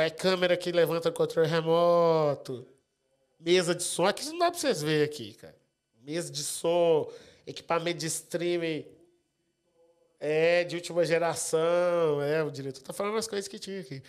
é 0.00 0.10
câmera 0.10 0.56
que 0.56 0.72
levanta 0.72 1.08
o 1.08 1.12
controle 1.12 1.48
remoto. 1.48 2.66
Mesa 3.38 3.74
de 3.74 3.82
som. 3.82 4.06
Aqui 4.06 4.24
não 4.26 4.38
dá 4.38 4.50
pra 4.50 4.58
vocês 4.58 4.82
verem 4.82 5.04
aqui, 5.04 5.34
cara. 5.34 5.56
Mesa 6.00 6.32
de 6.32 6.42
som, 6.42 7.10
equipamento 7.46 7.98
de 7.98 8.06
streaming. 8.06 8.86
É, 10.24 10.62
de 10.62 10.76
última 10.76 11.04
geração. 11.04 12.22
É, 12.22 12.44
o 12.44 12.50
diretor 12.50 12.80
tá 12.80 12.92
falando 12.92 13.16
as 13.16 13.26
coisas 13.26 13.48
que 13.48 13.58
tinha 13.58 13.80
aqui. 13.80 14.00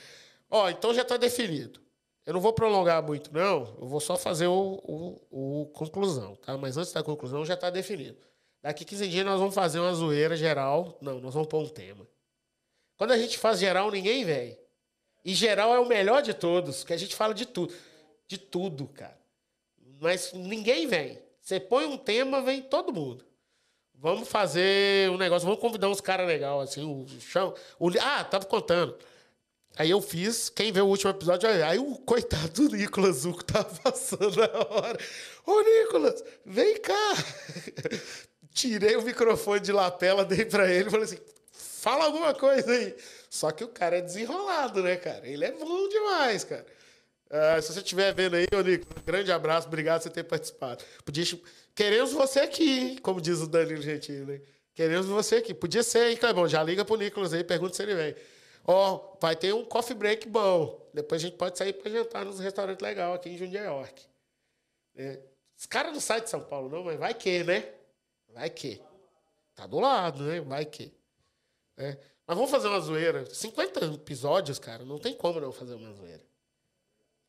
Ó, 0.47 0.69
então 0.69 0.93
já 0.93 1.04
tá 1.04 1.17
definido. 1.17 1.82
Eu 2.23 2.34
não 2.34 2.39
vou 2.39 2.54
prolongar 2.54 3.02
muito, 3.02 3.34
não. 3.34 3.76
Eu 3.82 3.88
vou 3.88 3.99
só 3.99 4.15
fazer 4.15 4.45
o, 4.45 4.80
o, 4.84 5.63
o 5.63 5.65
conclusão, 5.73 6.36
tá? 6.36 6.56
Mas 6.56 6.78
antes 6.78 6.93
da 6.93 7.02
conclusão 7.02 7.43
já 7.43 7.58
tá 7.58 7.71
definido. 7.71 8.19
Daqui 8.62 8.86
15 8.86 9.08
dias 9.08 9.26
nós 9.26 9.39
vamos 9.39 9.56
fazer 9.56 9.80
uma 9.80 9.91
zoeira 9.91 10.38
geral. 10.38 10.99
Não, 11.02 11.19
nós 11.19 11.34
vamos 11.34 11.49
pôr 11.49 11.63
um 11.63 11.67
tema. 11.67 12.08
Quando 12.95 13.10
a 13.10 13.17
gente 13.17 13.39
faz 13.39 13.58
geral, 13.58 13.89
ninguém 13.89 14.23
vem. 14.23 14.56
E 15.26 15.34
geral 15.34 15.73
é 15.73 15.80
o 15.80 15.88
melhor 15.88 16.21
de 16.21 16.36
todos, 16.36 16.84
que 16.84 16.93
a 16.93 16.97
gente 16.97 17.16
fala 17.16 17.34
de 17.34 17.47
tudo. 17.47 17.74
De 18.28 18.38
tudo, 18.38 18.88
cara. 18.88 19.20
Mas 19.99 20.32
ninguém 20.32 20.86
vem. 20.86 21.20
Você 21.41 21.59
põe 21.59 21.86
um 21.86 21.97
tema, 21.97 22.39
vem 22.43 22.61
todo 22.61 22.93
mundo. 22.93 23.26
Vamos 23.96 24.28
fazer 24.28 25.10
um 25.10 25.18
negócio, 25.18 25.46
vamos 25.46 25.62
convidar 25.62 25.89
uns 25.89 26.02
caras 26.02 26.28
legais, 26.28 26.70
assim, 26.70 26.84
o 26.84 27.06
chão. 27.22 27.54
O, 27.80 27.89
ah, 28.00 28.24
tava 28.24 28.46
contando. 28.46 28.98
Aí 29.76 29.89
eu 29.89 30.02
fiz, 30.02 30.50
quem 30.50 30.72
vê 30.72 30.82
o 30.82 30.86
último 30.86 31.10
episódio, 31.10 31.50
aí 31.50 31.80
o 31.80 31.96
coitado 31.96 32.70
do 32.70 32.76
Nicolas 32.76 33.18
Zuco 33.18 33.44
tava 33.44 33.74
passando 33.82 34.36
na 34.36 34.46
hora. 34.46 35.00
Ô, 35.46 35.62
Nicolas, 35.62 36.24
vem 36.46 36.80
cá. 36.80 37.14
Tirei 38.54 38.96
o 38.96 39.02
microfone 39.02 39.60
de 39.60 39.72
lapela, 39.72 40.24
dei 40.24 40.46
pra 40.46 40.72
ele 40.72 40.91
falei 40.91 41.06
assim: 41.06 41.18
fala 41.52 42.06
alguma 42.06 42.36
coisa 42.36 42.72
aí. 42.72 42.96
Só 43.30 43.50
que 43.50 43.64
o 43.64 43.68
cara 43.68 43.98
é 43.98 44.02
desenrolado, 44.02 44.84
né, 44.84 44.96
cara? 44.96 45.28
Ele 45.28 45.44
é 45.44 45.52
bom 45.52 45.89
demais, 45.89 46.44
cara. 46.44 46.66
Uh, 47.30 47.61
se 47.61 47.74
você 47.74 47.80
estiver 47.80 48.13
vendo 48.13 48.36
aí, 48.36 48.45
Nico, 48.63 48.88
um 48.99 49.03
grande 49.03 49.32
abraço, 49.32 49.67
obrigado 49.67 50.01
por 50.01 50.03
você 50.03 50.09
ter 50.09 50.24
participado. 50.24 50.84
Podia... 51.03 51.26
Queremos 51.76 52.13
você 52.13 52.41
aqui, 52.41 52.99
como 53.01 53.19
diz 53.19 53.39
o 53.39 53.47
Danilo 53.47 53.82
Gentili. 53.82 54.26
Né? 54.26 54.41
Queremos 54.76 55.07
você 55.07 55.38
aqui. 55.38 55.53
Podia 55.53 55.84
ser, 55.84 56.09
hein, 56.09 56.17
Clebão? 56.17 56.47
Já 56.47 56.61
liga 56.63 56.86
pro 56.86 56.95
Nicolas 56.95 57.34
aí, 57.34 57.43
pergunta 57.43 57.76
se 57.76 57.84
ele 57.84 57.95
vem. 57.95 58.15
Ó, 58.65 58.95
oh, 58.95 59.17
vai 59.19 59.36
ter 59.36 59.53
um 59.53 59.65
coffee 59.65 59.95
break 59.95 60.28
bom. 60.28 60.89
Depois 60.93 61.21
a 61.21 61.26
gente 61.26 61.38
pode 61.38 61.57
sair 61.57 61.74
para 61.74 61.91
jantar 61.91 62.26
nos 62.26 62.39
restaurantes 62.39 62.82
legais 62.84 63.15
aqui 63.15 63.30
em 63.30 63.38
Jundiaí. 63.38 63.67
É. 64.95 65.19
Os 65.57 65.65
caras 65.65 65.93
não 65.93 65.99
saem 65.99 66.24
de 66.24 66.30
São 66.30 66.41
Paulo, 66.41 66.69
não, 66.69 66.84
mas 66.84 66.97
vai 66.97 67.13
que, 67.13 67.43
né? 67.43 67.74
Vai 68.34 68.49
que. 68.49 68.82
Tá 69.55 69.67
do 69.67 69.80
lado, 69.80 70.24
né? 70.24 70.39
Vai 70.41 70.65
que. 70.65 70.93
É. 71.78 71.97
Mas 72.26 72.38
vamos 72.38 72.51
fazer 72.51 72.67
uma 72.67 72.80
zoeira. 72.80 73.26
50 73.26 73.86
episódios, 73.86 74.59
cara, 74.59 74.86
não 74.86 74.97
tem 74.97 75.13
como 75.13 75.39
não 75.39 75.51
fazer 75.51 75.74
uma 75.74 75.91
zoeira. 75.93 76.24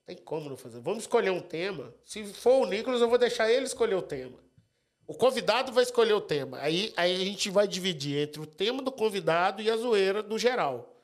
Tem 0.06 0.16
como 0.16 0.50
não 0.50 0.56
fazer. 0.56 0.80
Vamos 0.80 1.04
escolher 1.04 1.30
um 1.30 1.40
tema. 1.40 1.94
Se 2.04 2.24
for 2.24 2.62
o 2.62 2.66
Nicolas, 2.66 3.00
eu 3.00 3.08
vou 3.08 3.18
deixar 3.18 3.50
ele 3.50 3.64
escolher 3.64 3.94
o 3.94 4.02
tema. 4.02 4.38
O 5.06 5.14
convidado 5.14 5.72
vai 5.72 5.82
escolher 5.82 6.14
o 6.14 6.20
tema. 6.20 6.58
Aí, 6.60 6.92
aí 6.96 7.14
a 7.14 7.24
gente 7.24 7.50
vai 7.50 7.66
dividir 7.66 8.18
entre 8.18 8.40
o 8.40 8.46
tema 8.46 8.82
do 8.82 8.92
convidado 8.92 9.62
e 9.62 9.70
a 9.70 9.76
zoeira 9.76 10.22
do 10.22 10.38
geral. 10.38 10.94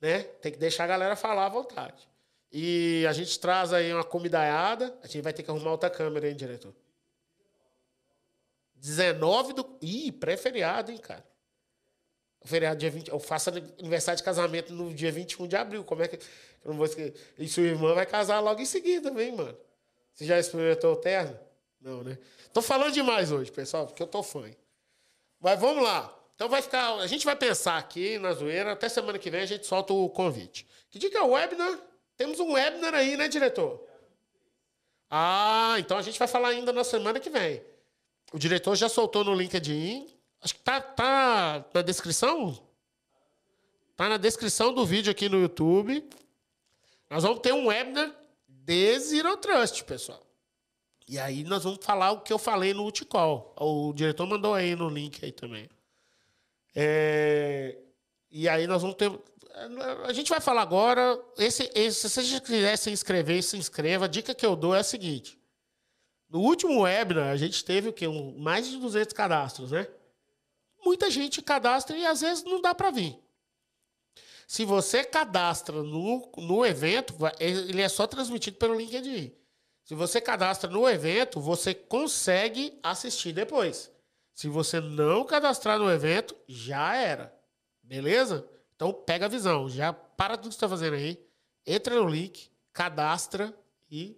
Né? 0.00 0.22
Tem 0.22 0.52
que 0.52 0.58
deixar 0.58 0.84
a 0.84 0.88
galera 0.88 1.16
falar 1.16 1.46
à 1.46 1.48
vontade. 1.48 2.08
E 2.52 3.04
a 3.08 3.12
gente 3.12 3.38
traz 3.38 3.72
aí 3.72 3.92
uma 3.92 4.04
comidaiada. 4.04 4.96
A 5.02 5.06
gente 5.06 5.22
vai 5.22 5.32
ter 5.32 5.42
que 5.42 5.50
arrumar 5.50 5.72
outra 5.72 5.90
câmera, 5.90 6.28
hein, 6.28 6.34
diretor? 6.34 6.74
19 8.74 9.52
do. 9.52 9.78
Ih, 9.80 10.10
pré-feriado, 10.10 10.90
hein, 10.90 10.98
cara? 10.98 11.24
Feriado 12.44 12.78
dia 12.78 12.90
20. 12.90 13.08
Eu 13.08 13.20
faço 13.20 13.50
aniversário 13.50 14.16
de 14.16 14.22
casamento 14.22 14.72
no 14.72 14.92
dia 14.94 15.12
21 15.12 15.46
de 15.46 15.56
abril. 15.56 15.84
Como 15.84 16.02
é 16.02 16.08
que. 16.08 16.16
Eu 16.16 16.70
não 16.70 16.76
vou 16.76 16.86
esquecer. 16.86 17.14
E 17.38 17.48
sua 17.48 17.64
irmã 17.64 17.94
vai 17.94 18.06
casar 18.06 18.40
logo 18.40 18.60
em 18.60 18.66
seguida, 18.66 19.10
vem, 19.10 19.32
mano. 19.32 19.56
Você 20.14 20.24
já 20.24 20.38
experimentou 20.38 20.94
o 20.94 20.96
terno? 20.96 21.38
Não, 21.80 22.02
né? 22.02 22.18
Tô 22.52 22.60
falando 22.60 22.92
demais 22.92 23.30
hoje, 23.30 23.50
pessoal, 23.50 23.86
porque 23.86 24.02
eu 24.02 24.06
tô 24.06 24.22
fã. 24.22 24.50
Mas 25.40 25.60
vamos 25.60 25.82
lá. 25.82 26.14
Então 26.34 26.48
vai 26.48 26.62
ficar. 26.62 26.94
A 26.94 27.06
gente 27.06 27.24
vai 27.24 27.36
pensar 27.36 27.76
aqui 27.76 28.18
na 28.18 28.32
zoeira. 28.32 28.72
Até 28.72 28.88
semana 28.88 29.18
que 29.18 29.30
vem 29.30 29.42
a 29.42 29.46
gente 29.46 29.66
solta 29.66 29.92
o 29.92 30.08
convite. 30.08 30.66
Que 30.90 30.98
dia 30.98 31.10
que 31.10 31.16
é 31.16 31.22
o 31.22 31.30
webinar? 31.30 31.78
Temos 32.16 32.40
um 32.40 32.52
webinar 32.52 32.94
aí, 32.94 33.16
né, 33.16 33.28
diretor? 33.28 33.86
Ah, 35.10 35.76
então 35.78 35.98
a 35.98 36.02
gente 36.02 36.18
vai 36.18 36.28
falar 36.28 36.48
ainda 36.48 36.72
na 36.72 36.84
semana 36.84 37.20
que 37.20 37.28
vem. 37.28 37.62
O 38.32 38.38
diretor 38.38 38.76
já 38.76 38.88
soltou 38.88 39.24
no 39.24 39.34
LinkedIn. 39.34 40.08
Acho 40.42 40.54
que 40.54 40.60
tá, 40.60 40.80
tá 40.80 41.66
na 41.74 41.82
descrição. 41.82 42.58
Tá 43.94 44.08
na 44.08 44.16
descrição 44.16 44.72
do 44.72 44.86
vídeo 44.86 45.10
aqui 45.10 45.28
no 45.28 45.40
YouTube. 45.40 46.08
Nós 47.10 47.22
vamos 47.22 47.40
ter 47.40 47.52
um 47.52 47.66
webinar 47.66 48.14
de 48.48 48.98
Zero 48.98 49.36
Trust, 49.36 49.84
pessoal. 49.84 50.24
E 51.06 51.18
aí 51.18 51.44
nós 51.44 51.64
vamos 51.64 51.84
falar 51.84 52.12
o 52.12 52.20
que 52.20 52.32
eu 52.32 52.38
falei 52.38 52.72
no 52.72 52.86
Uticall. 52.86 53.54
O 53.58 53.92
diretor 53.92 54.26
mandou 54.26 54.54
aí 54.54 54.74
no 54.74 54.88
link 54.88 55.22
aí 55.24 55.32
também. 55.32 55.68
É... 56.74 57.76
E 58.30 58.48
aí 58.48 58.66
nós 58.66 58.80
vamos 58.80 58.96
ter. 58.96 59.10
A 60.04 60.12
gente 60.12 60.30
vai 60.30 60.40
falar 60.40 60.62
agora. 60.62 61.20
Esse, 61.36 61.70
esse, 61.74 62.08
se 62.08 62.22
você 62.22 62.40
quiser 62.40 62.76
se 62.76 62.90
inscrever, 62.90 63.42
se 63.42 63.56
inscreva. 63.56 64.04
A 64.04 64.08
dica 64.08 64.34
que 64.34 64.46
eu 64.46 64.54
dou 64.56 64.74
é 64.74 64.78
a 64.78 64.84
seguinte. 64.84 65.38
No 66.28 66.38
último 66.38 66.82
webinar, 66.82 67.30
a 67.30 67.36
gente 67.36 67.64
teve 67.64 67.88
o 67.88 67.92
quê? 67.92 68.06
Um, 68.06 68.38
mais 68.38 68.68
de 68.68 68.76
200 68.76 69.12
cadastros, 69.12 69.72
né? 69.72 69.88
Muita 70.84 71.10
gente 71.10 71.42
cadastra 71.42 71.96
e 71.96 72.06
às 72.06 72.20
vezes 72.20 72.44
não 72.44 72.60
dá 72.60 72.74
para 72.74 72.90
vir. 72.90 73.18
Se 74.46 74.64
você 74.64 75.04
cadastra 75.04 75.82
no, 75.82 76.32
no 76.36 76.66
evento, 76.66 77.14
ele 77.38 77.80
é 77.80 77.88
só 77.88 78.06
transmitido 78.06 78.56
pelo 78.56 78.74
LinkedIn. 78.74 79.32
Se 79.84 79.94
você 79.94 80.20
cadastra 80.20 80.70
no 80.70 80.88
evento, 80.88 81.40
você 81.40 81.74
consegue 81.74 82.78
assistir 82.82 83.32
depois. 83.32 83.90
Se 84.34 84.48
você 84.48 84.80
não 84.80 85.24
cadastrar 85.24 85.78
no 85.78 85.90
evento, 85.90 86.36
já 86.48 86.96
era. 86.96 87.32
Beleza? 87.82 88.48
Então 88.74 88.92
pega 88.92 89.26
a 89.26 89.28
visão. 89.28 89.68
Já 89.68 89.92
para 89.92 90.36
tudo 90.36 90.48
que 90.48 90.54
está 90.54 90.68
fazendo 90.68 90.94
aí. 90.94 91.22
Entra 91.66 91.94
no 91.94 92.08
link, 92.08 92.50
cadastra 92.72 93.54
e 93.90 94.16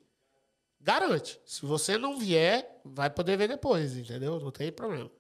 garante. 0.81 1.41
Se 1.45 1.65
você 1.67 1.99
não 1.99 2.19
vier, 2.19 2.81
vai 2.85 3.11
poder 3.11 3.37
ver 3.37 3.49
depois, 3.49 3.97
entendeu? 3.97 4.39
Não 4.41 4.51
tem 4.51 4.71
problema. 4.71 5.11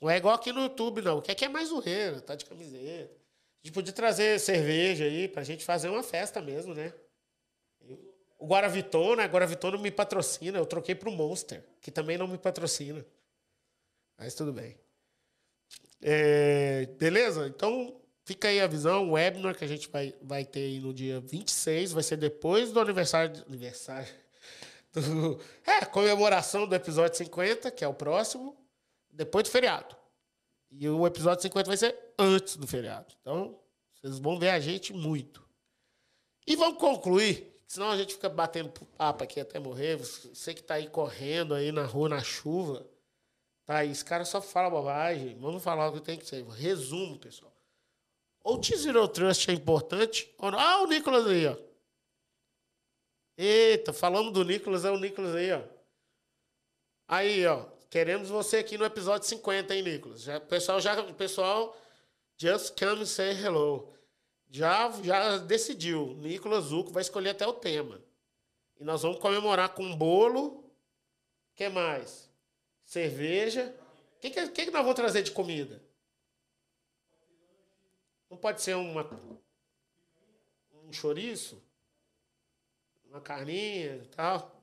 Não 0.00 0.10
é 0.10 0.16
igual 0.16 0.34
aqui 0.34 0.52
no 0.52 0.62
YouTube, 0.62 1.02
não. 1.02 1.18
O 1.18 1.22
que 1.22 1.30
é 1.30 1.34
que 1.34 1.44
é 1.44 1.48
mais 1.48 1.68
zoeira? 1.68 2.20
Tá 2.20 2.34
de 2.34 2.44
camiseta. 2.44 3.14
A 3.14 3.66
gente 3.66 3.74
podia 3.74 3.92
trazer 3.92 4.38
cerveja 4.38 5.04
aí 5.04 5.28
pra 5.28 5.42
gente 5.42 5.64
fazer 5.64 5.88
uma 5.88 6.02
festa 6.02 6.40
mesmo, 6.40 6.74
né? 6.74 6.92
O 8.38 8.46
Guaravitona, 8.46 9.24
a 9.24 9.26
Guaravitona 9.26 9.78
me 9.78 9.90
patrocina. 9.90 10.58
Eu 10.58 10.66
troquei 10.66 10.94
pro 10.94 11.10
Monster, 11.10 11.64
que 11.80 11.90
também 11.90 12.18
não 12.18 12.28
me 12.28 12.36
patrocina. 12.36 13.04
Mas 14.18 14.34
tudo 14.34 14.52
bem. 14.52 14.78
É, 16.02 16.86
beleza? 16.98 17.46
Então, 17.48 18.00
fica 18.24 18.48
aí 18.48 18.60
a 18.60 18.66
visão. 18.66 19.08
O 19.08 19.12
webinar 19.12 19.56
que 19.56 19.64
a 19.64 19.68
gente 19.68 19.88
vai, 19.88 20.14
vai 20.22 20.44
ter 20.44 20.60
aí 20.60 20.78
no 20.78 20.92
dia 20.92 21.20
26 21.20 21.92
vai 21.92 22.02
ser 22.02 22.16
depois 22.16 22.70
do 22.70 22.80
aniversário. 22.80 23.42
Aniversário 23.48 24.08
do, 24.92 25.40
é, 25.66 25.84
comemoração 25.86 26.66
do 26.66 26.74
episódio 26.74 27.16
50, 27.16 27.70
que 27.70 27.84
é 27.84 27.88
o 27.88 27.94
próximo, 27.94 28.56
depois 29.16 29.44
do 29.44 29.50
feriado. 29.50 29.96
E 30.70 30.88
o 30.88 31.06
episódio 31.06 31.42
50 31.42 31.66
vai 31.66 31.76
ser 31.76 31.98
antes 32.18 32.56
do 32.56 32.66
feriado. 32.66 33.14
Então, 33.20 33.58
vocês 33.94 34.18
vão 34.18 34.38
ver 34.38 34.50
a 34.50 34.60
gente 34.60 34.92
muito. 34.92 35.46
E 36.46 36.54
vamos 36.54 36.78
concluir, 36.78 37.52
senão 37.66 37.90
a 37.90 37.96
gente 37.96 38.14
fica 38.14 38.28
batendo 38.28 38.70
papo 38.96 39.24
aqui 39.24 39.40
até 39.40 39.58
morrer. 39.58 39.96
Você 39.96 40.54
que 40.54 40.60
está 40.60 40.74
aí 40.74 40.88
correndo 40.88 41.54
aí 41.54 41.72
na 41.72 41.84
rua, 41.84 42.08
na 42.08 42.22
chuva, 42.22 42.86
tá 43.64 43.78
aí, 43.78 43.90
esse 43.90 44.04
cara 44.04 44.24
só 44.24 44.40
fala 44.40 44.70
bobagem. 44.70 45.36
Vamos 45.38 45.62
falar 45.62 45.88
o 45.88 45.92
que 45.94 46.00
tem 46.00 46.18
que 46.18 46.26
ser. 46.26 46.44
Resumo, 46.44 47.18
pessoal. 47.18 47.52
Ou 48.44 48.60
o 48.60 48.62
Zero 48.62 49.08
Trust 49.08 49.50
é 49.50 49.54
importante, 49.54 50.32
ou 50.38 50.52
não. 50.52 50.58
Ah, 50.58 50.82
o 50.82 50.86
Nicolas 50.86 51.26
aí, 51.26 51.46
ó. 51.48 51.56
Eita, 53.36 53.92
falamos 53.92 54.32
do 54.32 54.44
Nicolas, 54.44 54.84
é 54.84 54.90
o 54.90 54.98
Nicolas 54.98 55.34
aí, 55.34 55.52
ó. 55.52 55.62
Aí, 57.08 57.46
ó. 57.46 57.75
Queremos 57.96 58.28
você 58.28 58.58
aqui 58.58 58.76
no 58.76 58.84
episódio 58.84 59.26
50, 59.26 59.74
hein, 59.74 59.80
Nicolas? 59.82 60.20
Já, 60.20 60.38
pessoal, 60.38 60.78
já, 60.82 61.02
pessoal, 61.14 61.74
just 62.36 62.78
come 62.78 63.06
say 63.06 63.30
hello. 63.30 63.90
Já, 64.50 64.90
já 65.02 65.38
decidiu. 65.38 66.08
Nicolas 66.18 66.64
Zuco 66.64 66.92
vai 66.92 67.00
escolher 67.00 67.30
até 67.30 67.46
o 67.46 67.54
tema. 67.54 68.04
E 68.78 68.84
nós 68.84 69.00
vamos 69.00 69.18
comemorar 69.18 69.70
com 69.70 69.96
bolo. 69.96 70.70
Que 71.54 71.70
mais? 71.70 72.30
Cerveja. 72.84 73.74
O 74.18 74.20
que, 74.20 74.28
que, 74.28 74.66
que 74.66 74.70
nós 74.70 74.82
vamos 74.82 74.94
trazer 74.94 75.22
de 75.22 75.30
comida? 75.30 75.82
Não 78.28 78.36
pode 78.36 78.60
ser 78.60 78.76
uma, 78.76 79.08
um 80.84 80.92
chouriço? 80.92 81.62
uma 83.08 83.22
carninha 83.22 83.96
e 83.96 84.08
tal. 84.08 84.55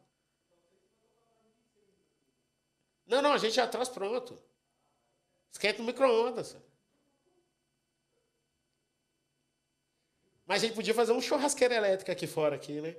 Não, 3.05 3.21
não, 3.21 3.33
a 3.33 3.37
gente 3.37 3.55
já 3.55 3.67
traz 3.67 3.89
pronto. 3.89 4.41
Esquenta 5.51 5.79
no 5.79 5.85
micro-ondas. 5.85 6.57
Mas 10.45 10.63
a 10.63 10.67
gente 10.67 10.75
podia 10.75 10.93
fazer 10.93 11.11
um 11.11 11.21
churrasqueira 11.21 11.75
elétrica 11.75 12.11
aqui 12.11 12.27
fora, 12.27 12.55
aqui, 12.55 12.81
né? 12.81 12.95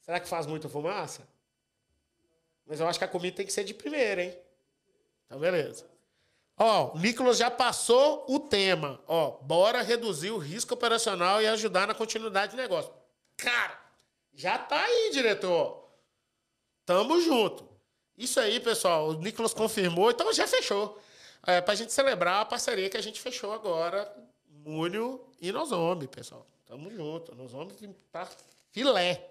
Será 0.00 0.20
que 0.20 0.28
faz 0.28 0.46
muita 0.46 0.68
fumaça? 0.68 1.26
Mas 2.64 2.80
eu 2.80 2.88
acho 2.88 2.98
que 2.98 3.04
a 3.04 3.08
comida 3.08 3.36
tem 3.36 3.46
que 3.46 3.52
ser 3.52 3.64
de 3.64 3.74
primeira, 3.74 4.22
hein? 4.22 4.38
Então, 5.24 5.38
beleza. 5.38 5.88
Ó, 6.56 6.94
o 6.94 6.98
Nicolas 6.98 7.36
já 7.36 7.50
passou 7.50 8.24
o 8.28 8.40
tema. 8.40 9.00
Ó, 9.06 9.32
bora 9.42 9.82
reduzir 9.82 10.30
o 10.30 10.38
risco 10.38 10.74
operacional 10.74 11.42
e 11.42 11.46
ajudar 11.46 11.86
na 11.86 11.94
continuidade 11.94 12.52
do 12.52 12.56
negócio. 12.56 12.92
Cara, 13.36 13.78
já 14.32 14.56
tá 14.56 14.82
aí, 14.82 15.10
diretor. 15.12 15.86
Tamo 16.84 17.20
junto. 17.20 17.68
Isso 18.16 18.40
aí, 18.40 18.58
pessoal, 18.60 19.10
o 19.10 19.14
Nicolas 19.14 19.52
confirmou, 19.52 20.10
então 20.10 20.32
já 20.32 20.46
fechou. 20.46 20.98
É, 21.46 21.60
pra 21.60 21.74
gente 21.74 21.92
celebrar 21.92 22.40
a 22.40 22.44
parceria 22.44 22.88
que 22.90 22.96
a 22.96 23.02
gente 23.02 23.20
fechou 23.20 23.52
agora, 23.52 24.12
Múnio 24.48 25.24
e 25.40 25.52
Nozomi, 25.52 26.08
pessoal. 26.08 26.46
Tamo 26.66 26.90
junto. 26.90 27.34
Nozomi 27.34 27.72
tá 28.10 28.28
filé. 28.72 29.30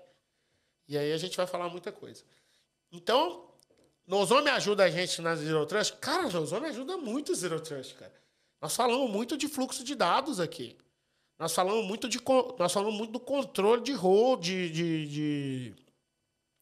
E 0.88 0.98
aí 0.98 1.12
a 1.12 1.18
gente 1.18 1.36
vai 1.36 1.46
falar 1.46 1.68
muita 1.68 1.92
coisa. 1.92 2.24
Então, 2.92 3.50
Nozomi 4.08 4.50
ajuda 4.50 4.86
a 4.86 4.90
gente 4.90 5.22
na 5.22 5.36
Zero 5.36 5.66
Trust. 5.66 5.94
Cara, 5.98 6.30
Nozomi 6.30 6.68
ajuda 6.68 6.96
muito 6.96 7.32
o 7.32 7.36
Zero 7.36 7.60
Trust, 7.60 7.96
cara. 7.96 8.14
Nós 8.62 8.76
falamos 8.76 9.10
muito 9.12 9.36
de 9.36 9.48
fluxo 9.48 9.84
de 9.84 9.96
dados 9.96 10.40
aqui. 10.40 10.78
Nós 11.38 11.54
falamos 11.54 11.86
muito, 11.86 12.08
de, 12.08 12.20
nós 12.58 12.72
falamos 12.72 12.96
muito 12.96 13.12
do 13.12 13.20
controle 13.20 13.82
de 13.82 13.92
rol, 13.92 14.38
de, 14.38 14.70
de, 14.70 15.08
de, 15.08 15.76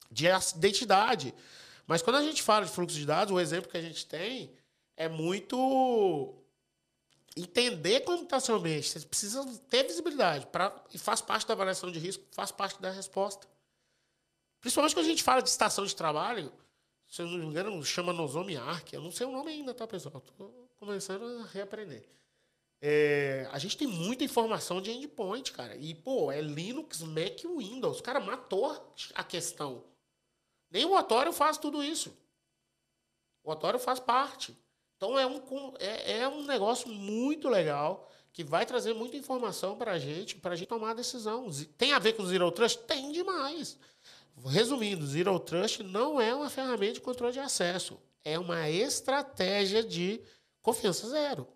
de 0.09 0.25
identidade. 0.57 1.33
Mas 1.93 2.01
quando 2.01 2.15
a 2.15 2.23
gente 2.23 2.41
fala 2.41 2.65
de 2.65 2.71
fluxo 2.71 2.97
de 2.97 3.05
dados, 3.05 3.31
o 3.31 3.39
exemplo 3.39 3.69
que 3.69 3.77
a 3.77 3.81
gente 3.81 4.03
tem 4.07 4.51
é 4.97 5.07
muito 5.07 6.33
entender 7.37 7.99
como 7.99 8.23
está 8.23 8.39
seu 8.39 8.55
ambiente. 8.55 8.89
Você 8.89 9.01
precisa 9.01 9.45
ter 9.69 9.83
visibilidade. 9.83 10.47
Pra, 10.47 10.75
e 10.91 10.97
faz 10.97 11.21
parte 11.21 11.47
da 11.47 11.53
avaliação 11.53 11.91
de 11.91 11.99
risco, 11.99 12.23
faz 12.31 12.51
parte 12.51 12.81
da 12.81 12.89
resposta. 12.89 13.47
Principalmente 14.59 14.95
quando 14.95 15.05
a 15.05 15.09
gente 15.09 15.21
fala 15.21 15.43
de 15.43 15.49
estação 15.49 15.85
de 15.85 15.95
trabalho, 15.95 16.51
se 17.07 17.21
eu 17.21 17.27
não 17.27 17.37
me 17.37 17.45
engano, 17.45 17.85
chama 17.85 18.11
Nozomi 18.11 18.57
Arc. 18.57 18.91
Eu 18.91 19.01
não 19.03 19.11
sei 19.11 19.27
o 19.27 19.31
nome 19.31 19.51
ainda, 19.51 19.71
tá, 19.71 19.85
pessoal? 19.85 20.17
Estou 20.17 20.67
começando 20.79 21.43
a 21.43 21.45
reaprender. 21.45 22.09
É, 22.81 23.47
a 23.51 23.59
gente 23.59 23.77
tem 23.77 23.87
muita 23.87 24.23
informação 24.23 24.81
de 24.81 24.89
endpoint, 24.89 25.51
cara. 25.51 25.75
E, 25.75 25.93
pô, 25.93 26.31
é 26.31 26.41
Linux, 26.41 27.03
Mac 27.03 27.43
e 27.43 27.47
Windows. 27.47 28.01
Cara, 28.01 28.19
matou 28.19 28.83
a 29.13 29.23
questão. 29.23 29.92
Nem 30.73 30.85
o 30.85 30.97
Otório 30.97 31.31
faz 31.31 31.59
tudo 31.59 31.83
isso. 31.83 32.17
O 33.43 33.51
Otório 33.51 33.79
faz 33.79 33.99
parte. 33.99 34.57
Então 34.97 35.19
é 35.19 35.27
um, 35.27 35.39
é, 35.79 36.21
é 36.21 36.27
um 36.27 36.43
negócio 36.43 36.89
muito 36.89 37.47
legal 37.47 38.09
que 38.31 38.43
vai 38.43 38.65
trazer 38.65 38.95
muita 38.95 39.15
informação 39.15 39.77
para 39.77 39.91
a 39.91 39.99
gente, 39.99 40.35
para 40.37 40.53
a 40.53 40.55
gente 40.55 40.67
tomar 40.67 40.91
a 40.91 40.95
decisão. 40.95 41.47
Tem 41.77 41.93
a 41.93 41.99
ver 41.99 42.13
com 42.13 42.23
o 42.23 42.25
Zero 42.25 42.51
Trust? 42.51 42.79
Tem 42.87 43.11
demais. 43.11 43.77
Resumindo, 44.47 45.05
Zero 45.05 45.39
Trust 45.39 45.83
não 45.83 46.19
é 46.19 46.33
uma 46.33 46.49
ferramenta 46.49 46.93
de 46.93 47.01
controle 47.01 47.33
de 47.33 47.39
acesso, 47.39 47.99
é 48.23 48.39
uma 48.39 48.67
estratégia 48.67 49.83
de 49.83 50.19
confiança 50.59 51.07
zero, 51.07 51.47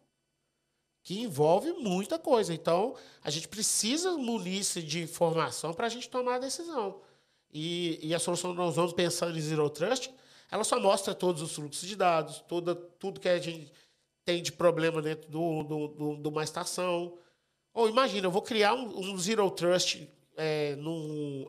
que 1.02 1.22
envolve 1.22 1.72
muita 1.74 2.20
coisa. 2.20 2.54
Então, 2.54 2.96
a 3.24 3.32
gente 3.32 3.48
precisa 3.48 4.16
munir-se 4.16 4.84
de 4.84 5.02
informação 5.02 5.74
para 5.74 5.88
a 5.88 5.90
gente 5.90 6.08
tomar 6.08 6.36
a 6.36 6.40
decisão. 6.40 7.02
E, 7.52 8.00
e 8.02 8.14
a 8.14 8.20
solução 8.20 8.52
que 8.52 8.58
nós 8.58 8.76
vamos 8.76 8.94
pensando 8.94 9.38
em 9.38 9.42
Zero 9.42 9.70
Trust, 9.70 10.14
ela 10.52 10.64
só 10.64 10.80
mostra 10.80 11.14
todos 11.14 11.42
os 11.42 11.54
fluxos 11.54 11.88
de 11.88 11.96
dados, 11.96 12.44
toda, 12.48 12.76
tudo 12.76 13.20
que 13.20 13.30
a 13.30 13.40
gente 13.40 13.72
tem 14.24 14.42
de 14.44 14.52
problema 14.52 15.02
dentro 15.02 15.30
do, 15.30 15.64
do, 15.64 15.88
do, 15.88 16.18
de 16.18 16.28
uma 16.28 16.44
estação. 16.44 17.18
Ou 17.74 17.90
imagina, 17.90 18.28
eu 18.28 18.32
vou 18.32 18.42
criar 18.42 18.74
um, 18.74 19.00
um 19.00 19.18
Zero 19.18 19.50
Trust 19.52 20.08
é, 20.36 20.78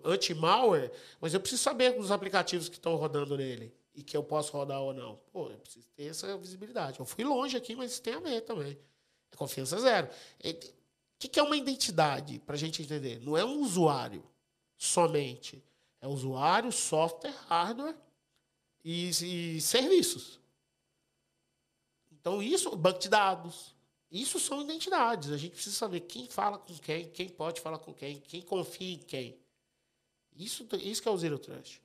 anti-malware, 0.05 0.91
mas 1.21 1.35
eu 1.35 1.41
preciso 1.41 1.63
saber 1.63 1.99
os 1.99 2.11
aplicativos 2.11 2.69
que 2.69 2.77
estão 2.77 2.97
rodando 2.97 3.37
nele 3.37 3.73
e 3.95 4.03
que 4.03 4.17
eu 4.17 4.23
posso 4.23 4.53
rodar 4.53 4.81
ou 4.81 4.95
não. 4.95 5.21
Pô, 5.33 5.51
eu 5.51 5.59
preciso 5.59 5.87
ter 5.95 6.05
essa 6.05 6.37
visibilidade. 6.39 7.01
Eu 7.01 7.07
fui 7.07 7.25
longe 7.25 7.57
aqui, 7.57 7.75
mas 7.75 7.93
isso 7.93 8.03
tem 8.03 8.15
a 8.15 8.21
ver 8.21 8.43
também. 8.43 8.79
É 9.31 9.37
confiança 9.37 9.79
zero. 9.79 10.07
O 10.07 11.19
que, 11.19 11.29
que 11.29 11.41
é 11.41 11.43
uma 11.43 11.57
identidade, 11.57 12.39
para 12.39 12.55
a 12.55 12.59
gente 12.59 12.81
entender? 12.81 13.21
Não 13.21 13.37
é 13.37 13.45
um 13.45 13.61
usuário 13.61 14.25
somente. 14.77 15.63
É 16.01 16.07
usuário, 16.07 16.71
software, 16.71 17.35
hardware 17.49 17.97
e, 18.85 19.09
e 19.57 19.61
serviços. 19.61 20.39
Então, 22.13 22.43
isso, 22.43 22.75
banco 22.77 22.99
de 22.99 23.09
dados, 23.09 23.75
isso 24.11 24.39
são 24.41 24.63
identidades. 24.63 25.31
A 25.31 25.37
gente 25.37 25.53
precisa 25.53 25.77
saber 25.77 26.01
quem 26.01 26.29
fala 26.29 26.59
com 26.59 26.75
quem, 26.79 27.09
quem 27.11 27.29
pode 27.29 27.61
falar 27.61 27.79
com 27.79 27.93
quem, 27.93 28.21
quem 28.21 28.43
confia 28.43 28.95
em 28.95 28.99
quem. 28.99 29.39
Isso, 30.37 30.67
isso 30.81 31.03
que 31.03 31.09
é 31.09 31.11
o 31.11 31.19
Zero 31.19 31.39
Trust. 31.39 31.83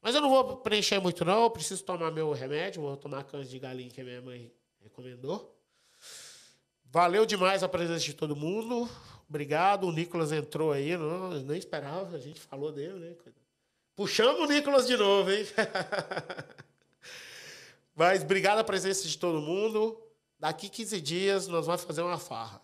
Mas 0.00 0.14
eu 0.14 0.20
não 0.20 0.28
vou 0.28 0.56
preencher 0.56 0.98
muito, 0.98 1.24
não. 1.24 1.44
Eu 1.44 1.50
preciso 1.50 1.84
tomar 1.84 2.10
meu 2.10 2.32
remédio. 2.32 2.82
Vou 2.82 2.96
tomar 2.96 3.22
cães 3.22 3.48
de 3.48 3.58
galinha 3.58 3.88
que 3.88 4.00
a 4.00 4.04
minha 4.04 4.20
mãe 4.20 4.52
recomendou. 4.80 5.56
Valeu 6.84 7.24
demais 7.24 7.62
a 7.62 7.68
presença 7.68 8.04
de 8.04 8.12
todo 8.12 8.34
mundo. 8.34 8.90
Obrigado. 9.28 9.86
O 9.86 9.92
Nicolas 9.92 10.32
entrou 10.32 10.72
aí. 10.72 10.96
Não, 10.96 11.30
nem 11.42 11.56
esperava. 11.56 12.16
A 12.16 12.18
gente 12.18 12.40
falou 12.40 12.72
dele, 12.72 12.98
né? 12.98 13.14
Puxamos 14.02 14.40
o 14.40 14.52
Nicolas 14.52 14.88
de 14.88 14.96
novo, 14.96 15.30
hein? 15.30 15.46
Mas 17.94 18.22
obrigado 18.22 18.58
a 18.58 18.64
presença 18.64 19.06
de 19.06 19.16
todo 19.16 19.40
mundo. 19.40 19.96
Daqui 20.40 20.68
15 20.68 21.00
dias 21.00 21.46
nós 21.46 21.66
vamos 21.66 21.84
fazer 21.84 22.02
uma 22.02 22.18
farra. 22.18 22.60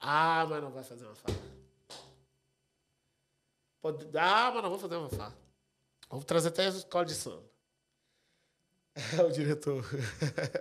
Ah, 0.00 0.46
mas 0.48 0.62
não 0.62 0.70
vai 0.70 0.82
fazer 0.82 1.04
uma 1.04 1.14
farra. 1.14 1.38
Pode... 3.82 4.08
Ah, 4.16 4.50
mas 4.54 4.62
não 4.62 4.70
vou 4.70 4.78
fazer 4.78 4.96
uma 4.96 5.10
farra. 5.10 5.36
Vamos 6.08 6.24
trazer 6.24 6.48
até 6.48 6.64
a 6.64 6.70
escola 6.70 7.04
de 7.04 7.14
samba. 7.14 7.44
É 9.18 9.20
o 9.22 9.30
diretor. 9.30 9.84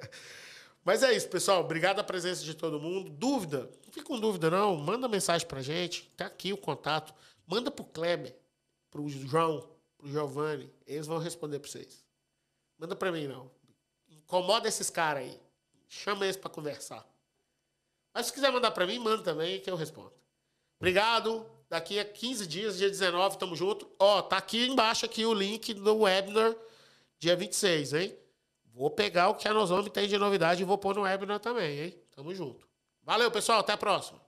Mas 0.84 1.04
é 1.04 1.14
isso, 1.14 1.28
pessoal. 1.28 1.62
Obrigado 1.62 2.00
a 2.00 2.04
presença 2.04 2.44
de 2.44 2.54
todo 2.54 2.80
mundo. 2.80 3.10
Dúvida? 3.10 3.70
Não 3.86 3.92
fique 3.92 4.06
com 4.06 4.18
dúvida, 4.18 4.50
não. 4.50 4.78
Manda 4.78 5.06
mensagem 5.10 5.46
pra 5.46 5.62
gente. 5.62 6.10
Tá 6.16 6.28
aqui 6.28 6.54
o 6.54 6.58
contato. 6.58 7.14
Manda 7.46 7.70
pro 7.70 7.84
Kleber, 7.84 8.34
pro 8.90 9.10
João, 9.10 9.77
pro 9.98 10.08
Giovanni. 10.08 10.72
Eles 10.86 11.08
vão 11.08 11.18
responder 11.18 11.60
pra 11.60 11.70
vocês. 11.70 12.06
Manda 12.78 12.96
pra 12.96 13.12
mim, 13.12 13.28
não. 13.28 13.50
Incomoda 14.08 14.68
esses 14.68 14.90
caras 14.90 15.24
aí. 15.24 15.42
Chama 15.90 16.26
eles 16.26 16.38
para 16.38 16.50
conversar. 16.50 17.06
Mas 18.14 18.28
se 18.28 18.34
quiser 18.34 18.52
mandar 18.52 18.72
para 18.72 18.86
mim, 18.86 19.00
manda 19.00 19.24
também 19.24 19.60
que 19.60 19.70
eu 19.70 19.76
respondo. 19.76 20.14
Obrigado. 20.80 21.46
Daqui 21.70 22.00
a 22.00 22.06
15 22.06 22.48
dias, 22.48 22.78
dia 22.78 22.90
19, 22.90 23.38
tamo 23.38 23.56
junto. 23.56 23.90
Ó, 24.00 24.22
tá 24.22 24.38
aqui 24.38 24.68
embaixo 24.68 25.06
aqui 25.06 25.26
o 25.26 25.34
link 25.34 25.74
do 25.74 25.98
webinar 25.98 26.56
dia 27.20 27.36
26, 27.36 27.94
hein? 27.94 28.18
Vou 28.74 28.92
pegar 28.92 29.30
o 29.30 29.36
que 29.36 29.48
a 29.48 29.54
Nozomi 29.54 29.90
tem 29.90 30.08
de 30.08 30.18
novidade 30.18 30.62
e 30.62 30.66
vou 30.66 30.78
pôr 30.78 30.96
no 30.96 31.02
webinar 31.02 31.40
também, 31.40 31.80
hein? 31.80 32.02
Tamo 32.16 32.34
junto. 32.34 32.68
Valeu, 33.02 33.32
pessoal. 33.32 33.60
Até 33.60 33.74
a 33.74 33.78
próxima. 33.78 34.22